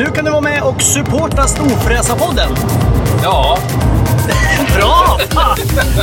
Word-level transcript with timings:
Nu 0.00 0.06
kan 0.06 0.24
du 0.24 0.30
vara 0.30 0.40
med 0.40 0.62
och 0.62 0.82
supporta 0.82 1.46
Storfräsarpodden. 1.46 2.48
Ja, 3.22 3.58
Bra! 4.76 5.18
Fan! 5.30 5.56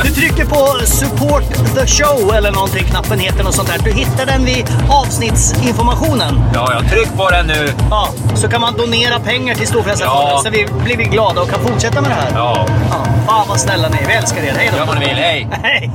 Du 0.04 0.10
trycker 0.10 0.44
på 0.44 0.86
support 0.86 1.42
the 1.74 1.86
show 1.86 2.34
eller 2.34 2.52
någonting, 2.52 2.84
knappen 2.84 3.18
heter 3.18 3.44
något 3.44 3.54
sånt 3.54 3.68
där. 3.68 3.78
Du 3.84 3.92
hittar 3.92 4.26
den 4.26 4.44
vid 4.44 4.66
avsnittsinformationen. 4.90 6.40
ja, 6.54 6.72
jag 6.72 6.90
tryck 6.90 7.16
på 7.16 7.30
den 7.30 7.46
nu. 7.46 7.68
Ja, 7.90 8.08
så 8.34 8.48
kan 8.48 8.60
man 8.60 8.76
donera 8.76 9.20
pengar 9.20 9.54
till 9.54 9.66
Storfräsarfonden 9.66 10.28
Ja. 10.30 10.40
så 10.44 10.50
vi 10.50 10.66
blir 10.84 10.96
vi 10.96 11.04
glada 11.04 11.40
och 11.42 11.48
kan 11.50 11.60
fortsätta 11.60 12.00
med 12.00 12.10
det 12.10 12.14
här. 12.14 12.30
Ja, 12.34 12.66
Ja, 12.90 13.04
fan 13.26 13.48
vad 13.48 13.60
snälla 13.60 13.88
ni 13.88 13.96
är. 13.96 14.06
Vi 14.06 14.12
älskar 14.12 14.42
er. 14.42 14.52
Hej 14.52 14.68
då! 14.72 14.78
gör 14.78 14.86
vad 14.86 14.98
ni 14.98 15.06
vill. 15.06 15.14
Hej! 15.16 15.48
Hej! 15.62 15.90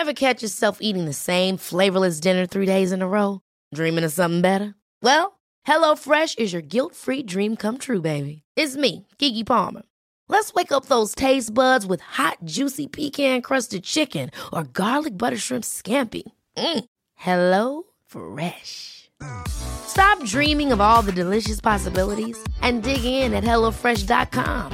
Ever 0.00 0.12
catch 0.12 0.42
yourself 0.42 0.76
eating 0.80 1.06
the 1.06 1.12
same 1.14 1.58
flavorless 1.58 2.20
dinner 2.20 2.46
three 2.46 2.66
days 2.66 2.92
in 2.92 3.02
a 3.02 3.06
row? 3.06 3.38
Dreaming 3.76 4.04
of 4.06 4.12
something 4.12 4.42
better? 4.42 4.72
Well, 5.04 5.26
HelloFresh 5.66 6.38
is 6.38 6.52
your 6.52 6.62
guilt-free 6.62 7.22
dream 7.24 7.56
come 7.56 7.78
true, 7.78 8.00
baby. 8.00 8.42
It's 8.56 8.76
me, 8.76 9.06
Kiki 9.18 9.44
Palmer. 9.44 9.82
Let's 10.28 10.52
wake 10.54 10.72
up 10.72 10.86
those 10.86 11.14
taste 11.14 11.52
buds 11.54 11.86
with 11.86 12.00
hot, 12.00 12.38
juicy 12.44 12.86
pecan-crusted 12.88 13.84
chicken 13.84 14.30
or 14.52 14.64
garlic 14.64 15.16
butter 15.16 15.36
shrimp 15.36 15.64
scampi. 15.64 16.22
Mm. 16.56 16.84
Hello 17.14 17.84
Fresh. 18.06 19.10
Stop 19.46 20.24
dreaming 20.24 20.72
of 20.72 20.80
all 20.80 21.02
the 21.02 21.12
delicious 21.12 21.60
possibilities 21.60 22.36
and 22.62 22.82
dig 22.82 23.04
in 23.04 23.34
at 23.34 23.44
HelloFresh.com. 23.44 24.72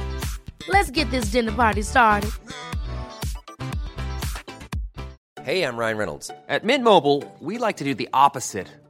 Let's 0.67 0.91
get 0.91 1.09
this 1.11 1.25
dinner 1.25 1.51
party 1.51 1.83
started. 1.83 2.31
Hey, 5.43 5.63
I'm 5.63 5.77
Ryan 5.77 5.97
Reynolds. 5.97 6.31
At 6.47 6.63
Mint 6.63 6.83
Mobile, 6.83 7.23
we 7.39 7.57
like 7.57 7.77
to 7.77 7.83
do 7.83 7.95
the 7.95 8.09
opposite 8.13 8.67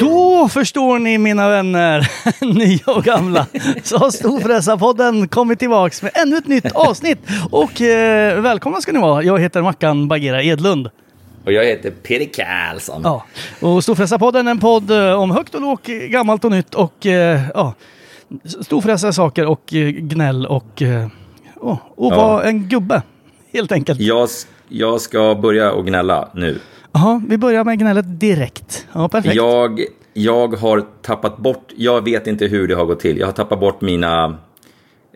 Då 0.00 0.48
förstår 0.48 0.98
ni 0.98 1.18
mina 1.18 1.48
vänner, 1.48 2.08
nya 2.54 2.96
och 2.96 3.04
gamla, 3.04 3.46
så 3.82 3.98
har 3.98 4.10
Storfräsarpodden 4.10 5.28
kommit 5.28 5.58
tillbaks 5.58 6.02
med 6.02 6.10
ännu 6.14 6.36
ett 6.36 6.46
nytt 6.48 6.72
avsnitt. 6.72 7.18
Och 7.50 7.80
eh, 7.80 8.40
välkomna 8.40 8.80
ska 8.80 8.92
ni 8.92 8.98
vara. 9.00 9.22
Jag 9.22 9.38
heter 9.40 9.62
Mackan 9.62 10.08
Bagheera 10.08 10.42
Edlund. 10.42 10.90
Och 11.44 11.52
jag 11.52 11.64
heter 11.64 11.90
Peter 11.90 12.44
Karlsson. 12.44 13.00
Ja. 13.04 13.24
Och 13.60 13.82
Storfräsarpodden 13.82 14.46
är 14.46 14.50
en 14.50 14.58
podd 14.60 14.90
eh, 14.90 15.12
om 15.12 15.30
högt 15.30 15.54
och 15.54 15.60
lågt, 15.60 15.86
gammalt 15.86 16.44
och 16.44 16.50
nytt 16.50 16.74
och 16.74 17.06
eh, 17.06 17.40
ja, 17.54 17.74
storfräsare 18.60 19.12
saker 19.12 19.46
och 19.46 19.74
eh, 19.74 19.88
gnäll 19.88 20.46
och, 20.46 20.82
eh, 20.82 21.06
och, 21.56 21.78
och 21.96 22.12
Ja. 22.12 22.16
vara 22.16 22.44
en 22.44 22.68
gubbe. 22.68 23.02
Helt 23.52 23.72
enkelt. 23.72 24.00
Jag, 24.00 24.28
jag 24.68 25.00
ska 25.00 25.34
börja 25.34 25.72
och 25.72 25.86
gnälla 25.86 26.28
nu. 26.34 26.58
Jaha, 26.92 27.22
vi 27.28 27.38
börjar 27.38 27.64
med 27.64 27.78
gnället 27.78 28.20
direkt. 28.20 28.86
Ja, 28.92 29.08
perfekt. 29.08 29.34
Jag, 29.34 29.80
jag 30.14 30.54
har 30.56 30.84
tappat 31.02 31.36
bort, 31.36 31.72
jag 31.76 32.04
vet 32.04 32.26
inte 32.26 32.46
hur 32.46 32.68
det 32.68 32.74
har 32.74 32.84
gått 32.84 33.00
till. 33.00 33.18
Jag 33.18 33.26
har 33.26 33.32
tappat 33.32 33.60
bort 33.60 33.80
mina 33.80 34.38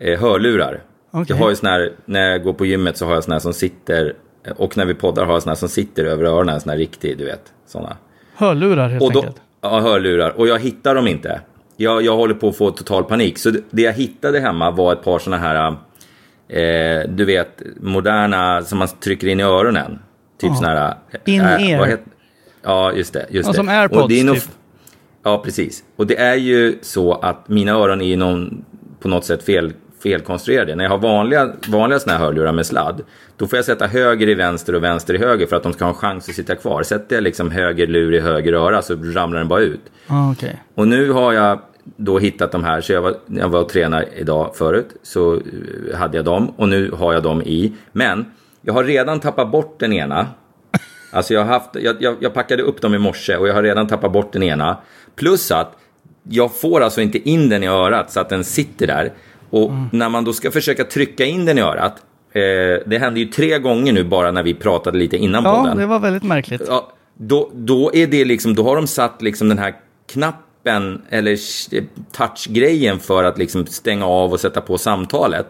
eh, 0.01 0.21
hörlurar. 0.21 0.83
Okej. 1.11 1.27
Jag 1.29 1.37
har 1.37 1.51
ju 1.51 1.57
sån 1.57 1.69
här, 1.69 1.93
när 2.05 2.31
jag 2.31 2.43
går 2.45 2.53
på 2.53 2.67
gymmet 2.67 2.97
så 2.97 3.07
har 3.07 3.15
jag 3.15 3.25
såna 3.25 3.35
här 3.35 3.41
som 3.41 3.53
sitter, 3.53 4.15
och 4.57 4.77
när 4.77 4.85
vi 4.85 4.95
poddar 4.95 5.25
har 5.25 5.33
jag 5.33 5.43
såna 5.43 5.51
här 5.51 5.57
som 5.57 5.69
sitter 5.69 6.05
över 6.05 6.25
öronen, 6.25 6.55
en 6.55 6.61
sån 6.61 6.71
här 6.71 6.77
riktig, 6.79 7.19
du 7.19 7.25
vet, 7.25 7.43
såna. 7.67 7.97
Hörlurar 8.35 8.89
helt 8.89 9.03
Och 9.03 9.13
då, 9.13 9.19
enkelt. 9.21 9.37
ja, 9.61 9.81
hörlurar. 9.81 10.31
Och 10.31 10.49
jag 10.49 10.59
hittar 10.59 10.95
dem 10.95 11.07
inte. 11.09 11.41
Jag, 11.77 12.03
jag 12.03 12.17
håller 12.17 12.35
på 12.35 12.49
att 12.49 12.57
få 12.57 12.71
total 12.71 13.05
panik. 13.05 13.39
Så 13.39 13.51
det, 13.51 13.61
det 13.71 13.83
jag 13.83 13.93
hittade 13.93 14.41
hemma 14.41 14.71
var 14.71 14.93
ett 14.93 15.03
par 15.05 15.19
såna 15.19 15.39
här, 15.39 15.67
eh, 16.49 17.09
du 17.09 17.25
vet, 17.25 17.63
moderna 17.81 18.63
som 18.63 18.79
man 18.79 18.89
trycker 18.89 19.27
in 19.29 19.41
i 19.41 19.43
öronen. 19.43 19.99
Typ 20.41 20.57
såna 20.57 20.69
här... 20.69 20.95
eh, 21.11 21.35
In-ear. 21.35 21.79
vad 21.79 21.89
heter- 21.89 22.13
Ja, 22.63 22.93
just 22.93 23.13
det. 23.13 23.27
Just 23.31 23.47
Ja, 23.47 23.53
det. 23.53 23.57
som 23.57 23.69
AirPods, 23.69 24.03
Och 24.03 24.09
det 24.09 24.21
är 24.21 24.25
nog- 24.25 24.35
typ. 24.35 24.45
Ja, 25.23 25.39
precis. 25.45 25.85
Och 25.97 26.07
det 26.07 26.17
är 26.21 26.35
ju 26.35 26.79
så 26.83 27.13
att 27.13 27.49
mina 27.49 27.73
öron 27.73 28.01
är 28.01 28.17
någon, 28.17 28.65
på 29.01 29.09
något 29.09 29.25
sätt 29.25 29.43
fel, 29.45 29.73
felkonstruerade. 30.03 30.75
När 30.75 30.85
jag 30.85 30.91
har 30.91 30.99
vanliga, 30.99 31.51
vanliga 31.69 31.99
såna 31.99 32.13
här 32.13 32.25
hörlurar 32.25 32.53
med 32.53 32.67
sladd, 32.67 33.03
då 33.37 33.47
får 33.47 33.57
jag 33.57 33.65
sätta 33.65 33.87
höger 33.87 34.29
i 34.29 34.35
vänster 34.35 34.75
och 34.75 34.85
vänster 34.85 35.15
i 35.15 35.19
höger 35.19 35.47
för 35.47 35.57
att 35.57 35.63
de 35.63 35.73
ska 35.73 35.85
ha 35.85 35.91
en 35.93 35.95
chans 35.99 36.29
att 36.29 36.35
sitta 36.35 36.55
kvar. 36.57 36.83
Sätter 36.83 37.17
jag 37.17 37.23
liksom 37.23 37.51
höger 37.51 37.87
lur 37.87 38.15
i 38.15 38.21
höger 38.21 38.53
öra 38.53 38.83
så 38.83 38.95
ramlar 38.95 39.39
den 39.39 39.49
bara 39.49 39.61
ut. 39.61 39.81
Ah, 40.07 40.31
okej. 40.33 40.63
Och 40.75 40.89
nu 40.89 41.11
har 41.11 41.33
jag 41.33 41.61
då 41.97 42.19
hittat 42.19 42.53
de 42.53 42.65
här, 42.65 42.81
så 42.81 42.93
jag 42.93 43.03
var, 43.03 43.15
jag 43.27 43.49
var 43.49 43.61
och 43.61 43.69
tränade 43.69 44.07
idag 44.17 44.57
förut, 44.57 44.89
så 45.03 45.35
eh, 45.35 45.99
hade 45.99 46.17
jag 46.19 46.25
dem 46.25 46.51
och 46.57 46.69
nu 46.69 46.91
har 46.91 47.13
jag 47.13 47.23
dem 47.23 47.43
i. 47.43 47.73
Men 47.93 48.25
jag 48.63 48.73
har 48.73 48.85
redan 48.85 49.21
tappat 49.21 49.51
bort 49.51 49.81
den 49.81 49.93
ena. 49.93 50.27
Alltså 51.13 51.35
jag, 51.35 51.41
har 51.41 51.47
haft, 51.53 51.71
jag, 51.75 51.97
jag, 52.03 52.17
jag 52.21 52.35
packade 52.35 52.63
upp 52.63 52.81
dem 52.81 52.95
i 52.95 52.99
morse 52.99 53.37
och 53.37 53.49
jag 53.49 53.55
har 53.55 53.63
redan 53.63 53.87
tappat 53.89 54.13
bort 54.13 54.33
den 54.33 54.43
ena. 54.43 54.77
Plus 55.17 55.51
att 55.51 55.73
jag 56.23 56.55
får 56.61 56.81
alltså 56.81 57.01
inte 57.01 57.29
in 57.31 57.49
den 57.49 57.63
i 57.63 57.67
örat 57.67 58.13
så 58.13 58.21
att 58.21 58.29
den 58.29 58.45
sitter 58.45 58.87
där. 58.87 59.13
Och 59.51 59.71
när 59.93 60.09
man 60.09 60.25
då 60.25 60.33
ska 60.33 60.51
försöka 60.51 60.85
trycka 60.85 61.25
in 61.25 61.45
den 61.45 61.59
i 61.59 61.61
örat, 61.61 61.93
eh, 62.33 62.43
det 62.87 62.99
hände 63.01 63.21
ju 63.21 63.27
tre 63.27 63.59
gånger 63.59 63.93
nu 63.93 64.05
bara 64.05 64.31
när 64.31 64.43
vi 64.43 64.55
pratade 64.55 64.99
lite 64.99 65.17
innan 65.17 65.45
Ja, 65.45 65.57
podden. 65.57 65.77
det 65.79 65.87
var 65.87 65.99
väldigt 65.99 66.23
märkligt. 66.23 66.63
Ja, 66.67 66.93
då, 67.15 67.51
då 67.55 67.91
är 67.95 68.07
det 68.07 68.25
liksom, 68.25 68.55
då 68.55 68.63
har 68.65 68.77
de 68.77 68.87
satt 68.87 69.23
liksom 69.23 69.49
den 69.49 69.59
här 69.59 69.75
knappen 70.13 71.03
eller 71.11 71.33
sh- 71.37 71.87
touchgrejen 72.13 72.99
för 72.99 73.25
att 73.25 73.39
liksom 73.39 73.67
stänga 73.67 74.07
av 74.07 74.33
och 74.33 74.41
sätta 74.41 74.61
på 74.61 74.79
samtalet. 74.79 75.47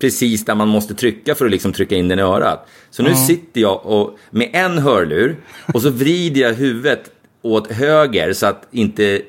Precis 0.00 0.44
där 0.44 0.54
man 0.54 0.68
måste 0.68 0.94
trycka 0.94 1.34
för 1.34 1.44
att 1.44 1.50
liksom 1.50 1.72
trycka 1.72 1.96
in 1.96 2.08
den 2.08 2.18
i 2.18 2.22
örat. 2.22 2.68
Så 2.90 3.02
nu 3.02 3.14
sitter 3.14 3.60
jag 3.60 3.86
och, 3.86 4.18
med 4.30 4.50
en 4.52 4.78
hörlur 4.78 5.36
och 5.74 5.82
så 5.82 5.90
vrider 5.90 6.40
jag 6.40 6.54
huvudet 6.54 7.10
åt 7.42 7.72
höger 7.72 8.32
så 8.32 8.46
att 8.46 8.66
inte... 8.70 9.22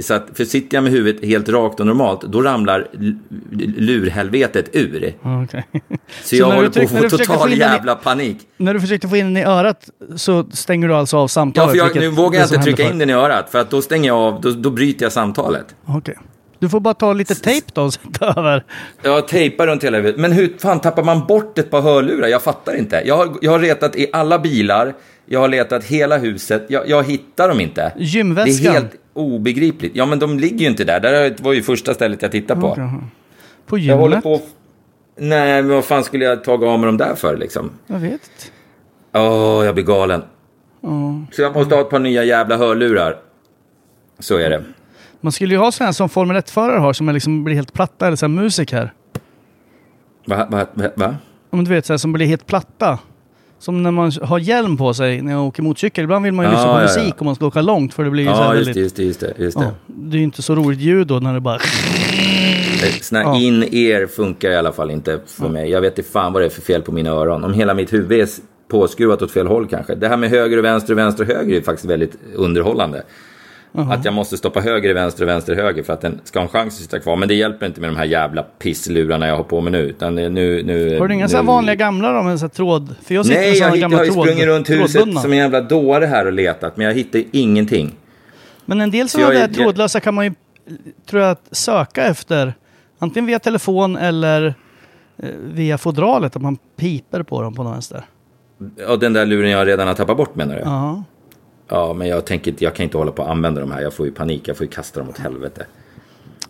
Så 0.00 0.14
att, 0.14 0.26
för 0.34 0.44
sitter 0.44 0.76
jag 0.76 0.84
med 0.84 0.92
huvudet 0.92 1.24
helt 1.24 1.48
rakt 1.48 1.80
och 1.80 1.86
normalt, 1.86 2.20
då 2.22 2.42
ramlar 2.42 2.88
lurhelvetet 3.78 4.68
ur. 4.72 5.14
Ah, 5.22 5.42
okej. 5.44 5.64
Så 6.22 6.36
jag 6.36 6.46
håller 6.50 6.68
på 6.70 6.80
att 6.80 7.10
få 7.12 7.18
total 7.18 7.50
den 7.50 7.58
i- 7.58 7.60
jävla 7.60 7.94
panik. 7.94 8.36
När 8.56 8.74
du 8.74 8.80
försökte 8.80 9.08
få 9.08 9.16
in 9.16 9.24
den 9.34 9.36
i 9.36 9.44
örat 9.44 9.90
så 10.16 10.44
stänger 10.52 10.88
du 10.88 10.94
alltså 10.94 11.16
av 11.16 11.22
Ja, 11.24 11.28
samtalet? 11.28 11.70
för 11.70 11.78
jag, 11.78 11.96
nu 11.96 12.08
vågar 12.08 12.40
jag 12.40 12.48
inte 12.48 12.62
trycka 12.62 12.90
in 12.90 12.98
den 12.98 13.10
i 13.10 13.12
örat, 13.12 13.50
för 13.50 13.58
att 13.58 13.70
då 13.70 13.82
stänger 13.82 14.08
jag 14.08 14.16
av, 14.18 14.40
då, 14.40 14.50
då 14.50 14.70
bryter 14.70 15.04
jag 15.04 15.12
samtalet. 15.12 15.74
förr. 15.86 16.18
Du 16.64 16.68
får 16.68 16.80
bara 16.80 16.94
ta 16.94 17.12
lite 17.12 17.34
tejp 17.34 17.66
då 17.72 17.82
och 17.82 17.94
sätta 17.94 18.26
över. 18.40 18.64
Jag 19.02 19.28
tejpar 19.28 19.66
runt 19.66 19.84
hela 19.84 19.96
huvudet. 19.96 20.20
Men 20.20 20.32
hur 20.32 20.54
fan 20.58 20.80
tappar 20.80 21.02
man 21.04 21.26
bort 21.26 21.58
ett 21.58 21.70
par 21.70 21.80
hörlurar? 21.80 22.28
Jag 22.28 22.42
fattar 22.42 22.74
inte. 22.76 23.02
Jag 23.06 23.16
har, 23.16 23.36
jag 23.40 23.50
har 23.50 23.58
letat 23.58 23.96
i 23.96 24.06
alla 24.12 24.38
bilar, 24.38 24.94
jag 25.26 25.40
har 25.40 25.48
letat 25.48 25.84
hela 25.84 26.18
huset, 26.18 26.64
jag, 26.68 26.88
jag 26.88 27.04
hittar 27.04 27.48
dem 27.48 27.60
inte. 27.60 27.92
Gymväskan? 27.96 28.62
Det 28.62 28.68
är 28.68 28.72
helt 28.72 28.94
obegripligt. 29.12 29.96
Ja, 29.96 30.06
men 30.06 30.18
de 30.18 30.38
ligger 30.38 30.58
ju 30.58 30.66
inte 30.66 30.84
där. 30.84 31.00
Det 31.00 31.40
var 31.40 31.52
ju 31.52 31.62
första 31.62 31.94
stället 31.94 32.22
jag 32.22 32.32
tittade 32.32 32.60
på. 32.60 32.66
Okej. 32.66 32.90
På 33.66 33.78
Jag 33.78 33.96
håller 33.96 34.16
gymmet? 34.16 34.24
på... 34.24 34.40
Nej, 35.16 35.62
men 35.62 35.74
vad 35.74 35.84
fan 35.84 36.04
skulle 36.04 36.24
jag 36.24 36.44
ta 36.44 36.52
av 36.52 36.78
mig 36.78 36.86
dem 36.86 36.96
där 36.96 37.14
för 37.14 37.36
liksom? 37.36 37.70
Jag 37.86 37.98
vet 37.98 38.12
inte. 38.12 38.46
Åh, 39.12 39.64
jag 39.64 39.74
blir 39.74 39.84
galen. 39.84 40.22
Så 41.32 41.42
jag 41.42 41.54
måste 41.54 41.74
ha 41.74 41.82
ett 41.82 41.90
par 41.90 41.98
nya 41.98 42.24
jävla 42.24 42.56
hörlurar. 42.56 43.16
Så 44.18 44.36
är 44.36 44.50
det. 44.50 44.64
Man 45.24 45.32
skulle 45.32 45.54
ju 45.54 45.58
ha 45.58 45.72
sådana 45.72 45.92
som 45.92 46.08
Formel 46.08 46.36
1-förare 46.36 46.78
har 46.78 46.92
som 46.92 47.08
är 47.08 47.12
liksom 47.12 47.44
blir 47.44 47.54
helt 47.54 47.72
platta, 47.72 48.06
eller 48.06 48.16
så 48.16 48.26
här 48.26 48.30
musik 48.30 48.72
här. 48.72 48.92
Va? 50.26 50.46
va, 50.50 50.66
va, 50.74 50.88
va? 50.94 51.16
Men 51.50 51.64
du 51.64 51.70
vet, 51.70 51.86
så 51.86 51.92
här, 51.92 51.98
som 51.98 52.12
blir 52.12 52.26
helt 52.26 52.46
platta. 52.46 52.98
Som 53.58 53.82
när 53.82 53.90
man 53.90 54.12
har 54.22 54.38
hjälm 54.38 54.76
på 54.76 54.94
sig 54.94 55.22
när 55.22 55.32
jag 55.32 55.44
åker 55.46 55.62
motorcykel. 55.62 56.04
Ibland 56.04 56.24
vill 56.24 56.32
man 56.32 56.44
ju 56.44 56.50
Ja, 56.50 56.56
lyssna 56.56 56.72
på 56.72 56.78
ja, 56.78 56.80
ja. 56.80 57.02
musik 57.02 57.14
om 57.20 57.24
man 57.24 57.34
ska 57.34 57.46
åka 57.46 57.62
långt 57.62 57.94
för 57.94 58.04
det 58.04 58.10
blir 58.10 58.22
ju 58.24 58.28
så 58.28 58.34
här 58.34 58.54
just 58.54 58.68
väldigt... 58.68 58.74
det, 58.74 58.80
just 58.80 58.96
det, 58.96 59.02
just 59.02 59.20
det. 59.20 59.44
Just 59.44 59.58
det. 59.58 59.64
Ja, 59.64 59.70
det 59.86 60.16
är 60.16 60.18
ju 60.18 60.24
inte 60.24 60.42
så 60.42 60.54
roligt 60.54 60.80
ljud 60.80 61.06
då 61.06 61.18
när 61.20 61.34
det 61.34 61.40
bara... 61.40 61.58
Såna 63.00 63.20
Ja. 63.22 63.36
in-ear 63.38 64.06
funkar 64.06 64.50
i 64.50 64.56
alla 64.56 64.72
fall 64.72 64.90
inte 64.90 65.20
för 65.26 65.48
mig. 65.48 65.70
Jag 65.70 65.80
vet 65.80 65.98
inte 65.98 66.10
fan 66.10 66.32
vad 66.32 66.42
det 66.42 66.46
är 66.46 66.50
för 66.50 66.62
fel 66.62 66.82
på 66.82 66.92
mina 66.92 67.10
öron. 67.10 67.44
Om 67.44 67.54
hela 67.54 67.74
mitt 67.74 67.92
huvud 67.92 68.20
är, 68.20 68.28
påskruvat 68.68 69.22
åt 69.22 69.30
fel 69.30 69.46
håll 69.46 69.66
kanske. 69.68 69.94
Det 69.94 70.08
här 70.08 70.16
med 70.16 70.30
höger 70.30 70.58
och 70.58 70.64
vänster 70.64 70.92
och 70.92 70.98
vänster 70.98 71.24
och 71.24 71.36
höger 71.36 71.56
är 71.56 71.60
faktiskt 71.62 71.90
väldigt 71.90 72.16
underhållande. 72.34 73.02
Att 73.76 74.04
jag 74.04 74.14
måste 74.14 74.36
stoppa 74.36 74.60
höger 74.60 74.90
i 74.90 74.92
vänster 74.92 75.22
och 75.22 75.28
vänster 75.28 75.52
i 75.52 75.56
höger 75.56 75.82
för 75.82 75.92
att 75.92 76.00
den 76.00 76.20
ska 76.24 76.38
ha 76.38 76.42
en 76.44 76.48
chans 76.48 76.74
att 76.74 76.82
sitta 76.82 76.98
kvar. 77.00 77.16
Men 77.16 77.28
det 77.28 77.34
hjälper 77.34 77.66
inte 77.66 77.80
med 77.80 77.90
de 77.90 77.96
här 77.96 78.04
jävla 78.04 78.42
pisslurarna 78.42 79.26
jag 79.28 79.36
har 79.36 79.44
på 79.44 79.60
mig 79.60 79.72
nu. 79.72 79.78
Utan 79.82 80.14
nu, 80.14 80.28
nu 80.62 80.98
Har 80.98 81.08
du 81.08 81.14
inga 81.14 81.24
nu... 81.24 81.28
så 81.30 81.36
här 81.36 81.44
vanliga 81.44 81.74
gamla 81.74 82.12
då 82.12 82.22
med 82.22 82.38
så 82.40 82.44
här 82.46 82.50
tråd? 82.50 82.94
För 83.02 83.14
jag 83.14 83.26
sitter 83.26 83.40
med 83.40 83.48
Nej, 83.50 83.58
jag, 83.58 83.70
hitt- 83.70 83.80
gamla 83.80 83.96
jag 83.96 84.04
har 84.06 84.12
tråd, 84.12 84.24
sprungit 84.26 84.44
runt 84.46 84.70
huset 84.70 84.92
trådbundna. 84.92 85.20
som 85.20 85.32
en 85.32 85.38
jävla 85.38 85.60
dåre 85.60 86.06
här 86.06 86.26
och 86.26 86.32
letat. 86.32 86.76
Men 86.76 86.86
jag 86.86 86.94
hittar 86.94 87.22
ingenting. 87.32 87.92
Men 88.64 88.80
en 88.80 88.90
del 88.90 89.08
Så 89.08 89.18
sådana 89.18 89.34
där 89.34 89.48
är- 89.48 89.52
trådlösa 89.52 90.00
kan 90.00 90.14
man 90.14 90.24
ju, 90.24 90.32
tror 91.10 91.22
jag, 91.22 91.30
att 91.30 91.48
söka 91.56 92.04
efter. 92.04 92.54
Antingen 92.98 93.26
via 93.26 93.38
telefon 93.38 93.96
eller 93.96 94.54
eh, 95.22 95.28
via 95.52 95.78
fodralet, 95.78 96.36
att 96.36 96.42
man 96.42 96.56
piper 96.76 97.22
på 97.22 97.42
dem 97.42 97.54
på 97.54 97.62
något 97.62 97.74
vänster. 97.74 98.04
Ja, 98.88 98.96
den 98.96 99.12
där 99.12 99.26
luren 99.26 99.50
jag 99.50 99.66
redan 99.68 99.86
har 99.88 99.94
tappat 99.94 100.16
bort 100.16 100.34
menar 100.36 100.54
du? 100.54 100.60
Ja. 100.60 101.02
Ja, 101.74 101.92
men 101.92 102.08
jag 102.08 102.24
tänker 102.24 102.54
jag 102.58 102.74
kan 102.74 102.84
inte 102.84 102.98
hålla 102.98 103.12
på 103.12 103.22
att 103.22 103.28
använda 103.28 103.60
de 103.60 103.72
här. 103.72 103.80
Jag 103.80 103.92
får 103.94 104.06
ju 104.06 104.12
panik, 104.12 104.48
jag 104.48 104.56
får 104.56 104.66
ju 104.66 104.72
kasta 104.72 105.00
dem 105.00 105.08
åt 105.08 105.18
helvete. 105.18 105.66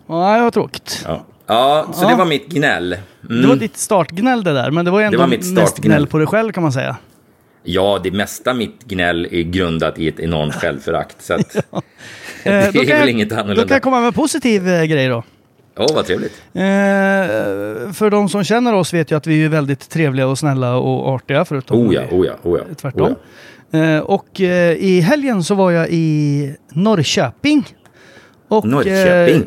Ja, 0.07 0.35
det 0.37 0.41
var 0.41 0.51
tråkigt. 0.51 1.03
Ja, 1.07 1.25
ja 1.47 1.87
så 1.93 2.03
Ja. 2.03 2.09
det 2.09 2.15
var 2.15 2.25
mitt 2.25 2.47
gnäll. 2.47 2.93
Mm. 3.29 3.41
Det 3.41 3.47
var 3.47 3.55
ditt 3.55 3.77
startgnäll 3.77 4.43
det 4.43 4.53
där, 4.53 4.71
men 4.71 4.85
det 4.85 4.91
var 4.91 4.99
ju 4.99 5.05
ändå 5.05 5.17
Det 5.17 5.21
var 5.21 5.27
mitt 5.27 5.53
mest 5.53 5.77
gnäll 5.77 6.07
på 6.07 6.17
dig 6.17 6.27
själv 6.27 6.51
kan 6.51 6.63
man 6.63 6.71
säga. 6.71 6.97
Ja, 7.63 7.99
det 8.03 8.11
mesta 8.11 8.53
mitt 8.53 8.83
gnäll 8.83 9.27
är 9.31 9.41
grundat 9.43 9.99
i 9.99 10.07
ett 10.07 10.19
enormt 10.19 10.55
självförakt. 10.55 11.21
Så 11.21 11.33
att, 11.33 11.53
det 12.43 12.49
Eh, 12.49 12.67
är 12.67 12.71
då 12.71 12.79
kan 12.79 12.87
väl 12.87 12.99
jag- 12.99 13.09
inget 13.09 13.29
Då 13.29 13.35
kan 13.35 13.43
annorlunda. 13.45 13.75
jag 13.75 13.81
komma 13.83 13.99
med 13.99 14.07
en 14.07 14.13
positiv 14.13 14.69
eh, 14.69 14.83
grej 14.83 15.07
då. 15.07 15.23
Åh, 15.77 15.87
vad 15.95 16.05
trevligt. 16.05 16.41
Eh, 16.53 16.61
för 17.93 18.09
de 18.09 18.29
som 18.29 18.43
känner 18.43 18.73
oss 18.73 18.93
vet 18.93 19.11
ju 19.11 19.17
att 19.17 19.27
vi 19.27 19.45
är 19.45 19.49
väldigt 19.49 19.89
trevliga 19.89 20.27
och 20.27 20.39
snälla 20.39 20.75
och 20.77 21.07
artiga 21.15 21.45
förutom 21.45 21.77
Oh 21.87 21.93
ja, 21.95 22.01
oh 22.11 22.25
ja, 22.25 22.33
oh 22.43 22.57
ja. 22.59 22.75
tvärtom. 22.75 23.01
Oh 23.01 23.09
ja. 23.09 23.15
Eh, 23.75 23.99
och 23.99 24.41
eh, 24.41 24.73
i 24.73 25.01
helgen 25.01 25.43
så 25.43 25.55
var 25.55 25.71
jag 25.71 25.87
i 25.89 26.55
Norrköping. 26.73 27.65
Och 28.47 28.65
Norrköping? 28.67 29.43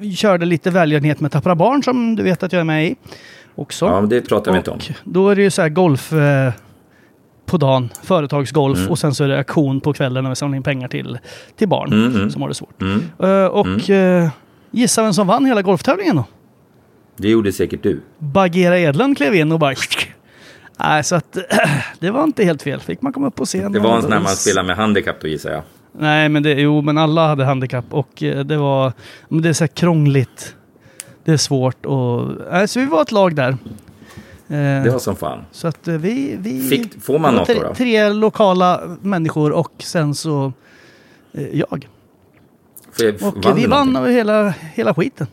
Eh, 0.00 0.10
körde 0.10 0.46
lite 0.46 0.70
välgörenhet 0.70 1.20
med 1.20 1.32
Tappra 1.32 1.54
Barn 1.54 1.82
som 1.82 2.16
du 2.16 2.22
vet 2.22 2.42
att 2.42 2.52
jag 2.52 2.60
är 2.60 2.64
med 2.64 2.86
i. 2.86 2.96
Också. 3.54 3.86
Ja, 3.86 4.00
det 4.00 4.20
pratar 4.20 4.52
vi 4.52 4.58
inte 4.58 4.70
om. 4.70 4.78
Då 5.04 5.28
är 5.28 5.36
det 5.36 5.42
ju 5.42 5.50
så 5.50 5.62
här 5.62 5.68
golf 5.68 6.12
eh, 6.12 6.52
på 7.46 7.56
dagen, 7.56 7.88
företagsgolf 8.02 8.78
Mm. 8.78 8.90
och 8.90 8.98
sen 8.98 9.14
så 9.14 9.24
är 9.24 9.28
det 9.28 9.38
auktion 9.38 9.80
på 9.80 9.92
kvällen 9.92 10.24
när 10.24 10.30
vi 10.30 10.36
samlar 10.36 10.56
in 10.56 10.62
pengar 10.62 10.88
till, 10.88 11.18
till 11.56 11.68
barn 11.68 11.92
Mm, 11.92 12.14
mm. 12.16 12.30
som 12.30 12.42
har 12.42 12.48
det 12.48 12.54
svårt. 12.54 12.82
Eh, 13.18 13.44
och 13.44 13.90
eh, 13.90 14.28
gissa 14.70 15.02
vem 15.02 15.12
som 15.12 15.26
vann 15.26 15.44
hela 15.44 15.62
golftävlingen 15.62 16.16
då? 16.16 16.24
Det 17.16 17.28
gjorde 17.28 17.52
säkert 17.52 17.82
du. 17.82 18.00
Bagheera 18.18 18.78
Edlund 18.78 19.16
klev 19.16 19.34
in 19.34 19.52
och 19.52 19.58
bara... 19.58 19.74
Nej, 20.84 21.04
så 21.04 21.14
att 21.16 21.38
det 22.00 22.10
var 22.10 22.24
inte 22.24 22.44
helt 22.44 22.62
fel. 22.62 22.80
Fick 22.80 23.02
man 23.02 23.12
komma 23.12 23.26
upp 23.26 23.34
på 23.34 23.44
scen. 23.44 23.72
Det 23.72 23.78
var 23.78 23.96
en 23.96 24.02
sån 24.02 24.12
här 24.12 24.20
man 24.20 24.28
spelar 24.36 24.62
med 24.62 24.76
handikapp 24.76 25.20
då 25.20 25.28
gissar 25.28 25.50
jag. 25.50 25.62
Nej, 25.92 26.28
men 26.28 26.42
det, 26.42 26.52
jo, 26.52 26.82
men 26.82 26.98
alla 26.98 27.28
hade 27.28 27.44
handikapp 27.44 27.84
och 27.90 28.22
eh, 28.22 28.44
det 28.44 28.56
var... 28.56 28.92
Men 29.28 29.42
det 29.42 29.48
är 29.48 29.52
så 29.52 29.64
här 29.64 29.68
krångligt. 29.68 30.54
Det 31.24 31.32
är 31.32 31.36
svårt 31.36 31.86
och... 31.86 32.28
Nej, 32.52 32.68
så 32.68 32.80
vi 32.80 32.86
var 32.86 33.02
ett 33.02 33.12
lag 33.12 33.34
där. 33.34 33.48
Eh, 34.48 34.82
Det 34.84 34.90
var 34.92 34.98
som 34.98 35.16
fan. 35.16 35.44
Så 35.52 35.68
att 35.68 35.88
eh, 35.88 35.94
vi... 35.94 36.36
vi 36.38 36.68
Fick- 36.68 37.02
får 37.02 37.18
man 37.18 37.34
något 37.34 37.46
tre, 37.46 37.58
då? 37.62 37.74
Tre 37.74 38.08
lokala 38.12 38.80
människor 39.02 39.52
och 39.52 39.72
sen 39.78 40.14
så 40.14 40.52
jag. 41.52 41.88
För, 42.92 43.24
Och 43.48 43.58
vi 43.58 43.66
vann 43.66 43.92
någonting? 43.92 44.16
hela, 44.16 44.48
hela 44.74 44.94
skiten. 44.94 45.26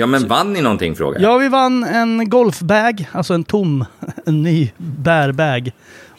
Ja, 0.00 0.06
men 0.06 0.28
vann 0.28 0.52
ni 0.52 0.62
någonting 0.62 0.94
frågar 0.96 1.20
jag? 1.20 1.32
Ja, 1.34 1.38
vi 1.38 1.48
vann 1.48 1.84
en 1.84 2.30
golfbag, 2.30 3.08
alltså 3.12 3.34
en 3.34 3.44
tom, 3.44 3.84
en 4.26 4.42
ny 4.42 4.70
bärbag. 4.76 5.70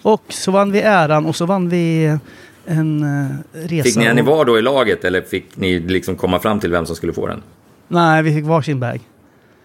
Och 0.02 0.24
så 0.30 0.52
vann 0.52 0.72
vi 0.72 0.82
äran 0.82 1.26
och 1.26 1.36
så 1.36 1.46
vann 1.46 1.70
vi 1.70 2.18
en 2.66 3.04
eh, 3.04 3.36
resa. 3.54 3.84
Fick 3.84 3.96
ni 3.98 4.06
en 4.06 4.20
i 4.20 4.22
var 4.22 4.46
då 4.46 4.60
i 4.60 4.62
laget 4.62 5.04
eller 5.06 5.22
fick 5.22 5.58
ni 5.58 5.80
liksom 5.80 6.16
komma 6.16 6.40
fram 6.40 6.60
till 6.60 6.72
vem 6.72 6.86
som 6.86 6.96
skulle 6.96 7.14
få 7.14 7.28
den? 7.28 7.42
Nej, 7.88 8.24
vi 8.24 8.34
fick 8.36 8.46
varsin 8.46 8.80
bag. 8.80 9.00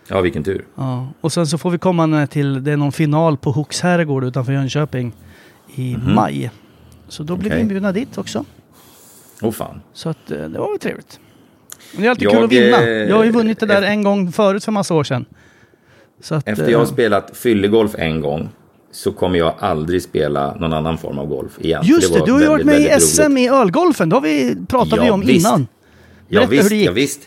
Ja, 0.09 0.21
vilken 0.21 0.45
tur. 0.45 0.65
Ja. 0.75 1.09
Och 1.21 1.33
sen 1.33 1.47
så 1.47 1.59
får 1.59 1.71
vi 1.71 1.79
komma 1.79 2.27
till, 2.27 2.65
det 2.65 2.73
är 2.73 2.77
någon 2.77 2.93
final 2.93 3.37
på 3.37 3.51
Hooks 3.51 3.81
herrgård 3.81 4.25
utanför 4.25 4.53
Jönköping 4.53 5.13
i 5.75 5.97
maj. 6.15 6.51
Så 7.09 7.23
då 7.23 7.37
blir 7.37 7.43
vi 7.45 7.49
Mhm. 7.49 7.53
Okej. 7.57 7.63
inbjudna 7.63 7.93
dit 7.93 8.19
också. 8.19 8.45
Åh 9.43 9.51
fan. 9.53 9.81
Så 9.93 10.09
att, 10.09 10.31
eh, 10.31 10.39
det 10.39 10.59
var 10.59 10.71
väl 10.71 10.79
trevligt. 10.79 11.21
Men 11.93 12.03
det 12.03 12.07
är 12.09 12.11
alltid 12.11 12.25
Jag, 12.25 12.33
kul 12.33 12.45
att 12.45 12.53
vinna. 12.53 12.83
eh, 12.83 12.89
Jag 12.89 13.17
har 13.17 13.25
ju 13.25 13.31
vunnit 13.31 13.61
det 13.61 13.67
där 13.67 13.83
en 13.83 14.03
gång 14.03 14.33
förut 14.33 14.65
för 14.65 14.73
massa 14.73 14.95
år 14.95 15.05
sedan. 15.05 15.25
Att, 16.31 16.49
Efter 16.49 16.65
eh, 16.65 16.71
jag 16.71 16.79
har 16.79 16.87
spelat 16.87 17.37
fyllegolf 17.37 17.95
en 17.99 18.21
gång 18.21 18.49
så 18.93 19.13
kommer 19.13 19.39
jag 19.39 19.55
aldrig 19.59 20.03
spela 20.03 20.55
någon 20.55 20.73
annan 20.73 20.99
form 20.99 21.19
av 21.19 21.27
golf 21.27 21.53
igen. 21.61 21.83
Just 21.85 22.13
det, 22.15 22.19
var 22.21 22.27
du 22.27 22.33
har 22.33 22.41
ju 22.41 22.47
varit 22.49 22.67
med 22.67 22.81
i 22.81 23.01
SM 23.01 23.23
roligt. 23.23 23.39
i 23.39 23.49
ölgolfen. 23.49 24.09
Det 24.09 24.17
har 24.17 24.21
vi 24.21 24.57
pratat 24.69 25.01
vi 25.03 25.07
Ja, 25.07 25.13
om 25.13 25.21
visst. 25.21 25.47
innan. 25.47 25.67
Ja, 26.29 26.41
Berätta 26.41 26.53
hur 26.53 26.59
visst, 26.59 26.71
det 26.71 26.77
gick. 26.77 26.89
ja, 26.89 26.93
visst. 26.93 27.21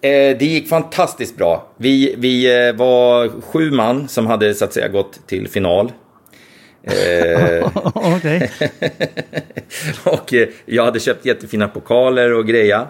Eh, 0.00 0.10
det 0.38 0.42
gick 0.44 0.68
fantastiskt 0.68 1.36
bra. 1.36 1.66
Vi, 1.76 2.14
vi 2.18 2.66
eh, 2.68 2.74
var 2.74 3.40
sju 3.52 3.70
man 3.70 4.08
som 4.08 4.26
hade 4.26 4.54
så 4.54 4.64
att 4.64 4.72
säga 4.72 4.88
gått 4.88 5.26
till 5.26 5.48
final. 5.48 5.92
Eh, 6.84 7.70
Okej. 7.94 8.50
och 10.04 10.34
eh, 10.34 10.48
jag 10.66 10.84
hade 10.84 11.00
köpt 11.00 11.26
jättefina 11.26 11.68
pokaler 11.68 12.32
och 12.32 12.46
greja. 12.46 12.86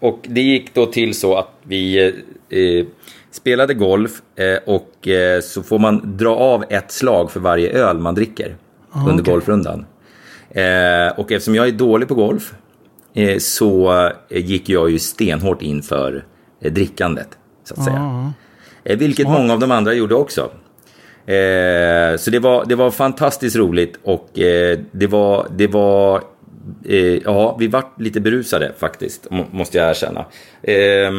Och 0.00 0.18
det 0.28 0.40
gick 0.40 0.74
då 0.74 0.86
till 0.86 1.14
så 1.14 1.36
att 1.36 1.50
vi 1.62 2.12
eh, 2.50 2.86
spelade 3.30 3.74
golf 3.74 4.10
eh, 4.36 4.58
och 4.74 5.08
eh, 5.08 5.40
så 5.40 5.62
får 5.62 5.78
man 5.78 6.16
dra 6.16 6.34
av 6.36 6.64
ett 6.68 6.92
slag 6.92 7.30
för 7.30 7.40
varje 7.40 7.70
öl 7.70 7.98
man 7.98 8.14
dricker 8.14 8.56
under 8.94 9.10
Ah, 9.12 9.18
okej. 9.20 9.32
golfrundan. 9.32 9.86
Eh, 10.50 11.08
och 11.18 11.32
eftersom 11.32 11.54
jag 11.54 11.68
är 11.68 11.72
dålig 11.72 12.08
på 12.08 12.14
golf 12.14 12.54
eh, 13.14 13.38
så 13.38 13.92
eh, 14.28 14.46
gick 14.46 14.68
jag 14.68 14.90
ju 14.90 14.98
stenhårt 14.98 15.62
in 15.62 15.82
för 15.82 16.24
drickandet, 16.60 17.28
så 17.64 17.74
att 17.74 17.84
säga. 17.84 17.96
Ja. 17.96 18.32
Eh, 18.84 18.98
vilket 18.98 19.28
många 19.28 19.52
av 19.52 19.58
de 19.58 19.70
andra 19.70 19.94
gjorde 19.94 20.14
också. 20.14 20.50
Så 22.18 22.30
det 22.30 22.38
var, 22.38 22.64
det 22.64 22.74
var 22.74 22.90
fantastiskt 22.90 23.56
roligt 23.56 23.98
och 24.02 24.28
det 24.92 25.06
var, 25.10 25.46
det 25.56 25.66
var 25.66 26.22
eh, 26.88 26.96
ja, 27.24 27.56
vi 27.60 27.66
vart 27.66 28.00
lite 28.00 28.20
berusade 28.20 28.72
faktiskt, 28.78 29.26
må, 29.30 29.46
måste 29.50 29.78
jag 29.78 29.90
erkänna. 29.90 30.24
Eh, 30.62 31.12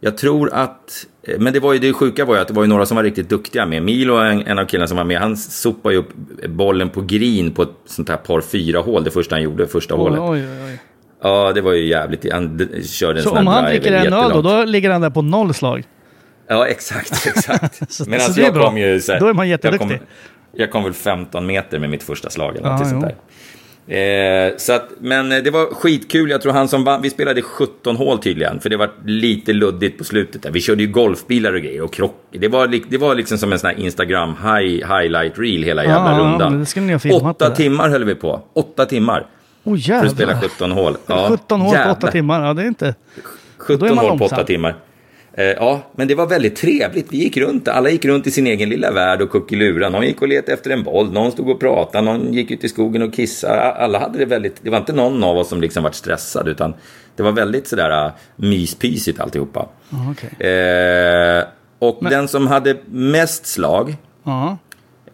jag 0.00 0.16
tror 0.18 0.50
att, 0.52 1.06
eh, 1.22 1.38
men 1.38 1.52
det 1.52 1.60
var 1.60 1.72
ju 1.72 1.78
det 1.78 1.92
sjuka 1.92 2.24
var 2.24 2.34
ju 2.34 2.40
att 2.40 2.48
det 2.48 2.54
var 2.54 2.62
ju 2.62 2.68
några 2.68 2.86
som 2.86 2.96
var 2.96 3.04
riktigt 3.04 3.28
duktiga 3.28 3.66
med. 3.66 3.82
Milo, 3.82 4.14
en, 4.16 4.42
en 4.46 4.58
av 4.58 4.64
killarna 4.64 4.86
som 4.86 4.96
var 4.96 5.04
med, 5.04 5.18
han 5.20 5.36
sopade 5.36 5.94
ju 5.94 6.00
upp 6.00 6.08
bollen 6.48 6.90
på 6.90 7.00
green 7.00 7.50
på 7.52 7.62
ett 7.62 7.68
sånt 7.86 8.08
här 8.08 8.16
par 8.16 8.40
fyra 8.40 8.80
hål, 8.80 9.04
det 9.04 9.10
första 9.10 9.34
han 9.34 9.42
gjorde, 9.42 9.66
första 9.66 9.94
Oj, 9.94 9.98
hålet. 10.00 10.20
oj, 10.20 10.44
oj. 10.66 10.78
Ja, 11.22 11.52
det 11.54 11.60
var 11.60 11.72
ju 11.72 11.86
jävligt, 11.88 12.32
han 12.32 12.58
körde 12.84 13.18
en 13.18 13.22
Så 13.22 13.28
sån 13.28 13.38
om 13.38 13.46
han 13.46 13.64
dricker 13.64 13.92
en 13.92 14.12
öl 14.12 14.30
då, 14.32 14.42
då 14.42 14.64
ligger 14.64 14.90
han 14.90 15.00
där 15.00 15.10
på 15.10 15.22
noll 15.22 15.54
slag? 15.54 15.84
Ja, 16.48 16.66
exakt, 16.66 17.26
exakt. 17.26 17.92
Så- 17.92 18.10
Men 18.10 18.20
så 18.20 18.32
det 18.32 18.40
är 18.40 18.44
jag 18.44 18.54
bra. 18.54 18.64
kom 18.66 18.78
ju 18.78 19.00
så 19.00 19.12
här, 19.12 19.20
Då 19.20 19.26
är 19.26 19.34
man 19.34 19.48
jag 19.48 19.60
kom, 19.62 19.70
jätteduktig. 19.72 20.00
jag 20.52 20.70
kom 20.70 20.84
väl 20.84 20.92
15 20.92 21.46
meter 21.46 21.78
med 21.78 21.90
mitt 21.90 22.02
första 22.02 22.30
slag 22.30 22.56
eller 22.56 22.68
något 22.70 22.88
sånt 22.88 23.04
jo. 23.08 23.14
Eh, 23.88 24.56
så 24.56 24.72
att, 24.72 24.88
men 25.00 25.32
eh, 25.32 25.38
det 25.38 25.50
var 25.50 25.74
skitkul. 25.74 26.30
Jag 26.30 26.42
tror 26.42 26.52
han 26.52 26.68
som 26.68 26.84
vann, 26.84 27.02
vi 27.02 27.10
spelade 27.10 27.42
17 27.42 27.96
hål 27.96 28.18
tydligen, 28.18 28.60
för 28.60 28.70
det 28.70 28.76
var 28.76 28.90
lite 29.04 29.52
luddigt 29.52 29.98
på 29.98 30.04
slutet. 30.04 30.42
Där. 30.42 30.50
Vi 30.50 30.60
körde 30.60 30.82
ju 30.82 30.88
golfbilar 30.88 31.52
och 31.52 31.60
grejer 31.60 31.82
och 31.82 31.92
krock. 31.92 32.14
Det 32.30 32.48
var, 32.48 32.80
det 32.88 32.98
var 32.98 33.14
liksom 33.14 33.38
som 33.38 33.52
en 33.52 33.58
sån 33.58 33.70
här 33.70 33.78
Instagram 33.78 34.34
high, 34.42 34.98
highlight 34.98 35.38
reel 35.38 35.62
hela 35.62 35.84
jävla 35.84 36.12
Ja, 36.12 36.18
rundan. 36.18 36.52
men 36.52 36.60
det 36.60 36.66
skulle 36.66 36.86
ni 36.86 36.92
ha 36.92 36.98
filmat 36.98 37.42
Åtta 37.42 37.50
timmar 37.50 37.88
höll 37.88 38.04
vi 38.04 38.14
på. 38.14 38.42
Åtta 38.52 38.86
timmar. 38.86 39.26
Oh 39.64 39.78
För 39.78 39.94
att 40.06 40.12
spela 40.12 40.32
jävlar. 40.32 40.48
17 40.48 40.72
hål. 40.72 40.96
Ja, 41.06 41.26
17 41.30 41.60
hål 41.60 41.70
på 41.70 41.76
jävlar. 41.76 41.92
8 41.92 42.10
timmar, 42.10 42.46
ja 42.46 42.54
det 42.54 42.62
är 42.62 42.66
inte... 42.66 42.94
Då 43.68 43.74
är 43.74 43.78
17 43.78 43.96
man 43.96 43.98
hål 43.98 44.18
på. 44.18 44.24
8 44.24 44.44
timmar. 44.44 44.74
Eh, 45.38 45.44
ja, 45.44 45.80
men 45.92 46.08
det 46.08 46.14
var 46.14 46.26
väldigt 46.26 46.56
trevligt. 46.56 47.06
Vi 47.12 47.16
gick 47.16 47.36
runt, 47.36 47.68
alla 47.68 47.90
gick 47.90 48.04
runt 48.04 48.26
i 48.26 48.30
sin 48.30 48.46
egen 48.46 48.68
lilla 48.68 48.92
värld 48.92 49.22
och 49.22 49.30
kuckelurade. 49.30 49.90
Någon 49.90 50.06
gick 50.06 50.22
och 50.22 50.28
letade 50.28 50.52
efter 50.52 50.70
en 50.70 50.82
boll, 50.82 51.12
någon 51.12 51.32
stod 51.32 51.48
och 51.48 51.60
pratade, 51.60 52.04
någon 52.04 52.32
gick 52.32 52.50
ut 52.50 52.64
i 52.64 52.68
skogen 52.68 53.02
och 53.02 53.14
kissade. 53.14 53.62
Alla 53.62 53.98
hade 53.98 54.18
det 54.18 54.24
väldigt, 54.24 54.56
det 54.62 54.70
var 54.70 54.78
inte 54.78 54.92
någon 54.92 55.24
av 55.24 55.36
oss 55.36 55.48
som 55.48 55.60
liksom 55.60 55.82
var 55.82 55.90
stressad, 55.90 56.48
utan 56.48 56.74
det 57.16 57.22
var 57.22 57.32
väldigt 57.32 57.68
sådär 57.68 58.06
uh, 58.06 58.12
myspysigt 58.36 59.20
alltihopa. 59.20 59.68
Okej. 60.10 60.50
Eh, 60.50 61.44
och 61.78 61.98
den 62.10 62.28
som 62.28 62.46
hade 62.46 62.76
mest 62.86 63.46
slag, 63.46 63.96
Ja. 64.24 64.58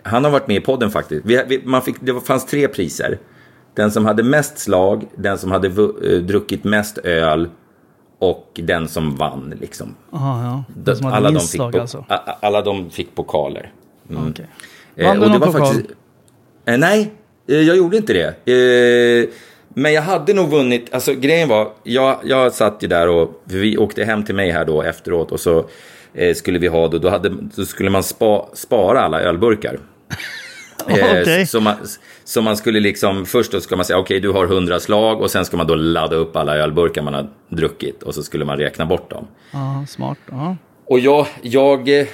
han 0.03 0.25
har 0.25 0.31
varit 0.31 0.49
med 0.49 0.57
i 0.57 0.61
podden 0.61 0.91
faktiskt. 0.91 1.27
Vi, 1.27 1.43
vi, 1.49 1.61
man 1.65 1.83
fick, 1.83 1.97
det 2.01 2.21
fanns 2.21 2.47
tre 2.47 2.69
priser. 2.69 3.19
Den 3.75 3.91
som 3.91 4.05
hade 4.05 4.23
mest 4.23 4.59
slag, 4.59 5.05
den 5.17 5.39
som 5.39 5.51
hade 5.51 5.69
vu, 5.69 6.15
eh, 6.15 6.23
druckit 6.23 6.65
mest 6.65 6.99
öl 6.99 7.49
och 8.31 8.51
den 8.63 8.89
som 8.89 9.17
vann. 9.17 9.55
Liksom. 9.61 9.95
Aha, 10.13 10.65
ja. 10.87 10.95
Som 10.95 11.07
alla, 11.07 11.31
de 11.31 11.41
fick 11.41 11.61
po- 11.61 11.81
alltså. 11.81 12.05
alla 12.41 12.63
de 12.63 12.91
fick 12.91 13.15
pokaler. 13.15 13.73
Mm. 14.11 14.31
Okej. 14.31 14.47
Eh, 14.97 15.07
Vann 15.07 15.21
du 15.21 15.29
någon 15.29 15.41
pokal? 15.41 15.61
faktiskt, 15.61 15.91
eh, 16.65 16.79
nej, 16.79 17.13
eh, 17.49 17.61
jag 17.61 17.77
gjorde 17.77 17.97
inte 17.97 18.13
det. 18.45 19.29
Men 19.77 19.93
jag 19.93 20.03
hade 20.03 20.35
nog 20.35 20.51
vunnit, 20.51 20.95
alltså 20.95 21.15
grejen 21.15 21.49
var, 21.49 21.69
jag, 21.83 22.19
jag 22.25 22.53
satt 22.53 22.83
ju 22.83 22.89
där 22.89 23.09
och 23.09 23.43
vi 23.45 23.79
åkte 23.79 24.05
hem 24.05 24.25
till 24.25 24.35
mig 24.35 24.51
här 24.51 24.65
då 24.65 24.83
efteråt 24.83 25.33
och 25.33 25.41
så 25.41 25.65
skulle 26.35 26.59
vi 26.59 26.67
ha 26.67 26.89
då, 26.89 26.99
då, 26.99 27.09
hade, 27.09 27.29
då 27.29 27.65
skulle 27.65 27.91
man 27.91 28.03
spa, 28.03 28.47
spara 28.53 29.01
alla 29.01 29.21
ölburkar. 29.21 29.79
Eh, 30.95 31.21
Okej. 31.21 31.47
så, 31.47 31.61
man, 31.61 31.75
så 32.25 32.43
man 32.43 32.57
skulle 32.57 32.81
liksom, 32.81 33.27
först 33.27 33.53
då 33.53 33.61
ska 33.61 33.77
man 33.77 33.85
säga 33.85 33.99
okej 33.99 34.21
du 34.21 34.31
har 34.31 34.45
100 34.45 34.81
slag 34.81 35.21
och 35.21 35.31
sen 35.31 35.45
ska 35.45 35.57
man 35.57 35.67
då 35.67 35.75
ladda 35.75 36.17
upp 36.17 36.37
alla 36.37 36.57
ölburkar 36.57 37.03
man 37.03 37.15
har 37.15 37.31
druckit 37.49 38.03
och 38.03 38.15
så 38.15 38.23
skulle 38.23 38.45
man 38.45 38.59
räkna 38.59 38.87
bort 38.87 39.11
dem. 39.11 39.27
Ja, 39.53 39.85
smart. 39.89 40.19
Ja. 40.31 40.57
Och 40.87 41.01
jag, 41.01 41.27
jag 41.43 42.01
eh, 42.01 42.07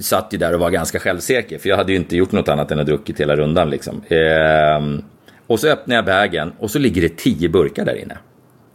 satt 0.00 0.28
ju 0.32 0.38
där 0.38 0.54
och 0.54 0.60
var 0.60 0.70
ganska 0.70 0.98
självsäker 0.98 1.58
för 1.58 1.68
jag 1.68 1.76
hade 1.76 1.92
ju 1.92 1.98
inte 1.98 2.16
gjort 2.16 2.32
något 2.32 2.48
annat 2.48 2.70
än 2.70 2.78
att 2.78 2.86
druckit 2.86 3.20
hela 3.20 3.36
rundan 3.36 3.70
liksom. 3.70 4.02
Ehm, 4.08 5.02
och 5.46 5.60
så 5.60 5.68
öppnar 5.68 5.96
jag 5.96 6.04
bagen 6.04 6.52
och 6.58 6.70
så 6.70 6.78
ligger 6.78 7.02
det 7.02 7.16
10 7.16 7.48
burkar 7.48 7.84
där 7.84 8.02
inne. 8.02 8.18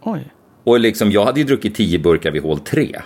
Oj. 0.02 0.28
Och 0.64 0.80
liksom, 0.80 1.12
jag 1.12 1.26
hade 1.26 1.40
ju 1.40 1.46
druckit 1.46 1.76
10 1.76 2.00
burkar 2.00 2.32
vid 2.32 2.42
hål 2.42 2.60
3. 2.60 3.02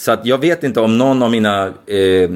Så 0.00 0.12
att 0.12 0.26
jag 0.26 0.38
vet 0.38 0.64
inte 0.64 0.80
om 0.80 0.98
någon 0.98 1.22
av 1.22 1.30
mina 1.30 1.66
eh, 1.86 2.30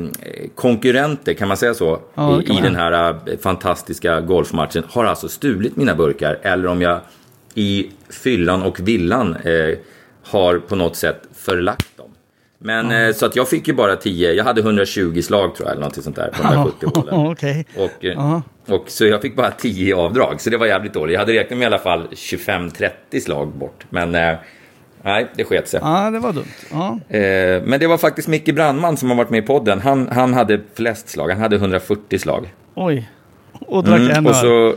konkurrenter, 0.54 1.34
kan 1.34 1.48
man 1.48 1.56
säga 1.56 1.74
så, 1.74 2.00
Ja, 2.14 2.42
i, 2.42 2.58
i 2.58 2.60
den 2.62 2.76
här 2.76 3.08
eh, 3.10 3.36
fantastiska 3.42 4.20
golfmatchen 4.20 4.82
har 4.88 5.04
alltså 5.04 5.28
stulit 5.28 5.76
mina 5.76 5.94
burkar. 5.94 6.38
Eller 6.42 6.66
om 6.66 6.82
jag 6.82 7.00
i 7.54 7.90
fyllan 8.10 8.62
och 8.62 8.80
villan 8.80 9.36
eh, 9.36 9.78
har 10.24 10.58
på 10.58 10.76
något 10.76 10.96
sätt 10.96 11.22
förlagt 11.34 11.96
dem. 11.96 12.10
Men 12.58 12.90
eh, 12.90 13.12
så 13.14 13.26
att 13.26 13.36
jag 13.36 13.48
fick 13.48 13.68
ju 13.68 13.74
bara 13.74 13.96
10, 13.96 14.32
jag 14.32 14.44
hade 14.44 14.60
120 14.60 15.20
slag 15.22 15.54
tror 15.56 15.68
jag, 15.68 15.76
eller 15.76 15.86
något 15.86 16.04
sånt 16.04 16.16
där 16.16 16.28
på 16.28 16.42
170 16.42 16.88
hålen. 16.94 17.14
Okej. 17.32 17.66
Och, 17.76 17.90
Ja. 18.00 18.42
och 18.68 18.84
så 18.86 19.06
jag 19.06 19.22
fick 19.22 19.36
bara 19.36 19.50
10 19.50 19.88
i 19.88 19.92
avdrag, 19.92 20.40
så 20.40 20.50
det 20.50 20.56
var 20.56 20.66
jävligt 20.66 20.94
dåligt. 20.94 21.12
Jag 21.12 21.20
hade 21.20 21.32
räknat 21.32 21.58
med 21.58 21.64
i 21.64 21.66
alla 21.66 21.78
fall 21.78 22.06
25-30 22.12 22.90
slag 23.20 23.48
bort. 23.48 23.84
Men 23.90 24.36
nej, 25.04 25.26
det 25.36 25.44
sket 25.44 25.68
sig. 25.68 25.80
Ja, 25.82 26.10
det 26.10 26.18
var 26.18 26.32
dumt. 26.32 26.44
Ja. 26.70 26.98
Eh, 27.16 27.62
men 27.64 27.80
det 27.80 27.86
var 27.86 27.98
faktiskt 27.98 28.28
Micke 28.28 28.54
Brandman 28.54 28.96
som 28.96 29.08
har 29.10 29.16
varit 29.16 29.30
med 29.30 29.44
i 29.44 29.46
podden. 29.46 29.80
Han, 29.80 30.08
han 30.12 30.34
hade 30.34 30.60
flest 30.74 31.08
slag, 31.08 31.28
han 31.30 31.40
hade 31.40 31.56
140 31.56 32.18
slag. 32.18 32.54
Oj. 32.74 33.10
Och 33.60 33.84
drack 33.84 34.00
en 34.00 34.10
Mm, 34.10 34.26
och 34.26 34.32
öl. 34.32 34.40
så... 34.40 34.76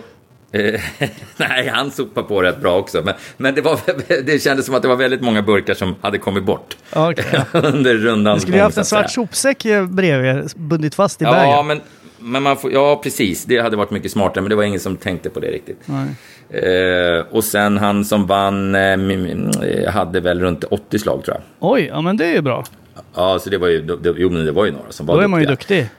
Eh, 0.52 0.82
nej, 1.38 1.68
han 1.74 1.92
sopade 1.92 2.28
på 2.28 2.42
rätt 2.42 2.62
bra 2.62 2.78
också. 2.78 3.02
Men, 3.06 3.14
men 3.38 3.56
det, 3.56 3.62
var, 3.62 3.80
det 4.24 4.42
kändes 4.44 4.66
som 4.66 4.76
att 4.76 4.82
det 4.82 4.88
var 4.88 4.96
väldigt 4.96 5.22
många 5.22 5.42
burkar 5.42 5.74
som 5.74 5.96
hade 6.02 6.18
kommit 6.18 6.44
bort 6.44 6.78
ja. 6.94 7.14
under 7.54 7.94
rundan. 7.94 8.36
Du 8.36 8.42
skulle 8.42 8.58
ju 8.58 8.64
haft 8.64 8.78
en 8.78 8.86
svart 8.86 9.12
sopsäck 9.12 9.64
bredvid 9.90 10.30
er, 10.30 10.46
bundit 10.56 10.96
fast 10.96 11.22
i 11.22 11.26
Ja, 11.26 11.32
bagen. 11.32 11.68
men, 11.68 11.82
men 12.20 12.44
man 12.44 12.58
får, 12.58 12.72
ja, 12.72 13.00
precis. 13.04 13.46
Det 13.46 13.60
hade 13.60 13.78
varit 13.78 13.92
mycket 13.92 14.12
smartare, 14.12 14.42
men 14.42 14.50
det 14.50 14.56
var 14.56 14.64
ingen 14.64 14.80
som 14.80 14.98
tänkte 14.98 15.30
på 15.30 15.40
det 15.40 15.48
riktigt. 15.48 15.80
Nej. 15.86 16.08
Eh, 16.50 17.26
och 17.32 17.44
sen 17.44 17.78
han 17.78 18.06
som 18.06 18.28
vann 18.28 18.76
eh, 18.76 18.82
eh, 18.82 19.92
hade 19.92 20.20
väl 20.20 20.40
runt 20.40 20.64
80 20.64 21.00
slag 21.00 21.24
tror 21.24 21.38
jag. 21.38 21.44
Oj, 21.72 21.90
ja 21.94 22.02
men 22.02 22.18
det 22.18 22.26
är 22.26 22.34
ju 22.34 22.42
bra. 22.42 22.64
Ja, 23.16 23.40
så 23.40 23.50
det 23.50 23.58
var 23.58 23.68
ju, 23.68 23.82
det, 23.82 24.14
jo, 24.18 24.30
men 24.30 24.46
det 24.46 24.52
var 24.52 24.66
ju 24.66 24.72
några 24.72 24.92
som 24.92 25.06
var 25.06 25.16
Då 25.16 25.22
är 25.22 25.28
man 25.28 25.42
ju 25.42 25.46
duktiga. 25.46 25.78
duktig. 25.82 25.98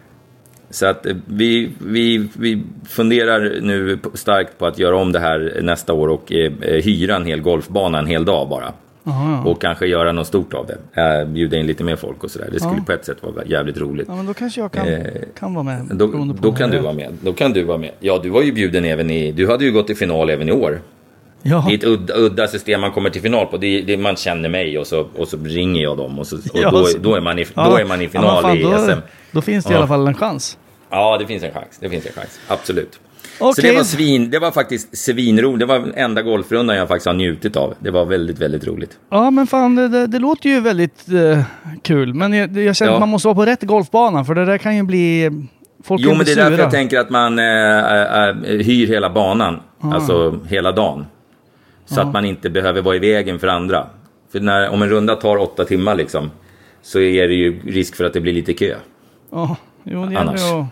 Så 0.70 0.86
att 0.86 1.06
eh, 1.06 1.16
vi, 1.26 1.72
vi, 1.78 2.28
vi 2.38 2.62
funderar 2.88 3.60
nu 3.60 3.98
starkt 4.14 4.58
på 4.58 4.66
att 4.66 4.78
göra 4.78 4.96
om 4.96 5.12
det 5.12 5.18
här 5.18 5.58
nästa 5.62 5.92
år 5.92 6.08
och 6.08 6.32
eh, 6.32 6.52
eh, 6.60 6.82
hyra 6.84 7.16
en 7.16 7.24
hel 7.24 7.40
golfbana 7.40 7.98
en 7.98 8.06
hel 8.06 8.24
dag 8.24 8.48
bara. 8.48 8.72
Aha, 9.08 9.42
ja. 9.44 9.50
Och 9.50 9.60
kanske 9.60 9.86
göra 9.86 10.12
något 10.12 10.26
stort 10.26 10.54
av 10.54 10.66
det. 10.66 11.02
Eh, 11.02 11.24
bjuda 11.28 11.56
in 11.56 11.66
lite 11.66 11.84
mer 11.84 11.96
folk 11.96 12.24
och 12.24 12.30
sådär. 12.30 12.48
Det 12.52 12.60
skulle 12.60 12.74
Ja. 12.76 12.84
på 12.86 12.92
ett 12.92 13.04
sätt 13.04 13.16
vara 13.20 13.44
jävligt 13.44 13.76
roligt. 13.78 14.06
ja, 14.08 14.16
men 14.16 14.26
då 14.26 14.34
kanske 14.34 14.60
jag 14.60 14.72
kan, 14.72 14.86
Eh, 14.88 15.02
kan 15.38 15.54
vara 15.54 15.62
med. 15.64 15.86
Då, 15.92 16.06
då 16.40 16.52
kan 16.52 16.70
du 16.70 16.78
vara 16.78 16.92
med. 16.92 17.12
Då 17.22 17.32
kan 17.32 17.52
du 17.52 17.62
vara 17.64 17.78
med. 17.78 17.90
Ja, 18.00 18.20
du 18.22 18.28
var 18.30 18.42
ju 18.42 18.52
bjuden 18.52 18.84
även 18.84 19.10
i... 19.10 19.32
Du 19.32 19.48
hade 19.50 19.64
ju 19.64 19.72
gått 19.72 19.90
i 19.90 19.94
final 19.94 20.30
även 20.30 20.48
i 20.48 20.52
år. 20.52 20.80
Ja. 21.42 21.64
Det 21.68 21.74
är 21.74 21.78
ett 21.78 21.84
udda, 21.84 22.14
udda 22.16 22.46
system 22.48 22.80
man 22.80 22.92
kommer 22.92 23.10
till 23.10 23.22
final 23.22 23.46
på. 23.46 23.56
Det 23.56 23.80
det 23.82 23.96
man 23.96 24.16
känner 24.16 24.48
mig 24.48 24.78
och 24.78 24.86
så, 24.86 25.06
och 25.16 25.28
så 25.28 25.36
ringer 25.44 25.82
jag 25.82 25.96
dem 25.96 26.18
och, 26.18 26.26
så, 26.26 26.36
och 26.36 26.42
Ja, 26.54 26.70
då, 26.70 26.86
då, 27.00 27.14
är 27.14 27.20
man 27.20 27.38
i, 27.38 27.46
Ja. 27.54 27.64
då 27.70 27.76
är 27.76 27.84
man 27.84 28.00
i 28.00 28.04
Ja, 28.04 28.10
final 28.10 28.34
men 28.34 28.42
fan, 28.42 28.56
i 28.58 28.62
då, 28.62 28.78
SM. 28.78 28.98
Då 29.32 29.40
finns 29.40 29.64
det 29.64 29.70
i 29.70 29.74
Ja. 29.74 29.78
alla 29.78 29.86
fall 29.88 30.06
en 30.06 30.14
chans. 30.14 30.58
Ja, 30.90 31.18
det 31.18 31.26
finns 31.26 31.42
en 31.42 31.52
chans. 31.52 31.78
Det 31.80 31.88
finns 31.88 32.06
en 32.06 32.12
chans. 32.12 32.40
Absolut. 32.48 33.00
Så 33.38 33.50
Okej. 33.50 33.70
det 33.70 33.76
var 33.76 33.84
svin, 33.84 34.30
det 34.30 34.38
var 34.38 34.50
faktiskt 34.50 34.98
svinroligt. 34.98 35.58
Det 35.58 35.66
var 35.66 35.92
enda 35.96 36.22
golfrundan 36.22 36.76
jag 36.76 36.88
faktiskt 36.88 37.06
har 37.06 37.14
njutit 37.14 37.56
av. 37.56 37.74
Det 37.78 37.90
var 37.90 38.04
väldigt, 38.04 38.38
väldigt 38.38 38.66
roligt. 38.66 38.98
Ja, 39.10 39.30
men 39.30 39.46
fan, 39.46 39.74
det, 39.74 39.88
det, 39.88 40.06
det 40.06 40.18
låter 40.18 40.48
ju 40.48 40.60
väldigt 40.60 41.08
eh, 41.08 41.40
kul. 41.82 42.14
Men 42.14 42.32
jag, 42.32 42.56
jag 42.58 42.76
känner 42.76 42.92
Ja. 42.92 42.96
att 42.96 43.00
man 43.00 43.08
måste 43.08 43.28
vara 43.28 43.34
på 43.34 43.44
rätt 43.46 43.62
golfbana, 43.62 44.24
för 44.24 44.34
det 44.34 44.44
där 44.44 44.58
kan 44.58 44.76
ju 44.76 44.82
bli... 44.82 45.30
Folk 45.84 46.00
Jo, 46.04 46.14
men 46.14 46.24
det 46.26 46.32
är 46.32 46.36
därför 46.36 46.58
jag 46.58 46.70
tänker 46.70 46.98
att 46.98 47.10
man 47.10 47.38
äh, 47.38 48.28
äh, 48.28 48.34
hyr 48.44 48.86
hela 48.86 49.10
banan. 49.10 49.60
Alltså 49.80 50.38
hela 50.48 50.72
dagen. 50.72 51.06
Så 51.86 52.00
att 52.00 52.12
man 52.12 52.24
inte 52.24 52.50
behöver 52.50 52.82
vara 52.82 52.96
i 52.96 52.98
vägen 52.98 53.38
för 53.38 53.46
andra. 53.46 53.86
För 54.32 54.40
när, 54.40 54.68
om 54.68 54.82
en 54.82 54.88
runda 54.88 55.14
tar 55.16 55.36
åtta 55.36 55.64
timmar 55.64 55.94
liksom. 55.94 56.30
Så 56.82 57.00
är 57.00 57.28
det 57.28 57.34
ju 57.34 57.60
risk 57.66 57.96
för 57.96 58.04
att 58.04 58.12
det 58.12 58.20
blir 58.20 58.32
lite 58.32 58.54
kö. 58.54 58.74
Ja, 59.30 59.56
jo, 59.84 60.06
det 60.06 60.18
Annars. 60.18 60.40
gäller 60.40 60.60
att... 60.60 60.66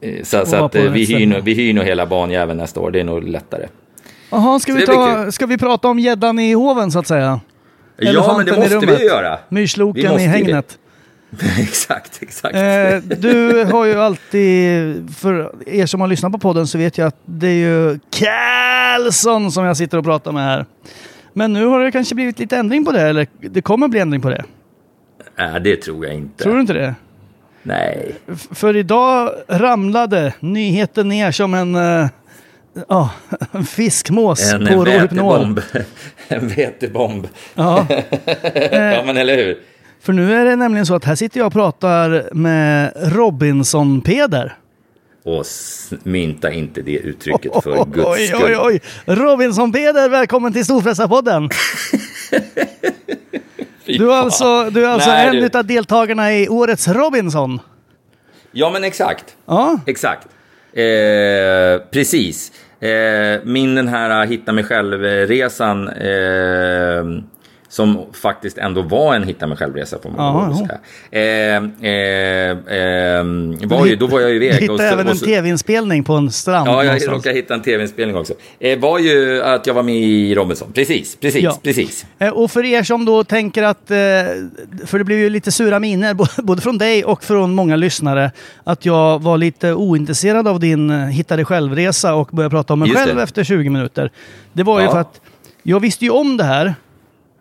Eh, 0.00 0.22
Så, 0.22 0.46
så 0.46 0.56
att 0.64 0.74
eh, 0.74 0.82
vi, 0.82 1.04
hyr, 1.04 1.40
vi 1.40 1.54
hyr 1.54 1.74
nog 1.74 1.84
hela 1.84 2.06
banjäveln 2.06 2.58
nästa 2.58 2.80
år. 2.80 2.90
Det 2.90 3.00
är 3.00 3.04
nog 3.04 3.28
lättare. 3.28 3.66
Jaha, 4.30 4.58
ska, 4.58 4.72
Så 4.72 4.78
vi 4.78 4.86
ta, 4.86 5.32
ska 5.32 5.46
vi 5.46 5.58
prata 5.58 5.88
om 5.88 5.98
gäddan 5.98 6.38
i 6.38 6.52
hoven 6.52 6.90
så 6.90 6.98
att 6.98 7.06
säga? 7.06 7.20
Ja, 7.24 7.40
men 7.96 8.08
Elefanten 8.08 8.46
det 8.46 8.60
måste 8.60 8.74
rummet. 8.76 9.00
vi 9.00 9.04
göra. 9.04 9.38
Myrsloken 9.48 10.20
i 10.20 10.26
hängnet. 10.26 10.78
exakt, 11.58 12.22
exakt. 12.22 12.54
Eh, 12.54 13.18
du 13.18 13.64
har 13.64 13.84
ju 13.84 13.94
alltid, 13.94 15.14
för 15.16 15.52
er 15.66 15.86
som 15.86 16.00
har 16.00 16.08
lyssnat 16.08 16.32
på 16.32 16.38
podden 16.38 16.66
så 16.66 16.78
vet 16.78 16.98
jag 16.98 17.06
att 17.06 17.16
det 17.24 17.46
är 17.48 17.52
ju 17.52 17.98
Carlson 18.10 19.52
som 19.52 19.64
jag 19.64 19.76
sitter 19.76 19.98
och 19.98 20.04
pratar 20.04 20.32
med 20.32 20.42
här. 20.44 20.66
Men 21.32 21.52
nu 21.52 21.66
har 21.66 21.80
det 21.80 21.92
kanske 21.92 22.14
blivit 22.14 22.38
lite 22.38 22.56
ändring 22.56 22.84
på 22.84 22.92
det, 22.92 23.00
eller 23.02 23.26
det 23.40 23.62
kommer 23.62 23.88
bli 23.88 24.00
ändring 24.00 24.20
på 24.22 24.30
det. 24.30 24.44
Nej, 25.38 25.60
det 25.60 25.76
tror 25.76 26.06
jag 26.06 26.14
inte. 26.14 26.42
Tror 26.42 26.54
du 26.54 26.60
inte 26.60 26.72
det? 26.72 26.94
Nej. 27.66 28.12
För 28.50 28.76
idag 28.76 29.30
ramlade 29.48 30.32
nyheten 30.40 31.08
ner 31.08 31.32
som 31.32 31.54
en, 31.54 31.74
eh, 31.74 32.06
ja, 32.88 33.10
en 33.52 33.64
fiskmås 33.64 34.52
En 34.52 34.66
på 34.66 34.84
Rohypnol. 34.84 35.54
vätebomb. 35.54 35.60
en 36.28 36.48
vätebomb. 36.48 37.28
Ja, 37.54 37.86
ja, 38.70 39.02
men 39.06 39.16
eller 39.16 39.36
hur? 39.36 39.58
för 40.00 40.12
nu 40.12 40.34
är 40.34 40.44
det 40.44 40.56
nämligen 40.56 40.86
så 40.86 40.94
att 40.94 41.04
här 41.04 41.14
sitter 41.14 41.38
jag 41.40 41.46
och 41.46 41.52
pratar 41.52 42.34
med 42.34 42.92
Robinson-Peder. 42.96 44.54
Och 45.24 45.44
mynta 46.02 46.52
inte 46.52 46.82
det 46.82 46.96
uttrycket 46.98 47.52
för 47.62 47.84
guds 47.84 48.08
Oj, 48.08 48.26
skull. 48.26 48.42
oj, 48.62 48.80
oj! 49.06 49.16
Robinson-Peder, 49.16 50.08
välkommen 50.08 50.52
till 50.52 50.64
Storfräsarpodden! 50.64 51.48
Du 53.86 54.12
är 54.12 54.16
alltså, 54.16 54.70
du 54.70 54.84
är 54.84 54.88
alltså 54.88 55.10
Nej, 55.10 55.26
en 55.26 55.32
du- 55.36 55.46
utav 55.46 55.64
deltagarna 55.64 56.34
i 56.34 56.48
årets 56.48 56.88
Robinson. 56.88 57.60
Ja, 58.52 58.70
men 58.70 58.84
exakt. 58.84 59.36
Ja, 59.46 59.80
Exakt. 59.86 60.26
Eh, 60.72 61.86
precis. 61.90 62.52
Eh, 62.80 63.40
min 63.44 63.74
den 63.74 63.88
här 63.88 64.26
hitta 64.26 64.52
mig 64.52 64.64
själv-resan 64.64 65.88
eh, 65.88 67.04
som 67.76 68.06
faktiskt 68.12 68.58
ändå 68.58 68.82
var 68.82 69.14
en 69.14 69.22
hitta 69.24 69.46
mig 69.46 69.56
själv-resa 69.58 69.96
ja. 70.16 70.56
säga. 70.68 70.78
Eh, 71.10 71.56
eh, 71.90 72.50
eh, 72.50 73.24
var 73.68 73.86
ju, 73.86 73.96
då 73.96 74.06
var 74.06 74.20
jag 74.20 74.30
ju 74.30 74.38
du 74.38 74.46
iväg. 74.46 74.60
hittade 74.60 74.72
och 74.72 74.78
så- 74.78 74.84
även 74.84 75.08
en 75.08 75.18
tv-inspelning 75.18 76.04
på 76.04 76.12
en 76.14 76.30
strand. 76.30 76.68
Ja, 76.68 76.72
jag 76.76 76.84
någonstans. 76.86 77.16
råkade 77.16 77.34
hitta 77.34 77.54
en 77.54 77.62
tv-inspelning 77.62 78.16
också. 78.16 78.34
Eh, 78.60 78.78
var 78.78 78.98
ju 78.98 79.42
att 79.42 79.66
jag 79.66 79.74
var 79.74 79.82
med 79.82 79.94
i 79.96 80.34
Robinson. 80.34 80.72
Precis, 80.72 81.16
precis, 81.16 81.42
Ja. 81.42 81.58
precis. 81.62 82.06
Eh, 82.18 82.28
Och 82.28 82.50
för 82.50 82.64
er 82.64 82.82
som 82.82 83.04
då 83.04 83.24
tänker 83.24 83.62
att, 83.62 83.90
eh, 83.90 83.96
för 84.86 84.98
det 84.98 85.04
blev 85.04 85.18
ju 85.18 85.30
lite 85.30 85.52
sura 85.52 85.78
miner 85.78 86.14
både 86.42 86.62
från 86.62 86.78
dig 86.78 87.04
och 87.04 87.24
från 87.24 87.54
många 87.54 87.76
lyssnare, 87.76 88.30
att 88.64 88.86
jag 88.86 89.22
var 89.22 89.38
lite 89.38 89.72
ointresserad 89.74 90.48
av 90.48 90.60
din 90.60 90.90
eh, 90.90 90.96
hitta 91.06 91.36
dig 91.36 91.44
själv-resa 91.44 92.14
och 92.14 92.28
började 92.32 92.50
prata 92.50 92.72
om 92.72 92.78
mig 92.78 92.88
Just 92.88 93.00
själv 93.00 93.16
det. 93.16 93.22
efter 93.22 93.44
20 93.44 93.70
minuter. 93.70 94.10
Det 94.52 94.62
var 94.62 94.80
ju 94.80 94.84
Ja. 94.86 94.92
för 94.92 94.98
att 95.00 95.20
jag 95.62 95.80
visste 95.80 96.04
ju 96.04 96.10
om 96.10 96.36
det 96.36 96.44
här, 96.44 96.74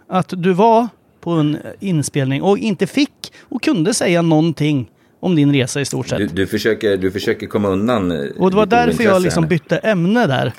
att 0.10 0.34
du 0.38 0.54
var 0.54 0.88
på 1.22 1.32
en 1.32 1.58
inspelning 1.80 2.42
och 2.42 2.58
inte 2.58 2.88
fick 2.88 3.34
och 3.42 3.62
kunde 3.64 3.94
säga 3.94 4.22
någonting 4.22 4.90
om 5.20 5.36
din 5.36 5.54
resa 5.54 5.82
i 5.82 5.86
stort 5.86 6.08
sett. 6.08 6.18
Du, 6.20 6.28
du, 6.28 6.48
försöker, 6.48 6.98
du 6.98 7.12
försöker 7.12 7.48
komma 7.48 7.68
undan 7.70 8.12
eh, 8.12 8.18
Och 8.38 8.50
det 8.52 8.58
var 8.58 8.66
därför 8.66 9.04
jag 9.04 9.22
liksom 9.22 9.44
här. 9.44 9.50
bytte 9.50 9.78
ämne 9.78 10.28
där. 10.28 10.54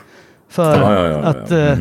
För 0.49 0.81
Ja, 0.81 0.95
ja, 0.95 1.07
ja, 1.07 1.11
ja. 1.11 1.19
att 1.19 1.51
eh, 1.51 1.79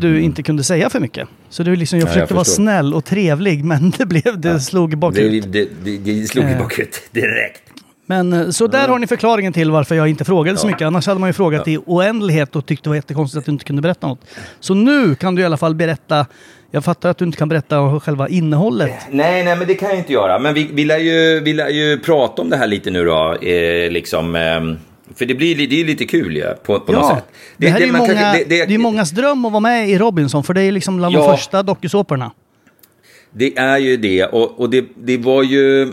du 0.00 0.20
inte 0.20 0.42
kunde 0.42 0.64
säga 0.64 0.90
för 0.90 1.00
mycket. 1.00 1.28
Så 1.48 1.62
du 1.62 1.76
liksom, 1.76 1.98
jag 1.98 2.04
Ja, 2.06 2.08
jag 2.08 2.12
försökte 2.14 2.34
vara 2.34 2.44
snäll 2.44 2.94
och 2.94 3.04
trevlig, 3.04 3.64
men 3.64 3.90
det, 3.98 4.06
blev, 4.06 4.40
det 4.40 4.60
slog 4.60 4.90
Det, 4.90 4.96
bakut. 4.96 5.52
det, 5.52 5.68
det, 5.84 5.98
det 5.98 6.26
slog 6.26 6.44
i 6.44 6.48
Eh. 6.52 6.58
bakut 6.58 7.02
direkt. 7.12 7.61
Men 8.06 8.32
eh, 8.32 8.48
så 8.50 8.66
där 8.66 8.88
har 8.88 8.98
ni 8.98 9.06
förklaringen 9.06 9.52
till 9.52 9.70
varför 9.70 9.94
jag 9.94 10.08
inte 10.08 10.24
frågade 10.24 10.58
så 10.58 10.66
mycket. 10.66 10.82
Annars 10.82 11.06
hade 11.06 11.20
man 11.20 11.28
ju 11.28 11.32
frågat 11.32 11.68
i 11.68 11.78
oändlighet 11.86 12.56
och 12.56 12.66
tyckt 12.66 12.84
det 12.84 12.90
var 12.90 12.94
jättekonstigt 12.96 13.38
att 13.38 13.44
du 13.46 13.52
inte 13.52 13.64
kunde 13.64 13.82
berätta 13.82 14.06
något. 14.06 14.20
Så 14.60 14.74
nu 14.74 15.14
kan 15.14 15.34
du 15.34 15.42
i 15.42 15.44
alla 15.44 15.56
fall 15.56 15.74
berätta. 15.74 16.26
Jag 16.70 16.84
fattar 16.84 17.10
att 17.10 17.18
du 17.18 17.24
inte 17.24 17.38
kan 17.38 17.48
berätta 17.48 17.80
om 17.80 18.00
själva 18.00 18.28
innehållet. 18.28 18.90
Nej, 19.10 19.44
nej, 19.44 19.56
men 19.56 19.66
det 19.66 19.74
kan 19.74 19.88
jag 19.88 19.98
inte 19.98 20.12
göra. 20.12 20.38
Men 20.38 20.54
vi, 20.54 20.68
vi, 20.72 20.84
lär, 20.84 20.98
ju, 20.98 21.40
vi 21.40 21.52
lär 21.52 21.68
ju 21.68 21.98
prata 21.98 22.42
om 22.42 22.50
det 22.50 22.56
här 22.56 22.66
lite 22.66 22.90
nu 22.90 23.04
då. 23.04 23.34
Eh, 23.42 23.90
liksom, 23.90 24.34
ehm, 24.36 24.76
för 25.14 25.26
det 25.26 25.34
blir 25.34 25.56
li- 25.56 25.66
det 25.66 25.80
är 25.80 25.84
lite 25.84 26.04
kul 26.04 26.36
ju, 26.36 26.42
på, 26.62 26.80
på 26.80 26.92
något 26.92 27.02
Ja, 27.02 27.14
sätt. 27.16 27.24
det, 27.56 27.68
här 27.68 27.80
är 27.80 27.86
ju 27.86 27.92
många, 27.92 28.06
kanske- 28.14 28.44
det, 28.44 28.60
är 28.60 28.66
ju 28.68 28.78
mångas 28.78 29.10
dröm 29.10 29.44
att 29.44 29.52
vara 29.52 29.60
med 29.60 29.88
i 29.88 29.98
Robinson, 29.98 30.44
för 30.44 30.54
det 30.54 30.62
är 30.62 30.72
liksom 30.72 30.96
bland 30.96 31.14
de 31.14 31.22
Ja. 31.22 31.36
första 31.36 31.62
dokusåporna. 31.62 32.30
Det 33.30 33.58
är 33.58 33.78
ju 33.78 33.96
det. 33.96 34.24
Och, 34.24 34.60
och 34.60 34.70
det, 34.70 34.84
det 34.94 35.16
var 35.18 35.42
ju... 35.42 35.92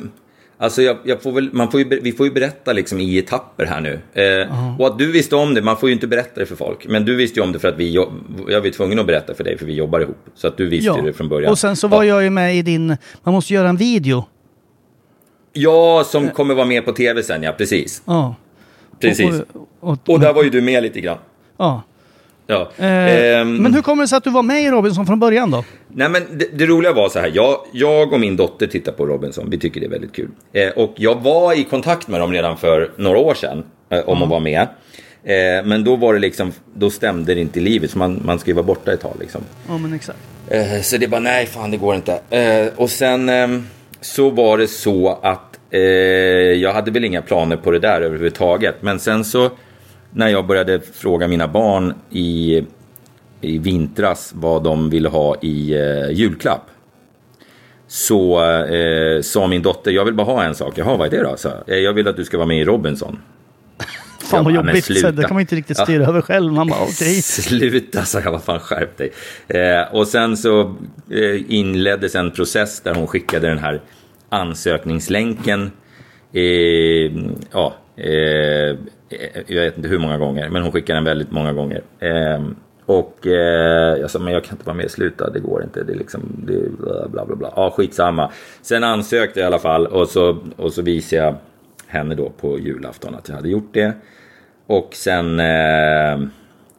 Alltså 0.62 0.82
jag, 0.82 0.98
jag 1.04 1.22
får 1.22 1.32
väl, 1.32 1.50
man 1.54 1.72
får 1.72 1.80
ju, 1.80 2.00
vi 2.02 2.12
får 2.12 2.26
ju 2.26 2.32
berätta 2.32 2.74
liksom 2.74 3.00
i 3.00 3.18
etapper 3.18 3.66
här 3.66 3.82
nu. 3.82 4.00
Eh, 4.14 4.80
Och 4.80 4.88
att 4.88 4.98
du 5.00 5.12
visste 5.12 5.36
om 5.36 5.54
det, 5.54 5.62
man 5.62 5.78
får 5.78 5.90
ju 5.90 5.96
inte 5.96 6.08
berätta 6.08 6.40
det 6.40 6.46
för 6.46 6.56
folk. 6.56 6.88
Men 6.88 7.06
du 7.06 7.16
visste 7.16 7.40
ju 7.40 7.44
om 7.44 7.52
det 7.52 7.60
för 7.60 7.68
att 7.68 7.78
vi, 7.78 7.94
jag 7.94 8.62
var 8.62 8.72
tvungen 8.72 9.00
att 9.00 9.06
berätta 9.06 9.34
för 9.34 9.44
dig 9.44 9.58
för 9.58 9.66
vi 9.66 9.74
jobbar 9.74 10.00
ihop. 10.00 10.18
Så 10.36 10.48
att 10.48 10.58
du 10.58 10.68
visste 10.70 10.92
ju 10.92 11.02
det 11.02 11.14
från 11.14 11.30
början. 11.30 11.52
Och 11.52 11.60
sen 11.60 11.76
så 11.76 11.88
var 11.88 12.04
ja. 12.04 12.10
jag 12.16 12.24
ju 12.24 12.30
med 12.30 12.56
i 12.56 12.62
din... 12.62 12.98
Man 13.24 13.34
måste 13.34 13.54
göra 13.54 13.70
en 13.70 13.78
video. 13.78 14.26
Ja, 15.54 16.04
som 16.06 16.30
kommer 16.30 16.54
vara 16.56 16.66
med 16.66 16.86
på 16.86 16.92
tv 16.92 17.24
sen, 17.24 17.44
ja 17.44 17.52
precis. 17.52 18.02
Ja. 18.06 18.36
Precis. 19.00 19.42
Och, 19.54 19.68
och, 19.80 20.10
Och 20.10 20.20
där 20.20 20.34
var 20.34 20.44
ju 20.44 20.50
du 20.50 20.62
med 20.62 20.84
lite 20.84 21.02
grann. 21.02 21.18
ja. 21.58 21.82
Ja. 22.52 22.70
Eh, 22.78 23.40
Ehm, 23.40 23.56
Men 23.58 23.74
hur 23.74 23.82
kommer 23.82 24.04
det 24.04 24.08
sig 24.08 24.18
att 24.18 24.24
du 24.24 24.30
var 24.30 24.44
med 24.44 24.62
i 24.64 24.70
Robinson 24.70 25.06
från 25.06 25.20
början 25.20 25.52
då? 25.52 25.64
Nej, 25.88 26.10
men 26.10 26.24
det, 26.38 26.46
det 26.54 26.66
roliga 26.66 26.94
var 26.94 27.10
så 27.10 27.20
här. 27.20 27.32
Jag, 27.34 27.58
jag 27.74 28.14
och 28.14 28.20
min 28.20 28.36
dotter 28.38 28.68
tittar 28.68 28.92
på 28.92 29.06
Robinson. 29.06 29.50
Vi 29.50 29.58
tycker 29.60 29.80
det 29.80 29.86
är 29.86 29.90
väldigt 29.90 30.14
kul. 30.16 30.30
Eh, 30.54 30.70
och 30.70 30.94
jag 30.96 31.22
var 31.22 31.60
i 31.60 31.64
kontakt 31.64 32.08
med 32.08 32.20
dem 32.20 32.32
redan 32.34 32.58
för 32.58 32.92
några 32.98 33.18
år 33.18 33.34
sedan. 33.34 33.64
Eh, 33.90 34.00
om 34.10 34.24
att 34.24 34.30
vara 34.30 34.40
med. 34.40 34.62
Eh, 35.24 35.66
men 35.66 35.84
då 35.84 35.96
var 35.96 36.14
det 36.14 36.20
liksom, 36.20 36.52
då 36.76 36.90
stämde 36.90 37.34
det 37.36 37.42
inte 37.42 37.60
i 37.60 37.62
livet. 37.64 37.92
Så 37.92 37.98
man, 37.98 38.22
man 38.26 38.40
ska 38.40 38.50
ju 38.50 38.56
vara 38.56 38.66
borta 38.66 38.94
ett 38.94 39.02
tag 39.02 39.16
liksom. 39.20 39.42
Ja 39.68 39.78
men 39.78 39.94
exakt. 39.94 40.20
Eh, 40.48 40.82
så 40.82 40.98
det 40.98 41.08
bara, 41.08 41.22
nej 41.22 41.46
fan 41.46 41.72
det 41.72 41.78
går 41.78 41.96
inte. 41.96 42.20
Eh, 42.30 42.68
och 42.76 42.90
sen 42.90 43.30
ehm, 43.30 43.68
så 44.02 44.30
var 44.30 44.58
det 44.58 44.68
så 44.68 45.20
att 45.22 45.46
jag 46.62 46.74
hade 46.74 46.92
väl 46.92 47.06
inga 47.06 47.22
planer 47.22 47.58
på 47.58 47.72
det 47.72 47.80
där 47.80 48.02
överhuvudtaget. 48.02 48.76
Men 48.82 49.00
sen 49.00 49.24
så 49.26 49.50
när 50.12 50.28
jag 50.28 50.48
började 50.48 50.80
fråga 50.94 51.28
mina 51.28 51.48
barn 51.48 51.94
i, 52.10 52.64
i 53.42 53.58
vintras 53.58 54.32
vad 54.36 54.64
de 54.64 54.90
ville 54.90 55.10
ha 55.10 55.36
i 55.42 55.74
eh, 55.74 56.10
julklapp. 56.12 56.66
Så 57.88 58.46
eh, 58.66 59.22
sa 59.22 59.48
min 59.48 59.62
dotter, 59.62 59.92
jag 59.92 60.06
vill 60.06 60.14
bara 60.14 60.26
ha 60.26 60.44
en 60.44 60.56
sak. 60.56 60.74
Jaha, 60.78 60.98
vad 60.98 61.08
är 61.14 61.18
det 61.18 61.24
då? 61.24 61.38
Så, 61.38 61.50
eh, 61.68 61.78
jag 61.78 61.94
vill 61.94 62.08
att 62.08 62.16
du 62.16 62.26
ska 62.26 62.38
vara 62.38 62.48
med 62.48 62.62
i 62.62 62.66
Robinson. 62.66 63.20
Fan 64.20 64.44
vad 64.44 64.54
jobbigt. 64.54 64.86
Sluta. 64.86 65.12
det 65.12 65.22
kan 65.24 65.34
man 65.34 65.42
inte 65.42 65.56
riktigt 65.56 65.78
Ja. 65.78 65.84
styra 65.84 66.06
över 66.06 66.22
själv. 66.22 66.54
Man 66.54 66.68
bara 66.68 66.82
okej. 66.82 67.22
Sluta, 67.22 68.06
sa 68.06 68.20
jag. 68.20 68.32
Vad 68.32 68.44
fan, 68.44 68.60
skärp 68.60 68.98
dig. 68.98 69.12
Eh, 69.48 69.96
och 69.96 70.08
sen 70.08 70.38
så 70.38 70.62
eh, 71.12 71.52
inleddes 71.54 72.16
en 72.16 72.32
process 72.32 72.82
där 72.82 72.96
hon 72.96 73.08
skickade 73.08 73.48
den 73.48 73.58
här 73.58 73.82
ansökningslänken. 74.30 75.72
Eh, 76.34 76.42
ja, 77.52 77.76
Eh, 79.10 79.42
jag 79.48 79.64
vet 79.64 79.78
inte 79.78 79.90
hur 79.90 80.00
många 80.00 80.18
gånger, 80.18 80.50
men 80.50 80.62
hon 80.62 80.72
skickade 80.72 80.98
den 80.98 81.04
väldigt 81.04 81.32
många 81.32 81.54
gånger. 81.54 81.82
Eh, 82.00 82.44
och 82.86 83.28
eh, 83.28 83.98
jag 83.98 84.12
sa, 84.12 84.20
men 84.20 84.34
jag 84.34 84.44
kan 84.44 84.54
inte 84.54 84.66
vara 84.66 84.78
med, 84.78 84.92
sluta, 84.92 85.30
det 85.30 85.40
går 85.40 85.64
inte. 85.64 85.84
Det 85.84 85.94
är 85.94 85.98
liksom, 85.98 86.22
det 86.48 86.54
är 86.54 86.70
bla 87.10 87.26
bla 87.26 87.36
bla. 87.36 87.54
Ja, 87.56 87.64
Ja, 87.64 87.72
skitsamma. 87.72 88.32
Sen 88.62 88.84
ansökte 88.84 89.40
jag 89.40 89.46
i 89.46 89.48
alla 89.48 89.60
fall 89.60 89.88
och 89.88 90.08
så, 90.08 90.38
och 90.56 90.74
så 90.74 90.82
visade 90.82 91.24
jag 91.24 91.36
henne 91.88 92.16
då 92.16 92.30
på 92.30 92.60
julafton 92.60 93.16
att 93.16 93.30
jag 93.30 93.36
hade 93.36 93.50
gjort 93.50 93.74
det. 93.74 93.94
Och 94.68 94.90
sen, 94.94 95.40
eh, 95.40 96.28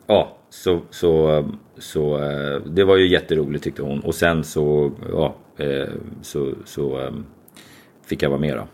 ja, 0.06 0.36
så, 0.50 0.80
så, 0.90 1.44
så 1.78 2.18
eh, 2.22 2.60
det 2.66 2.84
var 2.84 2.96
ju 2.96 3.08
jätteroligt 3.08 3.64
tyckte 3.64 3.82
hon. 3.82 4.00
Och 4.00 4.14
sen 4.14 4.44
så, 4.44 4.92
ja, 5.12 5.34
eh, 5.56 5.88
så, 6.22 6.52
så 6.64 7.00
eh, 7.00 7.12
fick 8.06 8.22
jag 8.22 8.30
vara 8.30 8.40
med 8.40 8.56
då. 8.56 8.66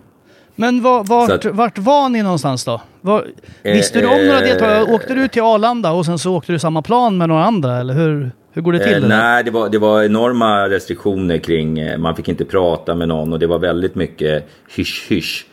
Men 0.56 0.82
var, 0.82 1.04
vart, 1.04 1.30
att- 1.30 1.44
vart 1.44 1.78
var 1.78 2.08
ni 2.08 2.22
någonstans 2.22 2.64
då? 2.64 2.80
Var, 3.00 3.26
Eh, 3.62 3.72
visste 3.72 4.00
du 4.00 4.06
om 4.06 4.26
några 4.26 4.38
eh, 4.40 4.44
deltagare? 4.44 4.84
Åkte 4.94 5.14
du 5.14 5.28
till 5.28 5.42
Arlanda 5.42 5.92
och 5.92 6.06
sen 6.06 6.18
så 6.18 6.34
åkte 6.36 6.52
du 6.52 6.58
samma 6.58 6.82
plan 6.82 7.18
med 7.18 7.28
några 7.28 7.44
andra? 7.44 7.76
Eller 7.80 7.94
hur, 7.94 8.30
hur 8.52 8.62
går 8.62 8.72
det 8.72 8.78
till? 8.78 8.94
Eh, 8.94 9.00
det 9.00 9.08
där? 9.08 9.16
nej, 9.18 9.44
det 9.44 9.50
var, 9.50 9.68
det 9.68 9.78
var 9.78 10.02
enorma 10.02 10.68
restriktioner 10.68 11.38
kring, 11.38 11.78
eh, 11.78 11.98
man 11.98 12.16
fick 12.16 12.28
inte 12.28 12.44
prata 12.44 12.94
med 12.94 13.08
någon 13.08 13.32
och 13.32 13.38
det 13.38 13.46
var 13.46 13.58
väldigt 13.58 13.94
mycket 13.94 14.48
hysch-hysch. 14.76 15.46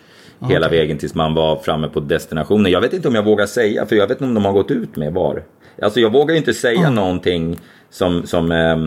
Hela 0.50 0.70
vägen 0.70 0.98
tills 0.98 1.16
man 1.16 1.34
var 1.34 1.56
framme 1.56 1.88
på 1.88 2.00
destinationen. 2.00 2.72
Jag 2.72 2.82
vet 2.82 2.94
inte 2.94 3.08
om 3.08 3.16
jag 3.16 3.24
vågar 3.24 3.46
säga, 3.46 3.86
för 3.86 3.96
jag 3.96 4.08
vet 4.08 4.12
inte 4.12 4.24
om 4.24 4.34
de 4.34 4.46
har 4.46 4.52
gått 4.54 4.72
ut 4.72 4.96
med 4.96 5.14
var. 5.14 5.44
Alltså 5.82 6.00
jag 6.00 6.12
vågar 6.12 6.34
ju 6.34 6.38
inte 6.40 6.54
säga 6.54 6.90
någonting 6.90 7.58
som, 7.90 8.26
som, 8.26 8.52
eh, 8.52 8.78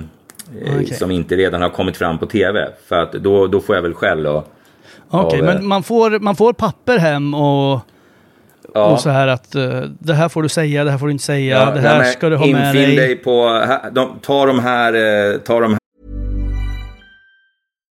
Okej. 0.74 0.86
som 0.94 1.10
inte 1.10 1.36
redan 1.36 1.62
har 1.62 1.68
kommit 1.68 1.96
fram 1.96 2.18
på 2.18 2.26
tv. 2.26 2.68
För 2.88 2.96
att 3.02 3.12
då, 3.12 3.46
då 3.46 3.60
får 3.60 3.74
jag 3.74 3.82
väl 3.82 3.94
skäll 3.94 4.26
och... 4.26 4.52
Okej, 5.10 5.38
eh, 5.38 5.44
men 5.44 5.66
man 5.66 5.82
får, 5.82 6.18
man 6.18 6.36
får 6.36 6.52
papper 6.52 6.98
hem 6.98 7.34
och, 7.34 7.80
ja. 8.74 8.84
och 8.84 9.00
så 9.00 9.10
här 9.10 9.28
att 9.28 9.54
eh, 9.54 9.80
det 9.80 10.14
här 10.14 10.28
får 10.28 10.42
du 10.42 10.48
säga, 10.48 10.84
det 10.84 10.90
här 10.90 10.98
får 10.98 11.06
du 11.06 11.12
inte 11.12 11.24
säga, 11.24 11.58
Ja, 11.58 11.64
det 11.64 11.72
nej, 11.74 11.82
här 11.82 11.98
men 11.98 12.12
ska 12.12 12.28
du 12.28 12.36
ha 12.36 12.46
med 12.46 12.74
dig. 12.74 12.96
dig 12.96 13.16
på... 13.16 13.48
här- 13.48 13.90
De, 13.90 14.18
ta 14.22 14.46
de 14.46 14.58
här... 14.58 14.92
eh, 15.34 15.38
Ta 15.40 15.60
de 15.60 15.76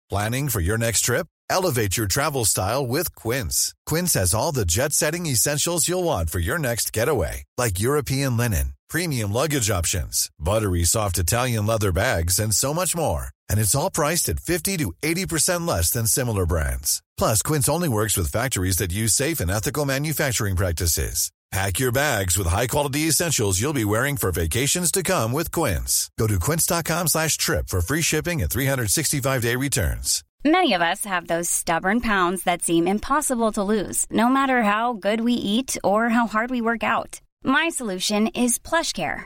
Planning 0.09 0.49
for 0.49 0.61
your 0.61 0.77
next 0.77 1.01
trip? 1.05 1.27
Elevate 1.49 1.97
your 1.97 2.07
travel 2.07 2.45
style 2.45 2.87
with 2.87 3.13
Quince. 3.15 3.73
Quince 3.85 4.13
has 4.19 4.33
all 4.33 4.51
the 4.53 4.63
jet 4.65 4.93
setting 4.93 5.25
essentials 5.27 5.87
you'll 5.89 6.03
want 6.05 6.29
for 6.29 6.39
your 6.39 6.57
next 6.59 6.93
getaway, 6.97 7.43
like 7.57 7.79
European 7.79 8.37
linen, 8.37 8.73
premium 8.89 9.33
luggage 9.33 9.69
options, 9.69 10.29
buttery 10.39 10.83
soft 10.85 11.17
Italian 11.17 11.65
leather 11.65 11.91
bags, 11.91 12.39
and 12.39 12.53
so 12.53 12.73
much 12.73 12.95
more. 12.95 13.29
And 13.49 13.59
it's 13.59 13.75
all 13.75 13.91
priced 13.91 14.29
at 14.29 14.39
50 14.39 14.77
to 14.77 14.93
80% 15.03 15.67
less 15.67 15.91
than 15.91 16.07
similar 16.07 16.45
brands. 16.45 17.03
Plus, 17.17 17.41
Quince 17.41 17.69
only 17.69 17.89
works 17.89 18.17
with 18.17 18.31
factories 18.31 18.77
that 18.77 18.91
use 18.91 19.13
safe 19.13 19.39
and 19.39 19.51
ethical 19.51 19.85
manufacturing 19.85 20.55
practices. 20.55 21.31
Pack 21.51 21.79
your 21.79 21.93
bags 21.93 22.37
with 22.37 22.47
high-quality 22.47 23.07
essentials 23.07 23.59
you'll 23.59 23.73
be 23.73 23.85
wearing 23.85 24.17
for 24.17 24.31
vacations 24.31 24.91
to 24.91 25.01
come 25.01 25.31
with 25.31 25.49
Quince. 25.51 26.11
Go 26.19 26.27
to 26.27 26.39
quince.com 26.39 27.07
slash 27.07 27.37
trip 27.37 27.69
for 27.69 27.79
free 27.79 28.01
shipping 28.01 28.41
and 28.41 28.51
365-day 28.51 29.55
returns. 29.55 30.23
Many 30.43 30.73
of 30.73 30.81
us 30.81 31.05
have 31.05 31.27
those 31.27 31.49
stubborn 31.49 32.01
pounds 32.01 32.43
that 32.43 32.61
seem 32.61 32.87
impossible 32.87 33.51
to 33.53 33.63
lose, 33.63 34.05
no 34.09 34.27
matter 34.29 34.63
how 34.63 34.93
good 34.93 35.21
we 35.21 35.33
eat 35.33 35.77
or 35.83 36.09
how 36.09 36.27
hard 36.27 36.49
we 36.51 36.61
work 36.61 36.83
out. 36.83 37.21
My 37.43 37.69
solution 37.69 38.27
is 38.27 38.59
PlushCare. 38.59 39.25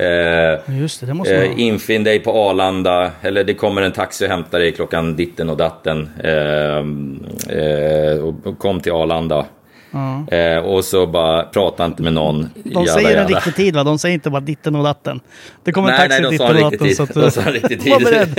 Eh, 0.00 0.80
Just 0.80 1.00
det, 1.00 1.06
det 1.06 1.14
måste 1.14 1.34
Eh, 1.36 1.60
infinn 1.60 2.04
dig 2.04 2.18
på 2.20 2.32
Arlanda, 2.50 3.10
eller 3.22 3.44
det 3.44 3.54
kommer 3.54 3.82
en 3.82 3.92
taxi 3.92 4.24
och 4.24 4.28
hämtar 4.30 4.58
dig 4.58 4.72
klockan 4.72 5.16
ditten 5.16 5.50
och 5.50 5.56
datten. 5.56 6.10
Eh, 6.24 6.76
eh, 7.58 8.18
och 8.18 8.58
kom 8.58 8.80
till 8.80 8.92
Arlanda. 8.92 9.46
Eh, 10.30 10.56
och 10.58 10.84
så 10.84 11.06
bara 11.06 11.42
prata 11.42 11.84
inte 11.84 12.02
med 12.02 12.12
någon. 12.12 12.50
De 12.64 12.70
Jada, 12.70 12.86
säger 12.92 13.08
en 13.10 13.16
jada. 13.16 13.28
riktig 13.38 13.54
tid 13.56 13.74
va? 13.74 13.84
De 13.84 13.98
säger 13.98 14.14
inte 14.14 14.30
bara 14.30 14.40
ditten 14.40 14.76
och 14.76 14.84
datten. 14.84 15.20
Det 15.64 15.72
kommer 15.72 15.88
en 15.90 15.96
Nej, 15.98 16.08
taxi 16.08 16.22
nej, 16.22 16.30
ditten 16.30 16.56
en 16.56 16.64
och 16.64 16.70
datten. 16.72 16.94
Så 16.94 17.02
att, 17.02 17.14
De 17.14 17.30
sa 17.30 17.40
en 17.40 17.52
riktig 17.52 17.80
tid. 17.80 17.92
Var 17.92 18.00
beredd. 18.00 18.38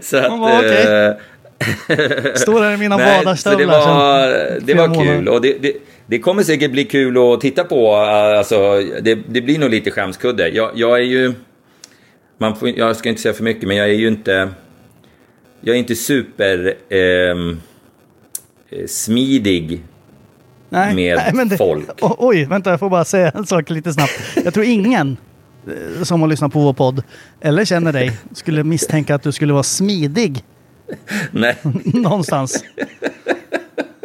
så 0.04 0.16
att, 0.16 0.30
Man 0.30 0.40
bara, 0.40 0.58
okej. 0.58 1.06
eh, 1.08 2.34
Står 2.34 2.62
här 2.62 2.74
i 2.74 2.76
mina 2.76 2.96
vadarstövlar. 3.16 3.66
det 3.66 3.70
var, 3.70 4.60
det 4.60 4.74
var 4.74 4.86
kul 4.86 5.06
månader. 5.06 5.28
och 5.32 5.40
det, 5.40 5.56
det, 5.62 5.72
det 6.10 6.18
kommer 6.18 6.42
säkert 6.42 6.70
bli 6.70 6.84
kul 6.84 7.18
att 7.18 7.40
titta 7.40 7.64
på. 7.64 7.94
Alltså, 7.94 8.82
det, 9.02 9.14
det 9.14 9.40
blir 9.40 9.58
nog 9.58 9.70
lite 9.70 9.90
skämskudde. 9.90 10.48
Jag, 10.48 10.70
jag 10.74 10.98
är 10.98 11.04
ju... 11.04 11.34
Man 12.38 12.56
får, 12.56 12.68
jag 12.68 12.96
ska 12.96 13.08
inte 13.08 13.20
säga 13.22 13.34
för 13.34 13.44
mycket, 13.44 13.68
men 13.68 13.76
jag 13.76 13.88
är 13.88 13.94
ju 13.94 14.08
inte... 14.08 14.48
Jag 15.60 15.74
är 15.74 15.78
inte 15.78 15.94
super 15.94 16.74
ehm, 16.88 17.60
eh, 18.70 18.86
smidig. 18.86 19.82
Nej, 20.68 20.94
med 20.94 21.16
nej, 21.16 21.30
men 21.34 21.48
det, 21.48 21.56
folk. 21.56 22.02
O- 22.02 22.16
oj, 22.18 22.44
vänta, 22.44 22.70
jag 22.70 22.80
får 22.80 22.90
bara 22.90 23.04
säga 23.04 23.30
en 23.30 23.46
sak 23.46 23.70
lite 23.70 23.92
snabbt. 23.92 24.12
Jag 24.44 24.54
tror 24.54 24.66
ingen 24.66 25.16
eh, 25.66 26.02
som 26.02 26.20
har 26.20 26.28
lyssnat 26.28 26.52
på 26.52 26.60
vår 26.60 26.72
podd 26.72 27.02
eller 27.40 27.64
känner 27.64 27.92
dig 27.92 28.12
skulle 28.32 28.64
misstänka 28.64 29.14
att 29.14 29.22
du 29.22 29.32
skulle 29.32 29.52
vara 29.52 29.62
smidig 29.62 30.44
Nej, 31.30 31.56
någonstans. 31.84 32.64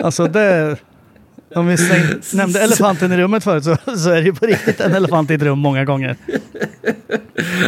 Alltså 0.04 0.28
det... 0.28 0.78
Om 1.56 1.68
vi 1.68 1.78
stäng, 1.78 2.02
nämnde 2.34 2.60
elefanten 2.64 3.12
i 3.12 3.18
rummet 3.18 3.44
förut 3.44 3.64
så, 3.64 3.78
så 3.98 4.10
är 4.10 4.16
det 4.16 4.22
ju 4.22 4.34
på 4.34 4.46
riktigt 4.46 4.80
en 4.80 4.94
elefant 4.94 5.32
i 5.32 5.34
ett 5.34 5.42
rum 5.42 5.60
många 5.60 5.86
gånger. 5.86 6.16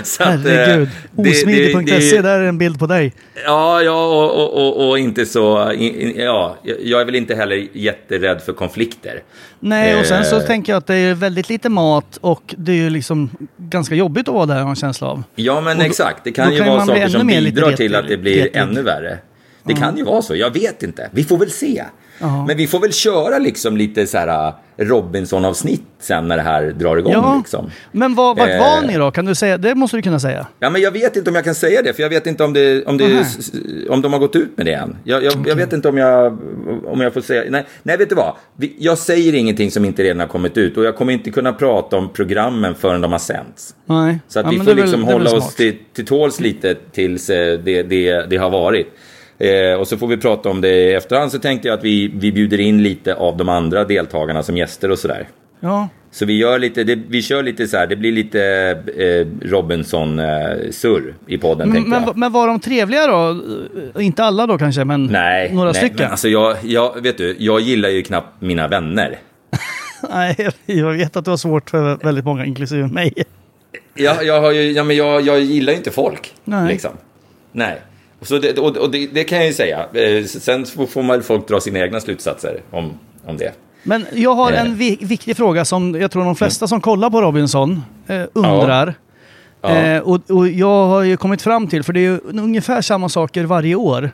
Så 0.03 0.23
att, 0.23 0.29
eh, 0.45 0.51
Herregud. 0.51 0.89
Osmidig.se, 1.15 2.21
där 2.21 2.39
är 2.39 2.43
en 2.43 2.57
bild 2.57 2.79
på 2.79 2.87
dig. 2.87 3.13
Ja, 3.45 3.81
ja 3.81 4.05
och, 4.05 4.43
och, 4.43 4.53
och, 4.67 4.89
och 4.89 4.99
inte 4.99 5.25
så... 5.25 5.73
Ja, 6.15 6.57
jag 6.83 7.01
är 7.01 7.05
väl 7.05 7.15
inte 7.15 7.35
heller 7.35 7.67
jätterädd 7.73 8.41
för 8.41 8.53
konflikter. 8.53 9.21
Nej, 9.59 9.99
och 9.99 10.05
sen 10.05 10.25
så 10.25 10.35
Eh. 10.35 10.41
tänker 10.45 10.73
jag 10.73 10.77
att 10.77 10.87
det 10.87 10.95
är 10.95 11.13
väldigt 11.13 11.49
lite 11.49 11.69
mat 11.69 12.17
och 12.21 12.55
det 12.57 12.71
är 12.71 12.75
ju 12.75 12.89
liksom 12.89 13.29
ganska 13.57 13.95
jobbigt 13.95 14.27
att 14.27 14.33
vara 14.33 14.45
där 14.45 14.61
har 14.61 14.69
en 14.69 14.75
känsla 14.75 15.07
av. 15.07 15.23
Ja, 15.35 15.61
men 15.61 15.81
exakt. 15.81 16.23
Det 16.23 16.31
kan 16.31 16.53
ju 16.53 16.59
kan 16.59 16.67
vara 16.67 16.85
saker 16.85 17.07
som 17.07 17.27
bidrar 17.27 17.71
till 17.71 17.95
att 17.95 18.07
det 18.07 18.17
blir 18.17 18.57
ännu 18.57 18.81
värre. 18.81 19.17
Det 19.63 19.73
kan 19.73 19.97
ju 19.97 20.03
vara 20.03 20.21
så. 20.21 20.35
Jag 20.35 20.53
vet 20.53 20.83
inte. 20.83 21.09
Vi 21.11 21.23
får 21.23 21.37
väl 21.37 21.51
se. 21.51 21.83
Ja. 22.19 22.45
Men 22.47 22.57
vi 22.57 22.67
får 22.67 22.79
väl 22.79 22.93
köra 22.93 23.39
liksom 23.39 23.77
lite 23.77 24.07
så 24.07 24.17
här 24.17 24.53
Robinson-avsnitt 24.77 25.81
sen 25.99 26.27
när 26.27 26.37
det 26.37 26.43
här 26.43 26.63
drar 26.71 26.97
igång. 26.97 27.11
Ja, 27.13 27.35
Liksom. 27.37 27.71
men 27.91 28.15
var, 28.15 28.35
vart 28.35 28.49
Eh. 28.49 28.59
var 28.59 28.81
ni 28.87 28.97
då? 28.97 29.11
Kan 29.11 29.25
du 29.25 29.35
säga? 29.35 29.57
Det 29.57 29.75
måste 29.75 29.97
du 29.97 30.01
kunna 30.01 30.19
säga. 30.19 30.47
Ja, 30.59 30.69
men 30.69 30.81
jag 30.81 30.91
vet 30.91 31.15
inte 31.15 31.29
om 31.29 31.35
jag 31.35 31.43
kan 31.43 31.55
säga 31.55 31.81
det, 31.81 31.93
för 31.93 32.01
jag 32.03 32.09
vet 32.09 32.27
inte 32.27 32.43
om, 32.43 32.53
det, 32.53 32.85
om, 32.85 32.97
det, 32.97 33.07
Nähä. 33.07 33.25
om 33.89 34.01
de 34.01 34.13
har 34.13 34.19
gått 34.19 34.35
ut 34.35 34.57
med 34.57 34.65
det 34.65 34.73
än. 34.73 34.97
Jag, 35.03 35.23
jag, 35.23 35.33
jag 35.47 35.55
vet 35.55 35.73
inte 35.73 35.89
om 35.89 35.97
jag, 35.97 36.37
om 36.85 37.01
jag 37.01 37.13
får 37.13 37.21
säga... 37.21 37.43
Nej, 37.49 37.65
nej, 37.83 37.97
vet 37.97 38.09
du 38.09 38.15
vad? 38.15 38.33
Jag 38.79 38.97
säger 38.97 39.35
ingenting 39.35 39.71
som 39.71 39.85
inte 39.85 40.03
redan 40.03 40.19
har 40.19 40.27
kommit 40.27 40.57
ut 40.57 40.77
och 40.77 40.85
jag 40.85 40.95
kommer 40.95 41.13
inte 41.13 41.31
kunna 41.31 41.53
prata 41.53 41.97
om 41.97 42.09
programmen 42.13 42.75
förrän 42.75 43.01
de 43.01 43.11
har 43.11 43.19
sänts. 43.19 43.75
Nej. 43.85 44.19
Så 44.27 44.39
att 44.39 44.45
Ja, 44.45 44.51
vi 44.51 44.59
får 44.59 44.73
liksom 44.75 45.05
väl 45.05 45.13
hålla 45.13 45.31
oss 45.35 45.55
till, 45.55 45.75
till 45.93 46.05
tåls 46.05 46.39
lite 46.39 46.75
tills 46.91 47.29
eh, 47.29 47.59
det, 47.59 47.83
det, 47.83 48.25
det 48.29 48.37
har 48.37 48.49
varit. 48.49 48.87
Eh, 49.39 49.73
och 49.79 49.87
så 49.87 49.97
får 49.97 50.07
vi 50.07 50.17
prata 50.17 50.49
om 50.49 50.61
det 50.61 50.69
i 50.69 50.93
efterhand. 50.93 51.31
Så 51.31 51.39
tänkte 51.39 51.67
jag 51.67 51.77
att 51.77 51.83
vi, 51.83 52.11
vi 52.15 52.31
bjuder 52.31 52.59
in 52.59 52.83
lite 52.83 53.15
av 53.15 53.37
de 53.37 53.49
andra 53.49 53.83
deltagarna 53.83 54.43
som 54.43 54.57
gäster 54.57 54.91
och 54.91 54.99
sådär. 54.99 55.27
Ja, 55.59 55.87
Så 56.11 56.25
vi, 56.25 56.37
gör 56.37 56.59
lite, 56.59 56.83
det, 56.83 56.95
vi 57.09 57.21
kör 57.21 57.43
lite 57.43 57.67
så 57.67 57.77
här, 57.77 57.87
det 57.87 57.95
blir 57.95 58.11
lite 58.11 58.41
eh, 58.97 59.47
Robinson-surr 59.47 61.13
i 61.27 61.37
podden 61.37 61.69
men, 61.69 61.75
tänkte 61.75 61.95
jag. 61.95 62.05
men, 62.05 62.19
men 62.19 62.31
var 62.31 62.47
de 62.47 62.59
trevliga 62.59 63.07
då? 63.07 63.29
Eh, 63.95 64.05
Inte 64.05 64.23
alla 64.23 64.47
då 64.47 64.57
kanske, 64.57 64.85
men 64.85 65.05
Nej, 65.05 65.53
några 65.53 65.71
nej, 65.71 65.75
stycken. 65.75 65.97
Men 65.99 66.11
alltså 66.11 66.27
jag, 66.27 66.57
jag, 66.63 67.01
vet 67.01 67.17
du, 67.17 67.35
jag 67.39 67.59
gillar 67.59 67.89
ju 67.89 68.01
knappt 68.03 68.41
mina 68.41 68.67
vänner. 68.67 69.19
Nej, 70.09 70.49
jag 70.65 70.93
vet 70.93 71.15
att 71.15 71.25
du 71.25 71.31
har 71.31 71.37
svårt 71.37 71.69
för 71.69 71.97
väldigt 72.03 72.25
många, 72.25 72.45
inklusive 72.45 72.87
mig. 72.87 73.13
Jag, 73.93 74.25
jag, 74.25 74.41
har 74.41 74.51
ju, 74.51 74.71
ja, 74.71 74.83
men 74.83 74.95
jag, 74.95 75.21
jag 75.21 75.39
gillar 75.41 75.73
ju 75.73 75.77
inte 75.77 75.91
folk. 75.91 76.33
Nej. 76.43 76.67
Liksom. 76.67 76.91
Nej. 77.51 77.81
Och, 78.19 78.27
så 78.27 78.37
det, 78.39 78.57
och, 78.59 78.77
och 78.77 78.91
det, 78.91 79.07
det 79.07 79.23
kan 79.23 79.37
jag 79.37 79.47
ju 79.47 79.53
säga. 79.53 79.85
Eh, 79.93 80.25
Sen 80.25 80.65
får 80.65 81.03
man 81.03 81.23
folk 81.23 81.47
dra 81.47 81.59
sina 81.59 81.79
egna 81.79 81.99
slutsatser 81.99 82.61
om, 82.71 82.93
om 83.25 83.37
det. 83.37 83.51
Men 83.83 84.05
jag 84.13 84.33
har 84.35 84.51
Eh. 84.51 84.61
en 84.61 84.75
vi 84.75 84.97
viktig 85.01 85.37
fråga 85.37 85.65
som 85.65 85.95
jag 86.01 86.11
tror 86.11 86.23
de 86.25 86.35
flesta 86.35 86.67
som 86.67 86.81
kollar 86.81 87.09
på 87.09 87.21
Robinson 87.21 87.81
eh, 88.07 88.21
undrar. 88.33 88.93
Ja. 89.61 89.69
Eh, 89.69 90.01
och, 90.01 90.31
och 90.31 90.47
jag 90.47 90.87
har 90.87 91.01
ju 91.03 91.17
kommit 91.17 91.41
fram 91.41 91.67
till, 91.67 91.83
för 91.83 91.93
det 91.93 91.99
är 91.99 92.09
ju 92.11 92.19
ungefär 92.19 92.81
samma 92.81 93.09
saker 93.09 93.43
varje 93.43 93.75
år. 93.75 94.11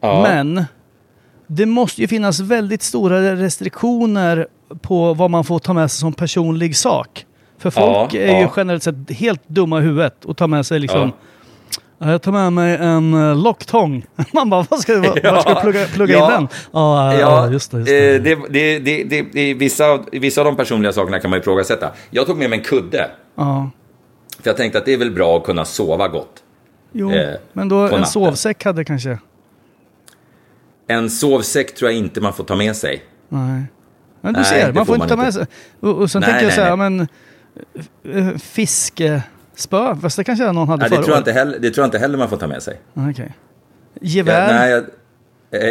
Ja. 0.00 0.22
Men 0.22 0.64
det 1.46 1.66
måste 1.66 2.00
ju 2.00 2.08
finnas 2.08 2.40
väldigt 2.40 2.82
stora 2.82 3.36
restriktioner 3.36 4.46
på 4.82 5.14
vad 5.14 5.30
man 5.30 5.44
får 5.44 5.58
ta 5.58 5.72
med 5.72 5.90
sig 5.90 6.00
som 6.00 6.12
personlig 6.12 6.76
sak. 6.76 7.26
För 7.58 7.70
folk 7.70 8.14
Ja, 8.14 8.20
är 8.20 8.36
ju 8.36 8.40
ja. 8.42 8.52
generellt 8.56 8.82
sett 8.82 9.10
helt 9.10 9.48
dumma 9.48 9.78
i 9.78 9.82
huvudet 9.82 10.24
och 10.24 10.36
tar 10.36 10.46
med 10.48 10.66
sig 10.66 10.78
liksom 10.80 11.00
Ja. 11.00 11.10
Jag 12.06 12.22
tar 12.22 12.32
med 12.32 12.52
mig 12.52 12.76
en 12.76 13.14
uh, 13.14 13.36
locktång. 13.42 14.04
Man 14.32 14.50
bara, 14.50 14.66
vad 14.70 14.80
ska, 14.80 15.00
var, 15.00 15.16
ska 15.40 15.50
jag 15.50 15.60
plugga, 15.62 15.86
plugga 15.86 16.14
Ja. 16.14 16.24
in 16.24 16.30
den? 16.30 16.48
Ja, 16.72 17.14
ja, 17.18 17.50
just 17.50 17.70
det. 17.70 17.76
Just 17.78 17.88
det. 17.88 18.14
eh, 18.16 18.22
det, 18.22 18.34
det, 18.50 18.78
det, 18.78 19.04
det, 19.04 19.22
det 19.32 19.54
vissa, 19.54 19.86
av- 19.86 20.08
vissa 20.12 20.40
av 20.40 20.44
de 20.44 20.56
personliga 20.56 20.92
sakerna 20.92 21.20
kan 21.20 21.30
man 21.30 21.38
ifrågasätta. 21.40 21.92
Jag 22.10 22.26
tog 22.26 22.36
med 22.38 22.50
mig 22.50 22.58
en 22.58 22.64
kudde. 22.64 23.10
ja. 23.34 23.70
För 24.42 24.50
jag 24.50 24.56
tänkte 24.56 24.78
att 24.78 24.84
det 24.84 24.92
är 24.92 24.96
väl 24.98 25.10
bra 25.10 25.36
att 25.36 25.44
kunna 25.44 25.64
sova 25.64 26.08
gott. 26.08 26.42
Jo, 26.92 27.12
eh, 27.12 27.34
men 27.52 27.68
då 27.68 27.76
en 27.88 28.06
sovsäck 28.06 28.64
hade 28.64 28.84
kanske... 28.84 29.18
En 30.86 31.10
sovsäck 31.10 31.74
tror 31.74 31.90
jag 31.90 31.98
inte 31.98 32.20
man 32.20 32.32
får 32.32 32.44
ta 32.44 32.56
med 32.56 32.76
sig. 32.76 33.02
Nej. 33.28 33.62
Men 34.20 34.34
du 34.34 34.40
Nej, 34.40 34.48
ser, 34.50 34.72
man 34.72 34.86
får 34.86 34.94
får 34.94 34.94
inte 34.94 35.08
ta 35.08 35.16
man 35.16 35.24
med 35.24 35.34
sig... 35.34 35.46
Och, 35.80 35.90
och 35.98 36.10
sen 36.10 36.20
Nej, 36.20 36.30
tänker 36.30 36.44
jag 36.44 36.54
så 36.54 36.60
här, 36.60 36.76
nej. 36.76 36.90
men... 38.04 38.28
eh, 38.30 38.38
Fiskespö, 39.54 39.96
fast 40.02 40.16
det 40.16 40.24
kanske 40.24 40.52
någon 40.52 40.68
hade 40.68 40.80
Nej, 40.80 40.90
det, 40.90 40.96
förra 40.96 41.04
tror 41.04 41.14
jag 41.16 41.20
inte 41.20 41.32
heller, 41.32 41.58
det 41.58 41.70
tror 41.70 41.82
jag 41.82 41.86
inte 41.86 41.98
heller 41.98 42.18
man 42.18 42.28
får 42.28 42.36
ta 42.36 42.46
med 42.46 42.62
sig. 42.62 42.80
Okej. 42.94 43.32
Gevär? 44.00 44.48
Ja, 44.48 44.54
nej, 44.54 44.70
jag, 44.70 44.84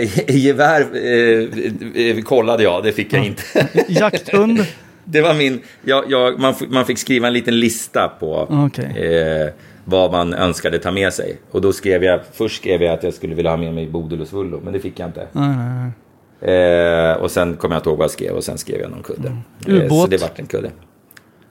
eh, 0.04 0.36
gevär 0.38 0.82
eh, 0.93 2.08
eh, 2.08 2.22
kollade 2.24 2.63
jag, 2.63 2.84
det 2.84 2.91
fick 2.91 3.13
jag 3.13 3.26
inte. 3.26 3.43
Jakthund? 3.88 4.60
Det 5.06 5.22
var 5.22 5.34
min, 5.34 5.62
jag, 5.86 6.04
jag, 6.08 6.39
man, 6.39 6.54
man 6.69 6.86
fick 6.86 6.98
skriva 6.98 7.28
en 7.28 7.34
liten 7.34 7.60
lista 7.60 8.12
på 8.19 8.48
Okej. 8.50 9.15
eh, 9.15 9.54
vad 9.86 10.12
man 10.12 10.34
önskade 10.34 10.80
ta 10.80 10.91
med 10.91 11.13
sig. 11.13 11.38
Och 11.52 11.62
då 11.62 11.74
skrev 11.74 12.04
jag, 12.04 12.19
först 12.34 12.58
skrev 12.58 12.82
jag 12.82 12.93
att 12.93 13.04
jag 13.04 13.13
skulle 13.13 13.36
vilja 13.36 13.52
ha 13.52 13.58
med 13.58 13.74
mig 13.74 13.88
Bodil 13.88 14.22
och 14.22 14.28
Svullo, 14.28 14.62
men 14.63 14.74
det 14.74 14.80
fick 14.80 15.00
jag 15.00 15.10
inte. 15.10 15.28
Nej, 15.32 15.48
nej, 15.58 15.91
nej. 16.41 17.12
Eh, 17.12 17.13
och 17.15 17.32
sen 17.32 17.56
kom 17.56 17.72
jag 17.72 17.80
inte 17.80 17.89
ihåg 17.89 17.98
vad 17.98 18.04
jag 18.04 18.12
skrev 18.12 18.36
och 18.36 18.43
sen 18.43 18.58
skrev 18.58 18.82
jag 18.82 18.91
någon 18.91 19.04
kudde. 19.04 19.28
Eh, 19.28 19.36
så 19.65 19.72
Ubåt. 19.72 20.10
det 20.10 20.22
vart 20.22 20.39
en 20.39 20.46
kudde. 20.46 20.72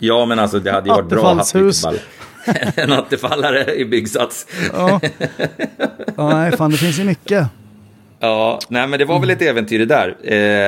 Ja, 0.05 0.27
men 0.27 0.39
alltså 0.39 0.59
det 0.59 0.73
hade 0.73 0.89
ju 0.89 0.95
varit 0.95 1.09
bra 1.09 1.19
att 1.19 1.53
ha 1.53 1.61
haft 1.65 1.83
ball. 1.83 1.99
en 2.75 2.93
attefallare 2.93 3.75
i 3.75 3.85
byggsats. 3.85 4.47
Ja. 4.73 5.01
ja, 6.17 6.29
nej, 6.39 6.57
fan 6.57 6.71
det 6.71 6.77
finns 6.77 6.99
ju 7.01 7.05
mycket. 7.05 7.47
Ja, 8.21 8.59
nej 8.69 8.87
men 8.87 8.99
det 8.99 9.05
var 9.05 9.21
väl 9.21 9.31
ett 9.31 9.43
äventyr 9.43 9.79
det 9.79 9.87
där. 9.87 10.09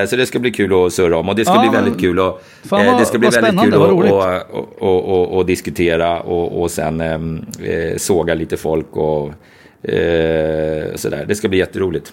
Eh, 0.01 0.07
så 0.07 0.17
det 0.17 0.27
ska 0.27 0.39
bli 0.39 0.51
kul 0.51 0.87
att 0.87 0.93
surra 0.93 1.17
om 1.17 1.29
och 1.29 1.37
det 1.37 1.45
ska 1.45 1.55
Ja, 1.55 1.61
bli 1.61 1.79
väldigt 1.79 2.01
kul 2.01 2.21
att, 2.21 2.45
Fan, 2.65 2.81
eh, 2.81 2.93
vad- 2.93 3.01
det 3.01 3.05
ska 3.07 3.19
bli 3.19 3.29
väldigt 3.29 3.61
kul 3.63 3.75
att 3.75 4.51
och, 4.79 5.05
och, 5.05 5.37
och, 5.37 5.47
diskutera 5.47 6.21
och, 6.21 6.63
och 6.63 6.71
sen 6.71 7.01
ehm, 7.01 7.47
eh, 7.65 7.97
såga 7.97 8.35
lite 8.35 8.57
folk 8.57 8.97
och 8.97 9.27
eh, 9.89 10.95
sådär. 10.95 11.25
Det 11.29 11.35
ska 11.35 11.49
bli 11.49 11.59
jätteroligt. 11.59 12.13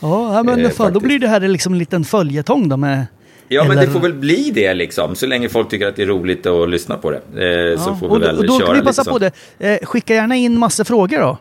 Ja, 0.00 0.42
men 0.42 0.64
Eh, 0.64 0.70
fan, 0.70 0.92
då 0.92 1.00
blir 1.00 1.18
det 1.18 1.28
här 1.28 1.40
liksom 1.40 1.72
en 1.72 1.78
liten 1.78 2.04
följetong 2.04 2.68
då 2.68 2.76
med... 2.76 3.06
Ja, 3.48 3.62
men 3.62 3.72
Eller- 3.72 3.86
det 3.86 3.92
får 3.92 4.00
väl 4.00 4.12
bli 4.14 4.50
det 4.54 4.74
liksom. 4.74 5.14
Så 5.14 5.26
länge 5.26 5.48
folk 5.48 5.68
tycker 5.68 5.86
att 5.88 5.96
det 5.96 6.02
är 6.02 6.06
roligt 6.06 6.46
att 6.46 6.68
lyssna 6.68 6.96
på 6.96 7.10
det. 7.10 7.16
Eh, 7.16 7.78
så 7.80 7.90
Ja, 7.90 7.96
får 8.00 8.08
och, 8.10 8.16
vi 8.16 8.26
väl 8.26 8.38
och 8.38 8.46
då 8.46 8.58
köra 8.58 8.66
kan 8.66 8.76
vi 8.76 8.82
passa 8.82 9.04
på 9.04 9.18
det. 9.18 9.32
Eh, 9.58 9.78
skicka 9.86 10.14
gärna 10.14 10.36
in 10.36 10.58
massor 10.58 10.84
frågor 10.84 11.18
då. 11.18 11.38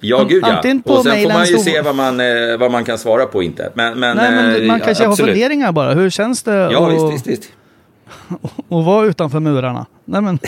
Ja, 0.00 0.24
gud 0.28 0.44
ja. 0.46 0.58
Och 0.58 0.62
sen 0.64 0.82
får 0.82 1.32
man 1.32 1.46
ju 1.46 1.58
se 1.58 1.80
vad 1.80 1.94
man, 1.94 2.20
eh, 2.20 2.56
vad 2.58 2.70
man 2.70 2.84
kan 2.84 2.98
svara 2.98 3.26
på 3.26 3.42
inte. 3.42 3.72
Men, 3.74 3.98
men, 3.98 4.16
Nej, 4.16 4.30
men 4.30 4.62
eh, 4.62 4.66
man 4.66 4.80
kanske 4.80 5.04
har 5.04 5.12
absolut. 5.12 5.34
funderingar 5.34 5.72
bara. 5.72 5.94
Hur 5.94 6.10
känns 6.10 6.42
det 6.42 6.54
Ja, 6.72 6.86
att, 6.86 6.94
visst, 6.94 7.12
visst, 7.14 7.26
visst. 7.26 7.52
att 8.68 8.84
vara 8.84 9.06
utanför 9.06 9.40
murarna? 9.40 9.86
Nej, 10.04 10.20
men 10.22 10.38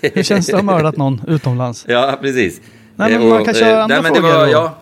hur 0.00 0.22
känns 0.22 0.46
det 0.46 0.52
att 0.52 0.58
ha 0.58 0.72
mördat 0.76 0.96
någon 0.96 1.20
utomlands? 1.28 1.84
Ja, 1.88 2.18
precis. 2.20 2.60
Nej, 2.96 3.12
men 3.12 3.22
Eh, 3.22 3.28
man 3.28 3.44
kanske 3.44 3.64
har 3.64 3.72
andra 3.72 3.86
nej, 3.94 4.02
men 4.02 4.12
det 4.12 4.20
frågor 4.20 4.34
var, 4.38 4.46
då. 4.46 4.52
ja, 4.52 4.76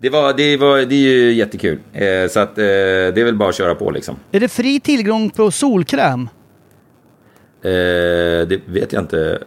det, 0.00 0.10
var, 0.10 0.32
det, 0.32 0.56
var, 0.56 0.78
det 0.78 0.94
är 0.94 0.98
ju 0.98 1.32
jättekul. 1.32 1.78
Eh, 1.92 2.28
så 2.30 2.40
att, 2.40 2.58
eh, 2.58 2.64
det 2.64 3.20
är 3.20 3.24
väl 3.24 3.36
bara 3.36 3.48
att 3.48 3.54
köra 3.54 3.74
på 3.74 3.90
liksom. 3.90 4.16
Är 4.32 4.40
det 4.40 4.48
fri 4.48 4.80
tillgång 4.80 5.30
på 5.30 5.50
solkräm? 5.50 6.28
Eh, 7.62 7.70
det 8.48 8.60
vet 8.66 8.92
jag 8.92 9.02
inte. 9.02 9.42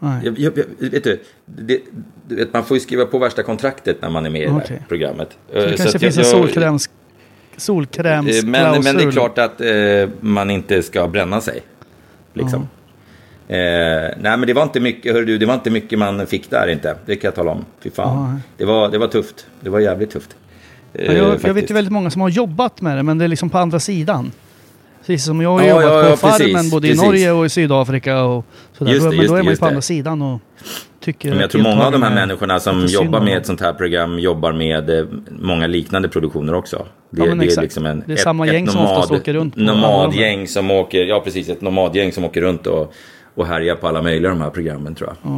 Jag, 0.00 0.38
jag, 0.38 0.58
jag, 0.78 0.90
vet 0.90 1.04
du, 1.04 1.20
det, 1.44 1.80
du 2.28 2.36
vet, 2.36 2.52
man 2.52 2.64
får 2.64 2.76
ju 2.76 2.80
skriva 2.80 3.04
på 3.04 3.18
värsta 3.18 3.42
kontraktet 3.42 4.02
när 4.02 4.10
man 4.10 4.26
är 4.26 4.30
med 4.30 4.42
i 4.42 4.44
det 4.44 4.50
Okej. 4.50 4.76
här 4.80 4.86
programmet. 4.88 5.28
Så 5.52 5.58
Eh, 5.58 5.64
det 5.64 5.76
kanske 5.76 5.98
finns 5.98 6.18
en 6.18 6.24
solkräms, 6.24 6.90
solkrämsklausul. 7.56 8.50
men, 8.50 8.84
men 8.84 8.96
det 8.96 9.02
är 9.02 9.10
klart 9.10 9.38
att 9.38 9.60
man 10.20 10.50
inte 10.50 10.82
ska 10.82 11.08
bränna 11.08 11.40
sig. 11.40 11.62
Liksom. 12.32 12.68
Eh, 13.50 13.56
nej 14.20 14.36
men 14.36 14.40
det 14.46 14.52
var 14.52 14.62
inte 14.62 14.80
mycket, 14.80 15.12
hör 15.14 15.22
du, 15.22 15.38
det 15.38 15.46
var 15.46 15.54
inte 15.54 15.70
mycket 15.70 15.98
man 15.98 16.26
fick 16.26 16.50
där 16.50 16.68
inte. 16.68 16.96
Det 17.06 17.16
kan 17.16 17.28
jag 17.28 17.34
tala 17.34 17.50
om. 17.50 17.64
Fy 17.82 17.90
fan. 17.90 18.40
Det, 18.56 18.64
var, 18.64 18.88
det 18.88 18.98
var 18.98 19.06
tufft. 19.06 19.46
Det 19.60 19.70
var 19.70 19.80
jävligt 19.80 20.10
tufft. 20.10 20.36
Eh, 20.92 21.06
Ja, 21.06 21.12
jag, 21.12 21.24
jag 21.24 21.30
vet 21.30 21.42
faktiskt. 21.42 21.70
ju 21.70 21.74
väldigt 21.74 21.92
många 21.92 22.10
som 22.10 22.22
har 22.22 22.28
jobbat 22.28 22.80
med 22.80 22.96
det, 22.96 23.02
men 23.02 23.18
det 23.18 23.24
är 23.24 23.28
liksom 23.28 23.50
på 23.50 23.58
andra 23.58 23.80
sidan. 23.80 24.32
Precis 25.06 25.24
som 25.24 25.40
jag 25.40 25.50
har 25.50 25.62
Ja, 25.62 25.68
jobbat 25.68 25.84
ja, 25.84 26.02
på 26.02 26.08
ja, 26.08 26.16
Farmen 26.16 26.52
precis, 26.54 26.70
både 26.70 26.86
i 26.86 26.90
precis. 26.90 27.04
Norge 27.04 27.32
och 27.32 27.46
i 27.46 27.48
Sydafrika 27.48 28.22
och 28.22 28.44
sådär. 28.78 28.92
Just 28.92 29.02
det, 29.04 29.08
men 29.10 29.18
just 29.18 29.28
då 29.28 29.36
är 29.36 29.42
man 29.42 29.52
ju 29.52 29.56
på 29.58 29.64
det. 29.64 29.68
andra 29.68 29.82
sidan 29.82 30.22
och 30.22 30.40
tycker... 31.00 31.30
Men 31.30 31.40
jag 31.40 31.50
tror 31.50 31.62
många 31.62 31.84
av 31.86 31.92
de 31.92 32.02
här 32.02 32.14
människorna 32.14 32.60
som 32.60 32.86
jobbar 32.86 33.20
med 33.20 33.36
ett 33.36 33.46
sånt 33.46 33.60
här 33.60 33.72
program 33.72 34.18
jobbar 34.18 34.52
med 34.52 34.90
eh, 34.90 35.04
många 35.30 35.66
liknande 35.66 36.08
produktioner 36.08 36.54
också. 36.54 36.86
Det, 37.10 37.34
det 37.34 37.46
är 37.56 37.60
liksom 37.62 37.86
en, 37.86 38.04
Det 38.06 38.12
är 38.12 38.16
samma 38.16 38.46
gäng 38.46 38.68
som 38.68 38.80
oftast 38.86 39.10
åker 39.10 39.32
runt 39.32 39.54
på. 39.54 39.60
Nomadgäng 39.60 40.48
som 40.48 40.70
åker, 40.70 41.04
ja 41.04 41.20
precis, 41.20 41.48
ett 41.48 41.60
nomadgäng 41.60 42.12
som 42.12 42.24
åker 42.24 42.40
runt 42.40 42.66
och, 42.66 42.94
och 43.40 43.46
härjar 43.46 43.74
på 43.76 43.88
alla 43.88 44.02
möjliga 44.02 44.30
de 44.30 44.40
här 44.40 44.50
programmen 44.50 44.94
tror 44.94 45.08
jag. 45.08 45.32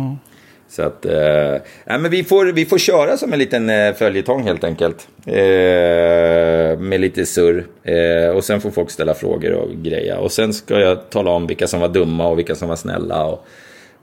Så 0.69 0.83
att, 0.83 1.05
eh, 1.07 1.62
nej, 1.87 1.99
men 1.99 2.11
vi 2.11 2.25
får, 2.25 2.47
vi 2.47 2.65
får 2.65 2.79
köra 2.79 3.17
som 3.17 3.33
en 3.33 3.38
liten 3.38 3.71
eh, 3.71 3.95
följetong 3.95 4.43
helt 4.43 4.65
enkelt. 4.65 5.09
Eh, 5.27 6.79
med 6.79 7.01
lite 7.01 7.27
surr. 7.27 7.67
Eh, 7.83 8.37
och 8.37 8.45
sen 8.45 8.61
får 8.61 8.71
folk 8.71 8.91
ställa 8.91 9.15
frågor 9.15 9.53
och 9.53 9.71
greja. 9.83 10.19
Och 10.19 10.33
sen 10.33 10.53
ska 10.53 10.81
jag 10.81 11.11
tala 11.11 11.31
om 11.31 11.47
vilka 11.47 11.67
som 11.67 11.81
var 11.81 11.88
dumma 11.88 12.29
och 12.29 12.38
vilka 12.38 12.55
som 12.55 12.69
var 12.69 12.77
snälla. 12.77 13.25
Och, 13.25 13.47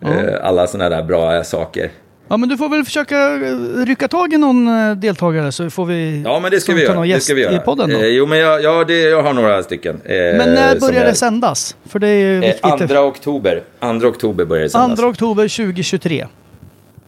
eh, 0.03 0.45
alla 0.45 0.67
sådana 0.67 0.89
där 0.95 1.03
bra 1.03 1.43
saker. 1.43 1.89
Ja, 2.29 2.37
men 2.37 2.49
du 2.49 2.57
får 2.57 2.69
väl 2.69 2.83
försöka 2.83 3.35
eh, 3.35 3.85
rycka 3.85 4.07
tag 4.07 4.33
i 4.33 4.37
någon 4.37 4.67
eh, 4.67 4.95
deltagare 4.95 5.51
så 5.51 5.69
får 5.69 5.85
vi... 5.85 6.21
Ja, 6.25 6.39
men 6.39 6.51
det 6.51 6.59
ska 6.61 6.73
vi 6.73 6.83
göra. 6.83 7.05
Det 7.05 7.19
ska 7.19 7.33
vi 7.33 7.41
göra. 7.41 7.55
i 7.55 7.59
podden 7.59 7.89
då. 7.89 7.95
Eh, 7.99 8.05
jo, 8.05 8.25
men 8.25 8.37
jag, 8.39 8.63
ja, 8.63 8.83
det, 8.83 8.99
jag 8.99 9.23
har 9.23 9.33
några 9.33 9.63
stycken. 9.63 9.95
eh, 10.05 10.11
men 10.11 10.37
när 10.53 10.79
börjar 10.79 11.05
det 11.05 11.13
sändas? 11.15 11.75
För 11.85 11.99
det 11.99 12.07
är 12.07 12.15
ju 12.15 12.35
Eh, 12.35 12.41
viktigt. 12.41 12.63
andra 12.65 13.03
oktober. 13.05 13.63
Andra 13.79 14.07
oktober 14.07 14.45
börjar 14.45 14.63
det 14.63 14.69
sändas. 14.69 14.99
2 14.99 15.05
oktober 15.07 15.43
2023. 15.47 16.27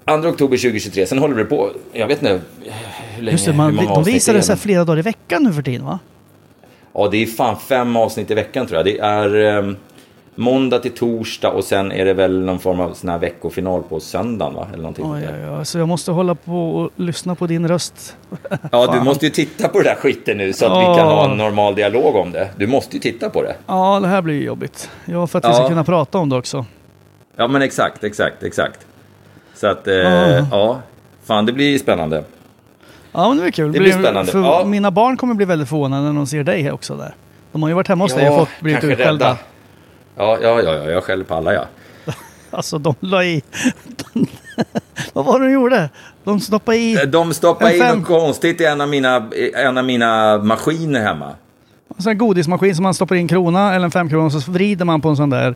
2 0.05 0.13
oktober 0.13 0.57
2023. 0.57 1.05
Sen 1.05 1.17
håller 1.17 1.35
det 1.35 1.45
på, 1.45 1.71
jag 1.93 2.07
vet 2.07 2.21
inte 2.21 2.41
hur 3.15 3.21
länge, 3.23 3.31
Just 3.31 3.45
det, 3.45 3.53
man, 3.53 3.77
hur 3.79 3.85
många 3.85 3.95
de 3.95 4.03
visar 4.03 4.33
det 4.33 4.41
så 4.41 4.55
flera 4.55 4.83
dagar 4.85 4.99
i 4.99 5.01
veckan 5.01 5.43
nu 5.43 5.53
för 5.53 5.61
tiden 5.61 5.85
va? 5.85 5.99
Ja, 6.93 7.07
det 7.11 7.17
är 7.17 7.25
fan 7.25 7.55
fem 7.69 7.95
avsnitt 7.95 8.31
i 8.31 8.33
veckan 8.33 8.67
tror 8.67 8.77
jag. 8.77 8.85
Det 8.85 8.99
är 8.99 9.57
eh, 9.57 9.73
måndag 10.35 10.79
till 10.79 10.91
torsdag 10.91 11.49
och 11.51 11.63
sen 11.63 11.91
är 11.91 12.05
det 12.05 12.13
väl 12.13 12.39
någon 12.45 12.59
form 12.59 12.79
av 12.79 12.93
sån 12.93 13.09
här 13.09 13.17
veckofinal 13.17 13.83
på 13.83 13.99
söndagen 13.99 14.53
va? 14.53 14.67
Eller 14.69 14.81
någonting 14.83 15.05
Oj, 15.11 15.27
oj, 15.33 15.49
oj. 15.59 15.65
Så 15.65 15.77
jag 15.79 15.87
måste 15.87 16.11
hålla 16.11 16.35
på 16.35 16.71
och 16.75 16.89
lyssna 16.95 17.35
på 17.35 17.47
din 17.47 17.67
röst. 17.67 18.17
Ja, 18.71 18.87
du 18.93 18.99
måste 19.03 19.25
ju 19.25 19.31
titta 19.31 19.67
på 19.67 19.77
det 19.77 19.83
där 19.83 19.95
skiten 19.95 20.37
nu 20.37 20.53
så 20.53 20.65
att 20.65 20.71
vi 20.71 20.83
Ja. 20.83 20.95
kan 20.97 21.07
ha 21.07 21.31
en 21.31 21.37
normal 21.37 21.75
dialog 21.75 22.15
om 22.15 22.31
det. 22.31 22.49
Du 22.57 22.67
måste 22.67 22.95
ju 22.95 22.99
titta 22.99 23.29
på 23.29 23.41
det. 23.43 23.55
Ja, 23.67 23.99
det 24.01 24.07
här 24.07 24.21
blir 24.21 24.35
ju 24.35 24.43
jobbigt. 24.43 24.89
Ja, 25.05 25.27
för 25.27 25.39
att 25.39 25.49
vi 25.49 25.53
ska 25.53 25.63
Ja. 25.63 25.69
kunna 25.69 25.83
prata 25.83 26.17
om 26.17 26.29
det 26.29 26.35
också. 26.35 26.65
Ja, 27.35 27.47
men 27.47 27.61
exakt, 27.61 28.03
exakt, 28.03 28.43
exakt. 28.43 28.85
Så 29.55 29.67
att, 29.67 29.87
eh, 29.87 29.93
Ja. 29.95 30.45
ja. 30.51 30.79
Fan, 31.23 31.45
det 31.45 31.53
blir 31.53 31.77
spännande. 31.79 32.23
Ja, 33.11 33.27
men 33.27 33.37
det 33.37 33.41
blir 33.43 33.51
kul. 33.51 33.71
Det 33.71 33.79
blir 33.79 33.91
spännande. 33.91 34.31
För 34.31 34.39
Ja. 34.39 34.63
Mina 34.65 34.91
barn 34.91 35.17
kommer 35.17 35.33
bli 35.33 35.45
väldigt 35.45 35.69
förvånade 35.69 36.03
när 36.03 36.13
de 36.13 36.27
ser 36.27 36.43
dig 36.43 36.71
också 36.71 36.95
där. 36.95 37.15
De 37.51 37.61
har 37.63 37.69
ju 37.69 37.75
varit 37.75 37.87
hemma 37.87 38.03
hos 38.03 38.13
dig 38.13 38.25
Ja, 38.25 38.31
och 38.31 38.39
fått 38.39 38.61
blivit 38.61 38.83
utskällda. 38.83 39.37
Ja, 40.17 40.37
ja, 40.41 40.61
ja, 40.61 40.75
ja, 40.75 40.89
jag 40.89 41.03
skäller 41.03 41.23
på 41.23 41.33
alla 41.35 41.53
ja. 41.53 41.65
Alltså 42.51 42.77
de 42.77 42.95
la 42.99 43.23
i... 43.23 43.41
Vad 45.13 45.25
var 45.25 45.39
det 45.39 45.45
de 45.45 45.51
gjorde? 45.51 45.89
De 46.23 46.39
stoppade 46.39 46.77
i... 46.77 47.05
De 47.07 47.33
stoppade 47.33 47.71
En 47.71 47.75
in 47.75 47.81
fem- 47.83 47.97
något 47.99 48.07
konstigt 48.07 48.61
i 48.61 48.65
en 48.65 48.81
av 48.81 48.89
mina, 48.89 49.29
i 49.35 49.51
en 49.55 49.77
av 49.77 49.85
mina 49.85 50.37
maskiner 50.37 50.99
hemma. 51.01 51.29
En 51.97 52.03
sån 52.03 52.09
här 52.09 52.17
godismaskin 52.19 52.75
som 52.75 52.83
man 52.83 52.93
stoppar 52.93 53.15
in 53.15 53.21
en 53.21 53.27
krona 53.27 53.75
eller 53.75 53.85
en 53.85 53.91
femkrona 53.91 54.25
och 54.25 54.31
så 54.31 54.51
vrider 54.51 54.85
man 54.85 55.01
på 55.01 55.09
en 55.09 55.15
sån 55.15 55.29
där 55.29 55.55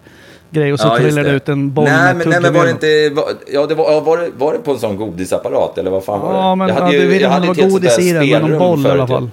grej 0.50 0.74
och 0.74 0.80
så 0.80 0.88
just 0.88 0.98
trillar 0.98 1.24
det 1.24 1.32
ut 1.32 1.50
en 1.50 1.74
boll 1.74 1.86
nej, 1.86 2.14
med 2.14 2.16
men, 2.18 2.30
nej, 2.30 2.42
men 2.42 2.54
var 2.54 2.66
det 2.66 2.72
inte... 2.72 3.10
Var, 3.10 3.26
ja, 3.48 3.66
det 3.66 3.76
var, 3.76 3.92
ja, 3.92 4.00
var, 4.00 4.18
det, 4.18 4.30
var 4.38 4.54
det 4.54 4.60
på 4.60 4.72
en 4.72 4.80
sån 4.80 4.98
godisapparat 4.98 5.78
eller 5.78 5.92
vad 5.92 6.04
fan 6.06 6.20
var 6.20 6.34
det? 6.34 6.40
Ja, 6.40 6.56
men 6.56 6.68
Jag 6.68 6.78
ja, 6.78 6.82
hade 6.84 6.96
ju- 6.98 7.20
du 7.20 7.28
helt 7.28 7.46
sånt 7.46 7.72
godis 7.72 8.00
i 8.00 8.12
den, 8.12 8.30
men 8.30 8.42
någon 8.42 8.60
boll 8.60 8.86
i 8.86 8.90
alla 8.90 9.08
fall. 9.08 9.30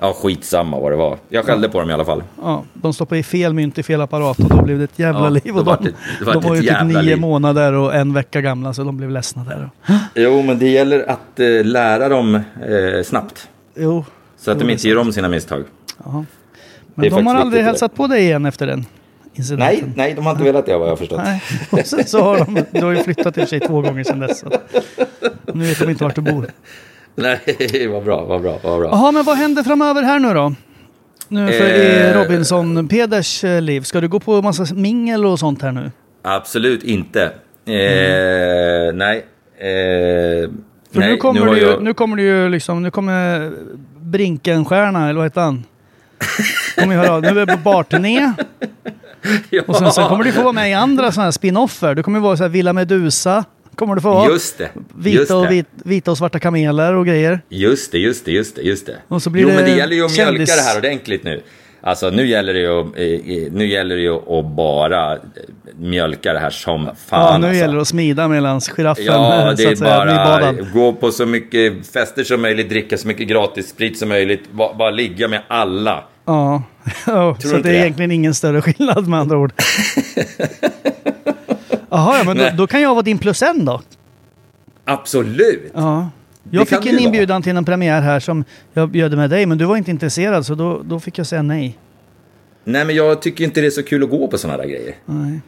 Ja, 0.00 0.12
skitsamma 0.12 0.80
vad 0.80 0.92
det 0.92 0.96
var. 0.96 1.18
Jag 1.28 1.44
skällde 1.44 1.68
på 1.68 1.80
dem 1.80 1.90
i 1.90 1.92
alla 1.92 2.04
fall. 2.04 2.22
Ja, 2.42 2.64
de 2.72 2.94
stoppade 2.94 3.18
i 3.18 3.22
fel 3.22 3.54
mynt 3.54 3.78
i 3.78 3.82
fel 3.82 4.00
apparat 4.00 4.38
och 4.38 4.48
då 4.48 4.62
blev 4.62 4.78
det 4.78 4.84
ett 4.84 4.98
jävla 4.98 5.20
Ja, 5.24 5.28
liv. 5.28 5.56
Och 5.56 5.64
de, 5.64 5.76
det- 5.84 5.92
det 6.18 6.24
vart 6.24 6.34
de 6.34 6.48
var 6.48 6.56
ett 6.56 6.62
ju 6.64 6.68
typ 6.68 6.82
nio 6.84 7.02
liv. 7.02 7.20
månader 7.20 7.72
och 7.72 7.94
en 7.94 8.12
vecka 8.14 8.40
gamla 8.40 8.74
så 8.74 8.84
de 8.84 8.96
blev 8.96 9.10
ledsna 9.10 9.44
där. 9.44 9.70
Jo, 10.14 10.42
men 10.42 10.58
det 10.58 10.68
gäller 10.68 11.10
att 11.10 11.40
eh, 11.40 11.64
lära 11.64 12.08
dem 12.08 12.34
eh, 12.34 12.42
snabbt. 13.04 13.48
Jo, 13.76 14.04
Så 14.36 14.50
att 14.50 14.58
de 14.58 14.64
det 14.66 14.72
inte 14.72 14.88
gör 14.88 14.96
om 14.98 15.12
sina 15.12 15.28
misstag. 15.28 15.64
men 16.04 16.26
Det 16.94 17.06
är 17.06 17.10
de 17.10 17.26
har 17.26 17.34
aldrig 17.34 17.64
hälsat 17.64 17.94
på 17.94 18.06
dig 18.06 18.22
igen 18.22 18.46
efter 18.46 18.66
den 18.66 18.78
Nej, 18.78 18.86
incidenten. 19.34 19.92
nej, 19.96 20.14
de 20.14 20.24
har 20.26 20.32
inte 20.32 20.44
velat 20.44 20.66
det 20.66 20.76
vad 20.78 20.86
jag 20.86 20.92
har 20.92 20.96
förstått. 20.96 21.20
Nej. 21.24 21.42
Och 21.70 21.78
sen 21.86 22.04
så 22.04 22.20
har 22.22 22.38
de, 22.38 22.64
du 22.70 22.84
har 22.84 22.92
ju 22.92 23.02
flyttat 23.02 23.38
i 23.38 23.46
sig 23.46 23.60
två 23.60 23.80
gånger 23.80 24.04
sedan 24.04 24.18
dess. 24.20 24.44
Nu 25.54 25.64
vet 25.64 25.78
de 25.78 25.90
inte 25.90 26.04
vart 26.04 26.14
du 26.14 26.20
bor. 26.20 26.46
Nej, 27.22 27.86
vad 27.88 28.04
bra, 28.04 28.24
vad 28.24 28.42
bra, 28.42 28.58
vad 28.62 28.80
bra. 28.80 28.88
Jaha, 28.92 29.12
men 29.12 29.24
vad 29.24 29.36
händer 29.36 29.62
framöver 29.62 30.02
här 30.02 30.18
nu 30.18 30.34
då? 30.34 30.54
Nu 31.28 31.52
för 31.52 31.64
i 31.64 32.00
Eh. 32.10 32.14
Robinson-Peders 32.18 33.44
eh, 33.44 33.60
liv. 33.62 33.80
Ska 33.80 34.00
du 34.00 34.08
gå 34.08 34.20
på 34.20 34.42
massa 34.42 34.74
mingel 34.74 35.26
och 35.26 35.38
sånt 35.38 35.62
här 35.62 35.72
nu? 35.72 35.90
Absolut 36.22 36.82
inte. 36.82 37.22
Eh, 37.22 38.94
Nej. 38.94 39.24
Eh, 39.58 40.50
För 40.92 41.00
nej, 41.00 41.10
nu, 41.10 41.16
kommer 41.16 41.40
har 41.40 41.54
det 41.54 41.60
ju, 41.60 41.66
jag- 41.66 41.82
nu 41.82 41.94
kommer 41.94 42.16
det 42.16 42.22
ju 42.22 42.48
liksom, 42.48 42.82
nu 42.82 42.90
kommer 42.90 43.50
Brinkenstjärna, 44.00 45.04
eller 45.08 45.16
vad 45.16 45.24
heter 45.26 45.40
han? 45.40 45.64
Kommer 46.78 46.94
ju 46.94 47.00
höra 47.00 47.12
av- 47.12 47.22
nu 47.22 47.40
är 47.40 47.46
det 47.46 47.56
barturné. 47.64 48.32
Ja, 49.50 49.62
Och 49.66 49.76
sen, 49.76 49.92
sen 49.92 50.08
kommer 50.08 50.24
du 50.24 50.32
få 50.32 50.42
vara 50.42 50.52
med 50.52 50.70
i 50.70 50.72
andra 50.72 51.12
sådana 51.12 51.24
här 51.26 51.30
spin-offer. 51.32 51.94
Du 51.94 52.02
kommer 52.02 52.20
vara 52.20 52.36
så 52.36 52.42
här 52.44 52.48
Villa 52.50 52.72
Medusa. 52.72 53.44
Kommer 53.78 53.94
du 53.94 54.00
få 54.00 54.10
vara. 54.10 54.28
Just 54.32 54.58
det. 54.58 54.64
just 54.64 55.22
Vita 55.22 55.36
och, 55.36 55.42
det. 55.42 55.48
vit, 55.48 55.66
vita 55.72 56.10
och 56.10 56.18
svarta 56.18 56.38
kameler 56.38 56.94
och 56.94 57.06
grejer. 57.06 57.40
Just 57.48 57.92
det, 57.92 57.98
just 57.98 58.24
det, 58.24 58.30
just 58.32 58.56
det, 58.56 58.62
just 58.62 58.86
det. 58.86 58.96
Och 59.08 59.22
så 59.22 59.30
blir 59.30 59.42
jo, 59.42 59.48
det 59.48 59.54
men 59.54 59.64
det 59.64 59.70
gäller 59.76 59.96
ju 59.96 60.04
att 60.04 60.16
mjölka 60.16 60.32
kändis- 60.32 60.56
det 60.56 60.62
här 60.62 60.78
ordentligt 60.78 61.24
nu. 61.24 61.42
Alltså 61.80 62.10
nu 62.10 62.26
gäller 62.26 62.54
det 62.54 62.60
ju, 62.60 62.80
eh, 62.80 63.44
eh, 63.44 63.52
nu 63.52 63.66
gäller 63.66 63.96
det 63.96 64.02
ju 64.02 64.14
att 64.14 64.44
bara 64.56 65.12
eh, 65.12 65.18
mjölka 65.78 66.32
det 66.32 66.38
här 66.38 66.50
som 66.50 66.84
fan. 66.84 67.32
Ja, 67.32 67.38
nu 67.38 67.46
alltså. 67.46 67.60
gäller 67.60 67.74
det 67.74 67.80
att 67.80 67.88
smida 67.88 68.28
medan 68.28 68.60
giraffen 68.60 69.04
Ja, 69.04 69.50
det 69.56 69.62
så 69.62 69.68
är 69.70 69.74
säga, 69.76 70.06
bara 70.06 70.52
gå 70.52 70.92
på 70.92 71.10
så 71.10 71.26
mycket 71.26 71.86
fester 71.92 72.24
som 72.24 72.42
möjligt, 72.42 72.68
dricka 72.68 72.98
så 72.98 73.08
mycket 73.08 73.28
gratis 73.28 73.68
sprit 73.68 73.98
som 73.98 74.08
möjligt, 74.08 74.52
bara, 74.52 74.74
bara 74.74 74.90
ligga 74.90 75.28
med 75.28 75.42
alla. 75.48 76.04
Ja, 76.26 76.62
du 77.40 77.48
så 77.48 77.56
det 77.56 77.68
är 77.68 77.72
det? 77.72 77.78
egentligen 77.78 78.10
ingen 78.10 78.34
större 78.34 78.62
skillnad 78.62 79.08
med 79.08 79.20
andra 79.20 79.38
ord. 79.38 79.52
Jaha, 81.90 82.18
ja, 82.18 82.24
men 82.24 82.36
då, 82.36 82.50
då 82.56 82.66
kan 82.66 82.80
jag 82.80 82.94
vara 82.94 83.02
din 83.02 83.18
plus 83.18 83.42
en 83.42 83.64
då. 83.64 83.80
Absolut! 84.84 85.72
Ja. 85.74 86.10
Jag 86.50 86.68
fick 86.68 86.86
en 86.86 86.92
vara. 86.94 87.02
inbjudan 87.04 87.42
till 87.42 87.56
en 87.56 87.64
premiär 87.64 88.00
här 88.00 88.20
som 88.20 88.44
jag 88.72 88.88
bjöd 88.88 89.16
med 89.16 89.30
dig, 89.30 89.46
men 89.46 89.58
du 89.58 89.64
var 89.64 89.76
inte 89.76 89.90
intresserad 89.90 90.46
så 90.46 90.54
då, 90.54 90.82
då 90.84 91.00
fick 91.00 91.18
jag 91.18 91.26
säga 91.26 91.42
nej. 91.42 91.78
Nej, 92.64 92.84
men 92.84 92.96
jag 92.96 93.22
tycker 93.22 93.44
inte 93.44 93.60
det 93.60 93.66
är 93.66 93.70
så 93.70 93.82
kul 93.82 94.02
att 94.04 94.10
gå 94.10 94.28
på 94.28 94.38
sådana 94.38 94.62
där 94.62 94.68
grejer. 94.68 94.94
nej. 95.04 95.40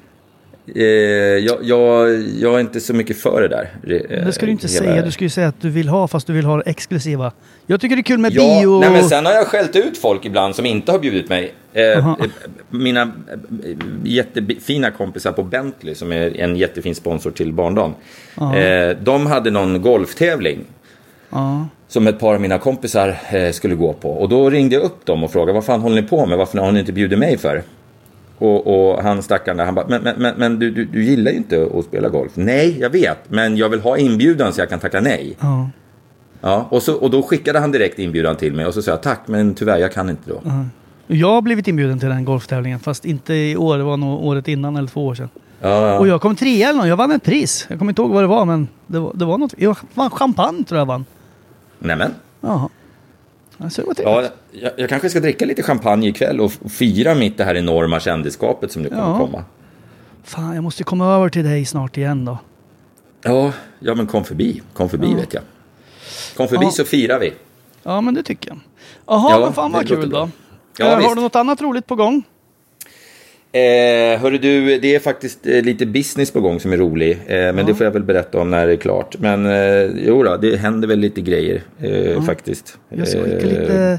Eh, 0.74 0.84
jag, 0.84 1.58
jag, 1.62 2.10
jag 2.38 2.54
är 2.54 2.60
inte 2.60 2.80
så 2.80 2.94
mycket 2.94 3.16
för 3.16 3.42
det 3.42 3.48
där. 3.48 3.70
Eh, 4.18 4.24
Det 4.26 4.32
ska 4.32 4.46
du 4.46 4.52
inte 4.52 4.68
säga, 4.68 5.02
du 5.02 5.10
ska 5.12 5.24
ju 5.24 5.30
säga 5.30 5.48
att 5.48 5.60
du 5.60 5.70
vill 5.70 5.88
ha 5.88 6.08
fast 6.08 6.26
du 6.26 6.32
vill 6.32 6.44
ha 6.44 6.62
exklusiva. 6.62 7.32
Jag 7.66 7.80
tycker 7.80 7.96
det 7.96 8.00
är 8.00 8.04
kul 8.04 8.18
med 8.18 8.32
Ja, 8.32 8.60
bio 8.60 8.80
nej, 8.80 8.90
men 8.90 9.04
sen 9.04 9.26
har 9.26 9.32
jag 9.32 9.46
skällt 9.46 9.76
ut 9.76 9.98
folk 9.98 10.24
ibland 10.24 10.54
som 10.56 10.66
inte 10.66 10.92
har 10.92 10.98
bjudit 10.98 11.28
mig. 11.28 11.54
Eh, 11.72 11.98
Aha. 11.98 12.16
eh, 12.20 12.26
mina 12.70 13.12
jättefina 14.04 14.90
kompisar 14.90 15.32
på 15.32 15.42
Bentley, 15.42 15.94
som 15.94 16.12
är 16.12 16.40
en 16.40 16.56
jättefin 16.56 16.94
sponsor 16.94 17.30
till 17.30 17.52
Barndom. 17.52 17.94
Eh, 18.56 18.96
de 19.02 19.26
hade 19.26 19.50
någon 19.50 19.82
golftävling 19.82 20.58
Ja. 21.30 21.66
som 21.88 22.06
ett 22.06 22.18
par 22.20 22.34
av 22.34 22.40
mina 22.40 22.58
kompisar 22.58 23.16
skulle 23.52 23.74
gå 23.74 23.92
på. 23.92 24.10
Och 24.10 24.28
då 24.28 24.50
ringde 24.50 24.74
jag 24.74 24.84
upp 24.84 25.06
dem 25.06 25.24
och 25.24 25.32
frågade 25.32 25.52
vad 25.52 25.64
fan 25.64 25.80
håller 25.80 26.02
ni 26.02 26.08
på 26.08 26.26
med? 26.26 26.38
Varför 26.38 26.58
har 26.58 26.72
ni 26.72 26.80
inte 26.80 26.92
bjudit 26.92 27.18
mig 27.18 27.38
för? 27.38 27.62
Och, 28.40 28.92
och 28.92 29.02
han 29.02 29.22
stackaren 29.22 29.56
där, 29.56 29.64
han 29.64 29.74
bara, 29.74 29.86
men, 29.88 30.02
men, 30.16 30.34
men, 30.36 30.58
du, 30.58 30.70
du, 30.70 30.84
du 30.84 31.04
gillar 31.04 31.30
ju 31.30 31.36
inte 31.36 31.68
att 31.74 31.84
spela 31.84 32.08
golf. 32.08 32.32
Nej, 32.34 32.80
jag 32.80 32.90
vet, 32.90 33.18
men 33.28 33.56
jag 33.56 33.68
vill 33.68 33.80
ha 33.80 33.96
inbjudan 33.96 34.52
så 34.52 34.60
jag 34.60 34.68
kan 34.68 34.78
tacka 34.78 35.00
nej. 35.00 35.36
Ja. 35.40 35.70
Ja, 36.40 36.66
och, 36.70 36.82
så, 36.82 36.94
och 36.94 37.10
då 37.10 37.22
skickade 37.22 37.58
han 37.58 37.72
direkt 37.72 37.98
inbjudan 37.98 38.36
till 38.36 38.52
mig 38.52 38.66
och 38.66 38.74
så 38.74 38.82
sa 38.82 38.90
jag 38.90 39.02
tack, 39.02 39.20
men 39.26 39.54
tyvärr, 39.54 39.78
jag 39.78 39.92
kan 39.92 40.10
inte 40.10 40.30
då. 40.30 40.40
Jag 41.06 41.28
har 41.28 41.42
blivit 41.42 41.68
inbjuden 41.68 41.98
till 41.98 42.08
den 42.08 42.24
golftävlingen, 42.24 42.80
fast 42.80 43.04
inte 43.04 43.34
i 43.34 43.56
år. 43.56 43.78
Det 43.78 43.84
var 43.84 43.96
nog 43.96 44.24
året 44.24 44.48
innan 44.48 44.76
eller 44.76 44.88
två 44.88 45.06
år 45.06 45.14
sedan. 45.14 45.28
Ja, 45.60 45.86
ja. 45.86 45.98
Och 45.98 46.08
jag 46.08 46.20
kom 46.20 46.36
trea 46.36 46.68
eller 46.68 46.78
något. 46.78 46.88
Jag 46.88 46.96
vann 46.96 47.12
ett 47.12 47.24
pris. 47.24 47.66
Jag 47.68 47.78
kommer 47.78 47.90
inte 47.90 48.02
ihåg 48.02 48.10
vad 48.10 48.22
det 48.22 48.26
var, 48.26 48.44
men 48.44 48.68
det 48.86 48.98
var, 48.98 49.12
det 49.14 49.24
var 49.24 49.38
något. 49.38 49.54
Jag 49.56 49.76
vann 49.94 50.10
champagne 50.10 50.64
tror 50.64 50.78
jag 50.78 50.86
vann. 50.86 51.04
Nämen. 51.78 52.14
Jaha. 52.40 52.68
Alltså. 53.60 53.82
Ja, 54.02 54.24
jag, 54.52 54.72
jag 54.76 54.88
kanske 54.88 55.10
ska 55.10 55.20
dricka 55.20 55.44
lite 55.46 55.62
champagne 55.62 56.08
ikväll 56.08 56.40
och 56.40 56.52
fira 56.52 57.14
mitt 57.14 57.38
det 57.38 57.44
här 57.44 57.54
enorma 57.54 58.00
kändisskapet 58.00 58.72
som 58.72 58.82
nu 58.82 58.88
kommer 58.88 59.02
Ja. 59.02 59.18
komma. 59.18 59.44
Fan, 60.24 60.54
jag 60.54 60.64
måste 60.64 60.84
komma 60.84 61.14
över 61.14 61.28
till 61.28 61.44
dig 61.44 61.64
snart 61.64 61.96
igen 61.96 62.24
då. 62.24 62.38
Ja, 63.22 63.52
ja, 63.78 63.94
men 63.94 64.06
kom 64.06 64.24
förbi. 64.24 64.62
Kom 64.72 64.88
förbi 64.88 65.10
Ja. 65.10 65.16
vet 65.16 65.34
jag. 65.34 65.42
Kom 66.36 66.48
förbi 66.48 66.64
Ja. 66.64 66.70
så 66.70 66.84
firar 66.84 67.18
vi. 67.18 67.32
Ja, 67.82 68.00
men 68.00 68.14
det 68.14 68.22
tycker 68.22 68.48
jag. 68.50 68.58
Jaha, 69.06 69.30
Ja, 69.30 69.40
men 69.40 69.52
fan 69.52 69.72
vad 69.72 69.88
kul 69.88 70.10
då. 70.10 70.28
Ja, 70.76 70.84
Eh, 70.86 70.90
har 70.92 70.98
visst. 71.02 71.14
du 71.16 71.20
något 71.22 71.36
annat 71.36 71.62
roligt 71.62 71.86
på 71.86 71.94
gång? 71.94 72.22
Eh, 73.52 74.20
hörru 74.20 74.38
du, 74.38 74.78
det 74.78 74.94
är 74.94 74.98
faktiskt 74.98 75.46
eh, 75.46 75.62
lite 75.62 75.86
business 75.86 76.30
på 76.30 76.40
gång 76.40 76.60
som 76.60 76.72
är 76.72 76.76
rolig. 76.76 77.10
Eh, 77.26 77.52
men 77.52 77.66
det 77.66 77.74
får 77.74 77.84
jag 77.84 77.90
väl 77.92 78.02
berätta 78.02 78.40
om 78.40 78.50
när 78.50 78.66
det 78.66 78.72
är 78.72 78.76
klart. 78.76 79.16
Men 79.18 79.46
eh, 79.46 79.90
jo 80.06 80.22
då, 80.22 80.36
det 80.36 80.56
händer 80.56 80.88
väl 80.88 80.98
lite 80.98 81.20
grejer 81.20 81.62
eh, 81.78 82.22
faktiskt. 82.22 82.78
Jag 82.88 83.08
ska 83.08 83.22
skicka 83.22 83.36
Eh, 83.36 83.42
lite, 83.48 83.98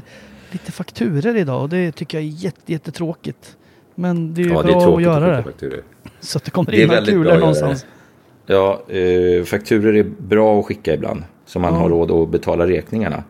lite 0.52 0.72
fakturer 0.72 1.36
idag 1.36 1.62
och 1.62 1.68
det 1.68 1.92
tycker 1.92 2.18
jag 2.18 2.24
är 2.24 2.28
jätte, 2.30 2.72
jättetråkigt. 2.72 3.56
Men 3.94 4.34
det 4.34 4.40
är 4.42 4.44
ju 4.44 4.50
Ja, 4.52 4.62
det 4.62 4.68
bra 4.72 4.76
är 4.76 4.84
tråkigt 4.84 4.96
att 5.08 5.14
göra 5.14 5.24
skicka 5.26 5.36
det. 5.36 5.42
fakturor. 5.42 5.82
Så 6.20 6.38
att 6.38 6.44
det 6.44 6.50
kommer 6.50 6.70
Det 6.70 6.76
är 6.76 6.82
in 6.82 6.88
några 6.88 7.04
kulor 7.04 7.32
att 7.32 7.38
någonstans. 7.40 7.86
Ja, 8.46 8.82
eh, 8.88 9.44
fakturor 9.44 9.96
är 9.96 10.02
bra 10.18 10.60
att 10.60 10.66
skicka 10.66 10.94
ibland. 10.94 11.22
Så 11.46 11.58
man 11.58 11.74
Ja. 11.74 11.80
har 11.80 11.88
råd 11.88 12.10
att 12.10 12.28
betala 12.30 12.66
räkningarna. 12.66 13.24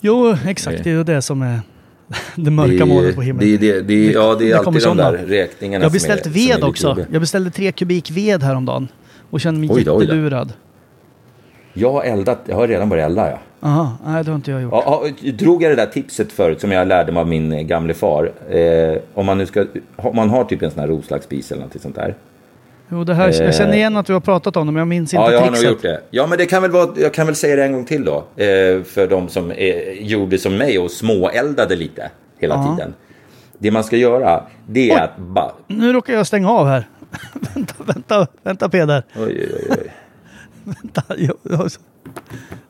Jo, 0.00 0.36
exakt. 0.46 0.84
Det 0.84 0.90
är 0.90 0.94
ju 0.94 1.04
det 1.04 1.22
som 1.22 1.42
är 1.42 1.60
det 2.36 2.50
mörka 2.50 2.86
molnet 2.86 3.14
på 3.14 3.22
himlen. 3.22 3.48
Det, 3.48 3.56
det, 3.56 3.80
det, 3.80 4.12
ja, 4.12 4.36
det 4.38 4.50
är 4.50 4.56
alltid 4.56 4.82
de 4.82 4.96
där 4.96 5.12
räkningarna 5.12 5.82
Jag 5.82 5.90
har 5.90 5.92
beställt 5.92 6.26
är 6.26 6.30
ved 6.30 6.64
också. 6.64 6.96
Jag 7.12 7.20
beställde 7.20 7.50
tre 7.50 7.72
kubik 7.72 8.10
ved 8.10 8.42
häromdagen. 8.42 8.88
Och 9.30 9.40
kände 9.40 9.60
mig 9.60 9.68
Oj 9.72 9.84
då, 9.84 9.92
oj 9.92 9.98
då. 9.98 10.02
jättelurad. 10.02 10.52
Jag 11.72 11.92
har 11.92 12.02
eldat, 12.02 12.38
jag 12.46 12.56
har 12.56 12.68
redan 12.68 12.88
börjat 12.88 13.06
elda 13.10 13.30
ja. 13.30 13.38
Aha, 13.60 13.98
nej 14.06 14.24
det 14.24 14.30
har 14.30 14.36
inte 14.36 14.50
jag 14.50 14.62
gjort. 14.62 14.72
Ja, 14.72 15.04
drog 15.32 15.62
jag 15.62 15.72
det 15.72 15.76
där 15.76 15.86
tipset 15.86 16.32
förut 16.32 16.60
som 16.60 16.72
jag 16.72 16.88
lärde 16.88 17.12
mig 17.12 17.20
av 17.20 17.28
min 17.28 17.66
gamle 17.66 17.94
far. 17.94 18.32
Eh, 18.50 18.98
om 19.14 19.26
man 19.26 19.38
nu 19.38 19.46
ska, 19.46 19.66
om 19.96 20.16
man 20.16 20.30
har 20.30 20.44
typ 20.44 20.62
en 20.62 20.70
sån 20.70 20.80
här 20.80 20.88
Roslagsspis 20.88 21.52
eller 21.52 21.62
något 21.62 21.82
sånt 21.82 21.94
där. 21.94 22.14
Jo, 22.90 23.04
det 23.04 23.14
här, 23.14 23.42
jag 23.42 23.54
känner 23.54 23.74
igen 23.74 23.96
att 23.96 24.06
du 24.06 24.12
har 24.12 24.20
pratat 24.20 24.56
om 24.56 24.66
det, 24.66 24.72
men 24.72 24.78
jag 24.80 24.88
minns 24.88 25.14
inte 25.14 25.24
Ja, 25.24 25.32
jag 25.32 25.40
har 25.40 25.50
nog 25.50 25.62
gjort 25.62 25.82
det. 25.82 26.00
Ja, 26.10 26.26
men 26.26 26.38
det 26.38 26.46
kan 26.46 26.62
väl 26.62 26.70
vara, 26.70 26.88
jag 26.96 27.14
kan 27.14 27.26
väl 27.26 27.34
säga 27.34 27.56
det 27.56 27.64
en 27.64 27.72
gång 27.72 27.84
till 27.84 28.04
då. 28.04 28.16
Eh, 28.16 28.82
för 28.82 29.06
de 29.10 29.28
som 29.28 29.50
eh, 29.50 29.92
gjorde 29.92 30.38
som 30.38 30.56
mig 30.56 30.78
och 30.78 30.90
småeldade 30.90 31.76
lite 31.76 32.10
hela 32.38 32.76
tiden. 32.76 32.94
Det 33.58 33.70
man 33.70 33.84
ska 33.84 33.96
göra, 33.96 34.42
det 34.66 34.90
är 34.90 34.94
Oj. 34.94 35.00
att 35.00 35.16
bara... 35.18 35.52
Nu 35.66 35.92
råkar 35.92 36.12
jag 36.14 36.26
stänga 36.26 36.50
av 36.50 36.66
här. 36.66 36.88
vänta, 37.54 37.74
vänta, 37.84 38.26
vänta 38.42 38.68
Peder. 38.68 39.02
Oj, 39.16 39.24
oj, 39.54 39.66
oj. 39.70 39.92
Vänta, 40.64 41.02
jag, 41.16 41.36
jag, 41.42 41.70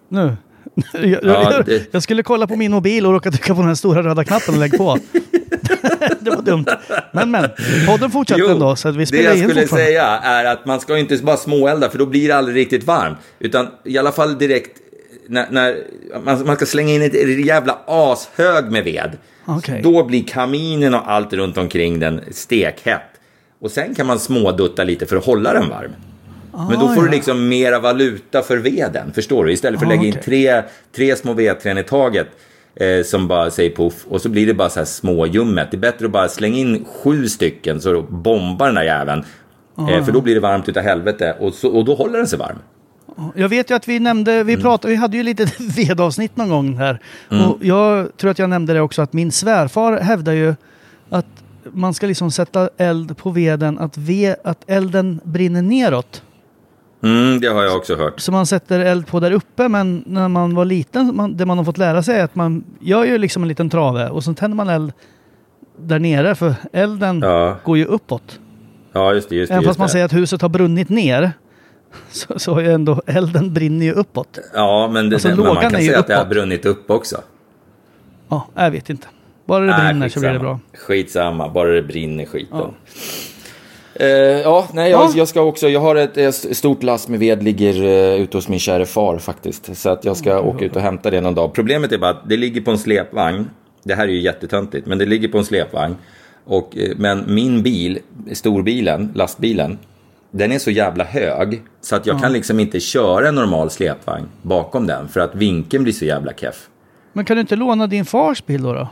nu. 0.09 0.37
Jag, 0.93 1.25
Ja, 1.25 1.63
det- 1.67 1.89
jag 1.91 2.03
skulle 2.03 2.23
kolla 2.23 2.47
på 2.47 2.57
min 2.57 2.71
mobil 2.73 3.07
och 3.07 3.13
råka 3.13 3.31
trycka 3.31 3.55
på 3.55 3.61
den 3.61 3.69
här 3.69 3.75
stora 3.75 4.03
röda 4.03 4.25
knappen 4.25 4.55
och 4.55 4.61
lägga 4.61 4.79
på. 4.79 4.99
det 6.21 6.31
var 6.31 6.43
dumt. 6.43 6.65
Men 7.13 7.31
men, 7.31 7.51
podden 7.87 8.11
fortsätter 8.11 8.51
ändå 8.51 8.77
så 8.77 8.89
att 8.89 8.95
vi 8.95 9.01
det 9.01 9.07
spelar 9.07 9.31
jag 9.31 9.39
in 9.39 9.49
skulle 9.51 9.69
säga 9.69 10.05
är 10.07 10.45
att 10.45 10.67
man 10.67 10.81
ska 10.81 10.99
inte 10.99 11.17
bara 11.17 11.37
småelda 11.37 11.91
för 11.91 11.99
då 11.99 12.07
blir 12.07 12.29
det 12.29 12.37
aldrig 12.37 12.57
riktigt 12.57 12.85
varmt. 12.85 13.19
Utan 13.39 13.69
i 13.85 13.99
alla 13.99 14.13
fall 14.13 14.39
direkt 14.39 14.79
när, 15.29 15.47
när 15.51 15.77
man, 16.25 16.47
man 16.47 16.57
ska 16.57 16.67
slänga 16.67 16.95
in 16.95 17.03
ett 17.03 17.47
jävla 17.47 17.79
ashög 17.87 18.71
med 18.71 18.85
ved. 18.85 19.19
Okej. 19.45 19.81
Då 19.83 20.05
blir 20.05 20.25
kaminen 20.25 20.95
och 20.95 21.11
allt 21.11 21.33
runt 21.33 21.59
omkring 21.59 22.01
den 22.01 22.21
stekhett. 22.31 23.03
Och 23.61 23.71
sen 23.71 23.95
kan 23.95 24.07
man 24.07 24.19
smådutta 24.19 24.85
lite 24.85 25.07
för 25.07 25.17
att 25.17 25.25
hålla 25.25 25.53
den 25.53 25.69
varm. 25.69 25.93
Men 26.53 26.79
då 26.79 26.89
får 26.89 27.03
du 27.03 27.09
liksom 27.09 27.49
mera 27.49 27.79
valuta 27.79 28.43
för 28.43 28.57
veden, 28.57 29.13
förstår 29.13 29.45
du? 29.45 29.53
Istället 29.53 29.81
för 29.81 29.87
att 29.87 29.93
Ah, 29.93 29.97
lägga 29.97 30.09
in 30.09 30.23
tre, 30.25 30.63
tre 30.97 31.17
små 31.17 31.33
vedträn 31.33 31.79
i 31.79 31.83
taget 31.83 32.27
eh, 32.81 33.03
som 33.05 33.29
bara 33.29 33.51
säger 33.51 33.71
poff 33.71 33.95
och 34.09 34.21
så 34.21 34.29
blir 34.29 34.47
det 34.47 34.55
bara 34.55 34.69
så 34.71 34.81
här 34.81 34.85
småljummet. 34.85 35.71
Det 35.71 35.77
är 35.77 35.79
bättre 35.79 36.07
att 36.07 36.13
bara 36.13 36.29
slänga 36.29 36.57
in 36.59 36.85
sju 36.85 37.29
stycken 37.29 37.81
så 37.81 38.03
bombar 38.03 38.67
den 38.67 38.75
där 38.75 38.83
jäveln. 38.83 39.25
Ah, 39.75 39.91
Eh, 39.91 40.05
för 40.05 40.13
då 40.13 40.21
blir 40.21 40.35
det 40.35 40.41
varmt 40.41 40.69
utav 40.69 40.83
helvete 40.83 41.37
och, 41.41 41.55
så, 41.55 41.69
och 41.69 41.85
då 41.85 41.95
håller 41.95 42.19
den 42.19 42.27
sig 42.27 42.39
varm. 42.39 42.59
Jag 43.35 43.49
vet 43.49 43.71
ju 43.71 43.75
att 43.75 43.89
vi 43.89 43.99
nämnde, 43.99 44.45
vi 44.45 44.53
Mm. 44.53 44.63
pratade, 44.63 44.91
vi 44.91 44.97
hade 44.97 45.17
ju 45.17 45.23
lite 45.23 45.47
vedavsnitt 45.77 46.37
någon 46.37 46.49
gång 46.49 46.77
här. 46.77 47.01
Mm. 47.31 47.45
Och 47.45 47.59
jag 47.65 48.17
tror 48.17 48.31
att 48.31 48.39
jag 48.39 48.51
nämnde 48.51 48.73
det 48.73 48.81
också 48.81 49.03
att 49.03 49.13
min 49.13 49.33
svärfar 49.33 50.01
hävdar 50.01 50.33
ju 50.33 50.55
att 51.11 51.27
man 51.73 51.95
ska 51.95 52.07
liksom 52.07 52.31
sätta 52.31 52.71
eld 52.77 53.17
på 53.17 53.31
veden, 53.31 53.79
att, 53.79 53.97
ve, 53.99 54.37
att 54.45 54.59
elden 54.71 55.21
brinner 55.25 55.63
neråt. 55.63 56.23
Mm, 57.03 57.41
det 57.41 57.47
har 57.49 57.63
jag 57.65 57.77
också 57.77 57.97
hört. 57.97 58.21
Så 58.21 58.33
man 58.33 58.47
sätter 58.47 58.81
eld 58.81 59.07
på 59.07 59.21
där 59.21 59.31
uppe, 59.33 59.69
men 59.69 60.05
när 60.07 60.29
man 60.29 60.55
var 60.55 60.65
liten, 60.65 61.17
man, 61.17 61.37
det 61.37 61.47
man 61.47 61.59
har 61.59 61.65
fått 61.65 61.79
lära 61.79 62.03
sig 62.03 62.19
är 62.19 62.25
att 62.25 62.35
man 62.35 62.65
gör 62.81 63.05
ju 63.05 63.19
liksom 63.19 63.43
en 63.43 63.49
liten 63.49 63.71
trave 63.71 64.09
och 64.09 64.25
så 64.25 64.35
tänder 64.35 64.57
man 64.57 64.69
eld 64.69 64.93
där 65.81 65.99
nere, 65.99 66.35
för 66.35 66.55
elden 66.73 67.21
Ja. 67.25 67.57
går 67.65 67.79
ju 67.79 67.85
uppåt. 67.85 68.41
Ja, 68.93 69.15
just 69.15 69.29
det. 69.29 69.35
Just 69.37 69.49
det, 69.49 69.55
Även 69.55 69.63
just 69.63 69.69
fast 69.69 69.79
man 69.79 69.87
det. 69.87 69.93
säger 69.93 70.05
att 70.05 70.13
huset 70.13 70.43
har 70.43 70.49
brunnit 70.49 70.89
ner, 70.89 71.33
så, 72.11 72.39
så 72.39 72.59
är 72.59 72.65
ändå 72.71 73.03
elden 73.07 73.55
brinner 73.55 73.87
ju 73.87 73.93
uppåt. 73.93 74.39
Ja, 74.55 74.89
men, 74.93 75.11
det, 75.11 75.17
Alltså, 75.17 75.29
det, 75.29 75.37
men 75.37 75.45
man 75.47 75.57
kan 75.63 75.71
säga 75.71 75.99
att 75.99 76.07
det 76.07 76.15
har 76.15 76.21
uppåt. 76.21 76.31
brunnit 76.31 76.67
upp 76.67 76.91
också. 76.91 77.21
Ja, 78.29 78.47
jag 78.55 78.71
vet 78.71 78.91
inte. 78.91 79.07
Bara 79.47 79.65
det 79.65 79.71
Nej, 79.71 79.89
brinner 79.93 80.09
så 80.09 80.21
blir 80.21 80.29
det 80.31 80.35
skitsamma. 80.39 80.59
bra. 80.73 80.79
Skitsamma, 80.79 81.49
bara 81.49 81.69
det 81.69 81.83
brinner 81.83 82.25
skiten. 82.27 82.71
Eh, 84.01 84.07
ja, 84.41 84.69
nej, 84.73 84.91
jag, 84.91 85.05
Ja. 85.05 85.13
jag 85.17 85.29
ska 85.29 85.41
också, 85.43 85.69
jag 85.69 85.81
har 85.81 85.97
ett, 85.97 86.17
ett 86.17 86.57
stort 86.57 86.83
lass 86.83 87.09
med 87.09 87.21
ved 87.21 87.43
ligger 87.43 87.75
uh, 87.75 88.23
ute 88.23 88.37
hos 88.37 88.49
min 88.49 88.59
kära 88.59 88.87
far 88.87 89.19
faktiskt. 89.19 89.77
Så 89.77 89.91
att 89.91 90.05
jag 90.05 90.17
ska 90.17 90.41
åka 90.41 90.65
ut 90.65 90.77
och 90.77 90.83
hämta 90.83 91.11
det 91.11 91.21
någon 91.21 91.35
dag. 91.35 91.55
Problemet 91.55 91.93
är 91.93 91.99
bara 91.99 92.11
att 92.11 92.29
det 92.29 92.37
ligger 92.37 92.61
på 92.61 92.71
en 92.71 92.79
släpvagn. 92.79 93.51
Det 93.83 93.95
här 93.95 94.05
är 94.05 94.13
ju 94.13 94.21
jättetöntigt, 94.21 94.87
men 94.87 94.99
det 94.99 95.07
ligger 95.07 95.29
på 95.29 95.39
en 95.39 95.45
släpvagn. 95.45 95.97
Och, 96.45 96.77
eh, 96.77 96.91
men 96.97 97.25
min 97.27 97.63
bil, 97.63 97.99
storbilen, 98.33 99.13
lastbilen, 99.15 99.79
den 100.31 100.53
är 100.53 100.59
så 100.59 100.71
jävla 100.71 101.05
hög. 101.05 101.63
Så 101.81 101.97
att 101.97 102.07
jag 102.07 102.21
kan 102.21 102.33
liksom 102.33 102.61
inte 102.61 102.81
köra 102.81 103.29
en 103.29 103.35
normal 103.35 103.71
släpvagn 103.71 104.29
bakom 104.43 104.87
den. 104.87 105.09
För 105.09 105.21
att 105.21 105.35
vinkeln 105.35 105.83
blir 105.85 105.95
så 105.95 106.05
jävla 106.05 106.33
keff. 106.33 106.69
Men 107.13 107.25
kan 107.25 107.37
du 107.37 107.41
inte 107.41 107.57
låna 107.57 107.87
din 107.87 108.05
fars 108.05 108.47
bil 108.47 108.63
då? 108.63 108.73
då? 108.73 108.89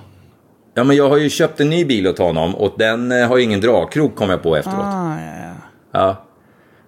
Ja, 0.79 0.85
men 0.85 0.97
jag 0.97 1.09
har 1.09 1.17
ju 1.17 1.31
köpt 1.31 1.61
en 1.61 1.71
ny 1.71 1.85
bil 1.85 2.07
åt 2.09 2.19
honom 2.19 2.55
och 2.55 2.75
den 2.79 3.12
eh, 3.12 3.29
har 3.29 3.37
ju 3.37 3.43
ingen 3.43 3.61
dragkrok 3.61 4.15
kom 4.15 4.31
jag 4.31 4.43
på 4.43 4.57
efteråt. 4.57 4.85
Ah, 4.85 5.17
ja, 5.21 5.33
ja. 5.43 5.55
Ja. 5.93 6.17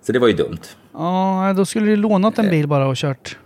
Så 0.03 0.13
det 0.13 0.19
var 0.19 0.29
ju 0.29 0.35
dumt. 0.35 0.61
Ja, 0.93 1.55
då 1.57 1.65
skulle 1.65 1.87
du 1.87 1.97
lånat 1.97 2.39
en 2.39 2.51
bil 2.51 2.67
bara 2.67 2.89
och 2.89 2.97
kört. 2.97 3.37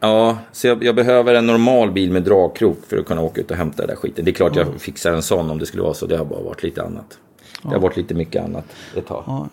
Ja, 0.00 0.38
så 0.52 0.66
jag, 0.66 0.84
jag 0.84 0.94
behöver 0.94 1.34
en 1.34 1.46
normal 1.46 1.90
bil 1.92 2.12
med 2.12 2.22
dragkrok 2.22 2.78
för 2.88 2.96
att 2.96 3.06
kunna 3.06 3.20
åka 3.20 3.40
ut 3.40 3.50
och 3.50 3.56
hämta 3.56 3.76
den 3.76 3.86
där 3.86 3.96
skiten. 3.96 4.24
Det 4.24 4.30
är 4.30 4.32
klart 4.32 4.56
jag 4.56 4.66
fixar 4.80 5.12
en 5.12 5.22
sån 5.22 5.50
om 5.50 5.58
det 5.58 5.66
skulle 5.66 5.82
vara 5.82 5.94
så. 5.94 6.06
Det 6.06 6.16
har 6.16 6.24
bara 6.24 6.42
varit 6.42 6.62
lite 6.62 6.82
annat. 6.82 7.18
Det 7.62 7.68
har 7.68 7.80
varit 7.80 7.96
lite 7.96 8.14
mycket 8.14 8.44
annat 8.44 8.64
ett 8.96 9.06
tag. 9.06 9.48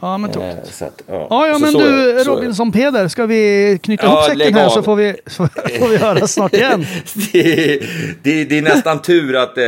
Ja, 0.00 0.12
ja 0.12 0.18
men 0.18 0.30
tråkigt. 0.32 0.56
Eh, 0.64 0.70
så 0.70 0.84
att, 0.84 1.02
ja. 1.06 1.26
Ja, 1.30 1.46
ja 1.48 1.58
men 1.58 1.72
så 1.72 1.78
du 1.80 2.20
så. 2.24 2.30
Robinson 2.34 2.72
Peder, 2.72 3.08
ska 3.08 3.26
vi 3.26 3.78
knyta 3.82 4.06
Ja, 4.06 4.12
ihop 4.12 4.24
säcken 4.38 4.54
här 4.54 4.66
av. 4.66 4.70
så 4.70 4.82
får 4.82 4.96
vi, 4.96 5.14
så 5.26 5.48
får 5.78 5.88
vi 5.88 5.96
höra 5.96 6.26
snart 6.26 6.54
igen. 6.54 6.86
det, 7.32 7.74
är- 7.74 7.86
det, 8.22 8.44
det 8.44 8.58
är 8.58 8.62
nästan 8.62 9.02
tur 9.02 9.36
att 9.36 9.58
eh, 9.58 9.64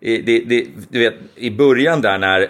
det, 0.00 0.22
det, 0.46 0.66
du 0.88 0.98
vet, 0.98 1.14
i 1.36 1.50
början 1.50 2.00
där 2.00 2.18
när 2.18 2.40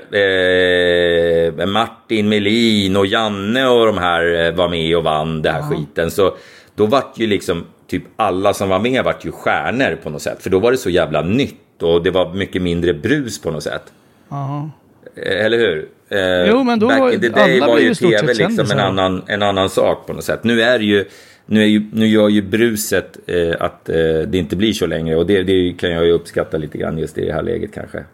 eh, 1.61 1.67
Martin 1.67 2.29
Melin 2.29 2.97
och 2.97 3.07
Janne 3.07 3.67
och 3.67 3.87
de 3.87 3.99
här 3.99 4.47
eh, 4.47 4.55
var 4.55 4.69
med 4.69 4.97
och 4.97 5.05
vann 5.05 5.43
det 5.43 5.51
här 5.51 5.63
skiten 5.63 6.11
så 6.11 6.35
då 6.75 6.87
vart 6.87 7.19
ju 7.19 7.27
liksom 7.27 7.65
typ 7.91 8.03
alla 8.17 8.55
som 8.55 8.69
var 8.69 8.79
med 8.79 9.05
vart 9.05 9.25
ju 9.25 9.33
stjärnor 9.33 9.99
på 10.03 10.11
något 10.11 10.23
sätt. 10.23 10.43
För 10.43 10.51
då 10.51 10.59
var 10.59 10.71
det 10.71 10.77
så 10.77 10.91
jävla 10.91 11.23
nytt 11.23 11.83
och 11.83 12.03
det 12.03 12.11
var 12.11 12.35
mycket 12.35 12.63
mindre 12.63 12.95
brus 12.95 13.41
på 13.43 13.51
något 13.51 13.63
sätt. 13.63 13.83
Ja. 14.29 14.71
Eh, 15.17 15.45
Eller 15.45 15.59
hur? 15.59 15.89
Eh, 16.09 16.51
Jo, 16.51 16.65
men 16.65 16.79
då 16.79 16.89
back 16.89 17.01
var- 17.01 17.13
in 17.13 17.21
the 17.21 17.29
day 17.29 17.57
alla 17.61 17.67
var 17.67 17.79
ju 17.79 17.95
tv 17.95 18.35
liksom 18.35 18.71
en 18.71 18.81
annan, 18.81 19.23
en 19.27 19.43
annan 19.43 19.69
sak 19.69 20.07
på 20.07 20.13
något 20.13 20.25
sätt. 20.25 20.45
Nu 20.45 20.63
är 20.63 20.79
det 20.79 20.85
ju, 20.85 21.05
nu, 21.47 21.63
är 21.63 21.67
ju, 21.67 21.83
nu 21.93 22.07
gör 22.07 22.29
ju 22.29 22.43
bruset 22.43 23.19
eh, 23.27 23.55
att 23.61 23.89
eh, 23.89 23.97
det 24.27 24.35
inte 24.39 24.57
blir 24.57 24.73
så 24.73 24.87
längre 24.87 25.17
och 25.17 25.27
det, 25.27 25.43
det 25.43 25.73
kan 25.79 25.91
jag 25.91 26.05
ju 26.05 26.13
uppskatta 26.13 26.57
lite 26.57 26.79
grann 26.79 26.99
just 26.99 27.19
i 27.19 27.25
det 27.27 27.33
här 27.33 27.43
läget 27.43 27.75
kanske. 27.75 28.05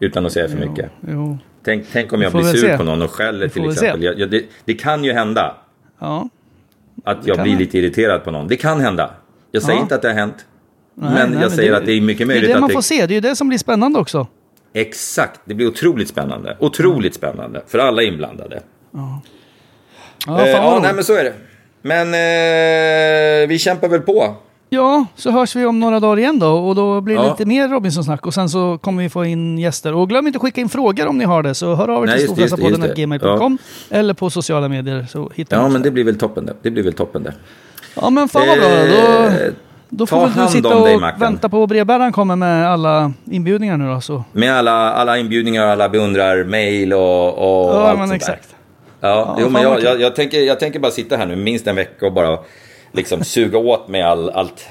Utan 0.00 0.26
att 0.26 0.32
säga 0.32 0.48
för 0.48 0.56
mycket. 0.68 0.90
Jo. 1.08 1.38
Tänk, 1.64 1.84
tänk 1.92 2.12
om 2.12 2.22
jag 2.22 2.32
blir 2.32 2.42
sur 2.44 2.58
se. 2.68 2.76
på 2.76 2.82
någon 2.82 3.02
och 3.02 3.10
skäller 3.10 3.48
till 3.48 3.70
exempel. 3.70 4.02
Jag, 4.02 4.18
jag, 4.18 4.30
det, 4.30 4.42
det 4.64 4.74
kan 4.74 5.04
ju 5.04 5.12
hända 5.12 5.54
Ja. 6.00 6.28
att 7.04 7.26
jag 7.26 7.42
blir 7.42 7.52
det. 7.52 7.58
lite 7.58 7.78
irriterad 7.78 8.24
på 8.24 8.30
någon. 8.30 8.48
Det 8.48 8.56
kan 8.56 8.80
hända. 8.80 9.10
Jag 9.52 9.62
säger 9.62 9.78
Ja. 9.78 9.82
inte 9.82 9.94
att 9.94 10.02
det 10.02 10.08
har 10.08 10.14
hänt. 10.14 10.46
Nej, 10.94 11.10
men 11.14 11.30
nej, 11.30 11.42
jag 11.42 11.52
säger 11.52 11.70
det, 11.70 11.76
att 11.76 11.86
det 11.86 11.92
är 11.92 12.00
mycket 12.00 12.18
Det 12.18 12.26
möjligt 12.26 12.44
är 12.44 12.48
det 12.48 12.54
att 12.54 12.60
man 12.60 12.68
det... 12.68 12.74
får 12.74 12.82
se, 12.82 13.06
det 13.06 13.12
är 13.12 13.14
ju 13.14 13.20
det 13.20 13.36
som 13.36 13.48
blir 13.48 13.58
spännande 13.58 13.98
också. 13.98 14.26
Exakt, 14.76 15.40
det 15.44 15.54
blir 15.54 15.66
otroligt 15.66 16.08
spännande. 16.08 16.56
Otroligt 16.60 17.14
spännande 17.14 17.62
för 17.66 17.78
alla 17.78 18.02
inblandade. 18.02 18.62
Ja, 18.90 19.20
Eh, 20.28 20.36
fan 20.36 20.46
ja, 20.52 20.78
nej, 20.82 20.94
men 20.94 21.04
så 21.04 21.14
är 21.14 21.24
det. 21.24 21.32
Men 21.82 22.06
eh, 22.14 23.48
vi 23.48 23.58
kämpar 23.58 23.88
väl 23.88 24.00
på. 24.00 24.34
Ja, 24.70 25.06
så 25.16 25.30
hörs 25.30 25.56
vi 25.56 25.64
om 25.64 25.80
några 25.80 26.00
dagar 26.00 26.18
igen 26.18 26.38
då 26.38 26.48
och 26.68 26.74
då 26.74 27.00
blir 27.00 27.16
det 27.16 27.22
Ja. 27.22 27.30
lite 27.30 27.44
mer 27.46 27.68
Robinson-snack 27.68 28.26
och 28.26 28.34
sen 28.34 28.48
så 28.48 28.78
kommer 28.78 29.02
vi 29.02 29.08
få 29.08 29.24
in 29.24 29.58
gäster. 29.58 29.94
Och 29.94 30.08
glöm 30.08 30.26
inte 30.26 30.36
att 30.36 30.42
skicka 30.42 30.60
in 30.60 30.68
frågor 30.68 31.06
om 31.06 31.18
ni 31.18 31.24
har 31.24 31.42
det, 31.42 31.54
så 31.54 31.74
hör 31.74 31.88
av 31.88 32.04
er 32.08 32.16
till 32.16 32.24
storfräsarpodden.gmail.com 32.26 33.58
eller 33.90 34.14
på 34.14 34.30
sociala 34.30 34.68
medier 34.68 35.06
så 35.10 35.30
hittar 35.34 35.56
Ja, 35.56 35.68
men 35.68 35.82
det 35.82 35.90
blir 35.90 36.04
väl 36.04 36.18
toppen 36.18 36.46
det. 36.46 36.54
Det 36.62 36.70
blir 36.70 36.82
väl 36.82 36.92
toppen 36.92 37.22
det. 37.22 37.34
Ja, 38.00 38.10
men 38.10 38.28
fan 38.28 38.48
vad 38.48 38.58
bra. 38.58 38.68
Då, 38.68 38.74
Eh, 39.26 39.52
då 39.96 40.06
ta 40.06 40.16
får 40.16 40.26
väl 40.28 40.46
du 40.46 40.52
sitta 40.52 40.84
dig, 40.84 40.94
och 40.94 41.00
Mackan. 41.00 41.20
vänta 41.20 41.48
på 41.48 41.62
att 41.62 41.68
brevbäraren 41.68 42.12
kommer 42.12 42.36
med 42.36 42.68
alla 42.70 43.12
inbjudningar 43.30 43.76
nu 43.76 43.86
då. 43.94 44.00
Så. 44.00 44.24
Med 44.32 44.52
alla, 44.54 44.72
alla 44.92 45.18
inbjudningar, 45.18 45.66
alla 45.66 45.88
beundrar, 45.88 46.44
mail 46.44 46.92
och, 46.92 47.28
och 47.68 47.74
Ja, 47.74 47.88
allt 47.88 47.98
men 47.98 48.08
sånt 48.08 48.16
exakt. 48.22 48.48
Där. 49.00 49.08
Ja, 49.08 49.16
Ja, 49.16 49.36
jo, 49.40 49.48
men 49.48 49.62
jag, 49.62 49.82
jag, 49.82 50.00
jag, 50.00 50.16
tänker, 50.16 50.40
jag 50.40 50.60
tänker 50.60 50.78
bara 50.78 50.92
sitta 50.92 51.16
här 51.16 51.26
nu 51.26 51.36
minst 51.36 51.66
en 51.66 51.76
vecka 51.76 52.06
och 52.06 52.12
bara 52.12 52.38
liksom 52.92 53.24
suga 53.24 53.58
åt 53.58 53.88
mig 53.88 54.02
all, 54.02 54.30
allt, 54.30 54.68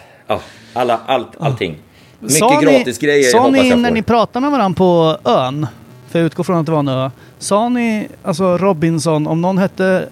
alla, 0.74 1.00
allt, 1.06 1.28
allting. 1.40 1.78
Mycket 2.20 2.38
Sa 2.38 2.60
ni- 2.60 2.66
gratisgrejer 2.66 3.24
Sa 3.24 3.38
hoppas 3.40 3.52
ni 3.62 3.70
jag 3.70 3.80
när 3.80 3.90
får. 3.90 3.96
ni 3.96 4.02
pratade 4.02 4.42
med 4.42 4.52
varandra 4.52 4.78
på 4.78 5.18
ön, 5.30 5.68
för 6.10 6.20
jag 6.20 6.26
utgår 6.26 6.44
från 6.44 6.58
att 6.58 6.66
det 6.66 6.72
var 6.72 6.80
en 6.80 6.88
ö. 6.88 7.10
Sa 7.40 7.70
ni, 7.70 8.08
alltså 8.24 8.58
Robinson, 8.58 9.28
om 9.28 9.42
någon 9.42 9.58
hette 9.58 10.06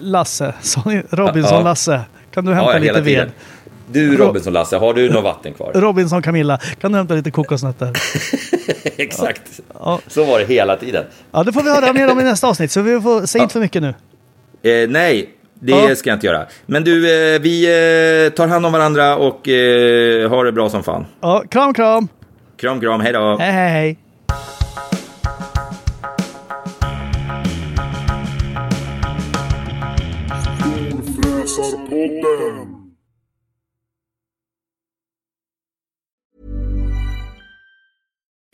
Lasse, 0.00 0.54
sa 0.60 0.82
ni 0.86 1.02
Robinson 1.10 1.58
Ja. 1.58 1.62
Lasse? 1.64 2.00
Kan 2.30 2.44
du 2.44 2.54
hämta 2.54 2.72
ja, 2.72 2.78
lite 2.78 2.92
hela 2.94 3.04
tiden. 3.04 3.32
Du 3.92 4.16
Robinson 4.16 4.52
Lasse, 4.52 4.76
har 4.76 4.94
du 4.94 5.10
något 5.10 5.24
vatten 5.24 5.54
kvar? 5.54 5.72
Robinson 5.74 6.22
Camilla, 6.22 6.58
kan 6.80 6.92
du 6.92 6.98
hämta 6.98 7.14
lite 7.14 7.30
kokosnötter? 7.30 7.90
Exakt. 8.96 9.60
Ja. 9.74 10.00
Så 10.06 10.24
var 10.24 10.38
det 10.38 10.44
hela 10.44 10.76
tiden. 10.76 11.04
Ja, 11.32 11.42
det 11.44 11.52
får 11.52 11.62
vi 11.62 11.70
höra 11.70 11.92
mer 11.92 12.12
om 12.12 12.20
i 12.20 12.24
nästa 12.24 12.48
avsnitt, 12.48 12.70
så 12.70 12.80
vi 12.82 13.00
får, 13.00 13.26
säg 13.26 13.40
inte 13.40 13.52
för 13.52 13.60
mycket 13.60 13.82
nu. 13.82 13.88
Eh, 14.72 14.88
nej, 14.88 15.30
det 15.60 15.72
Ja. 15.72 15.94
ska 15.96 16.10
jag 16.10 16.16
inte 16.16 16.26
göra. 16.26 16.46
Men 16.66 16.84
du, 16.84 16.94
eh, 17.34 17.40
vi 17.40 17.64
eh, 18.26 18.32
tar 18.32 18.46
hand 18.48 18.66
om 18.66 18.72
varandra 18.72 19.16
och 19.16 19.48
eh, 19.48 20.30
har 20.30 20.44
det 20.44 20.52
bra 20.52 20.68
som 20.70 20.82
fan. 20.82 21.06
Ja, 21.20 21.44
kram, 21.50 21.74
kram! 21.74 22.08
Kram, 22.56 22.80
kram, 22.80 23.00
hej 23.00 23.12
då. 23.12 23.36
Hej, 23.40 23.52
hej, 23.52 23.70
hej! 23.70 23.98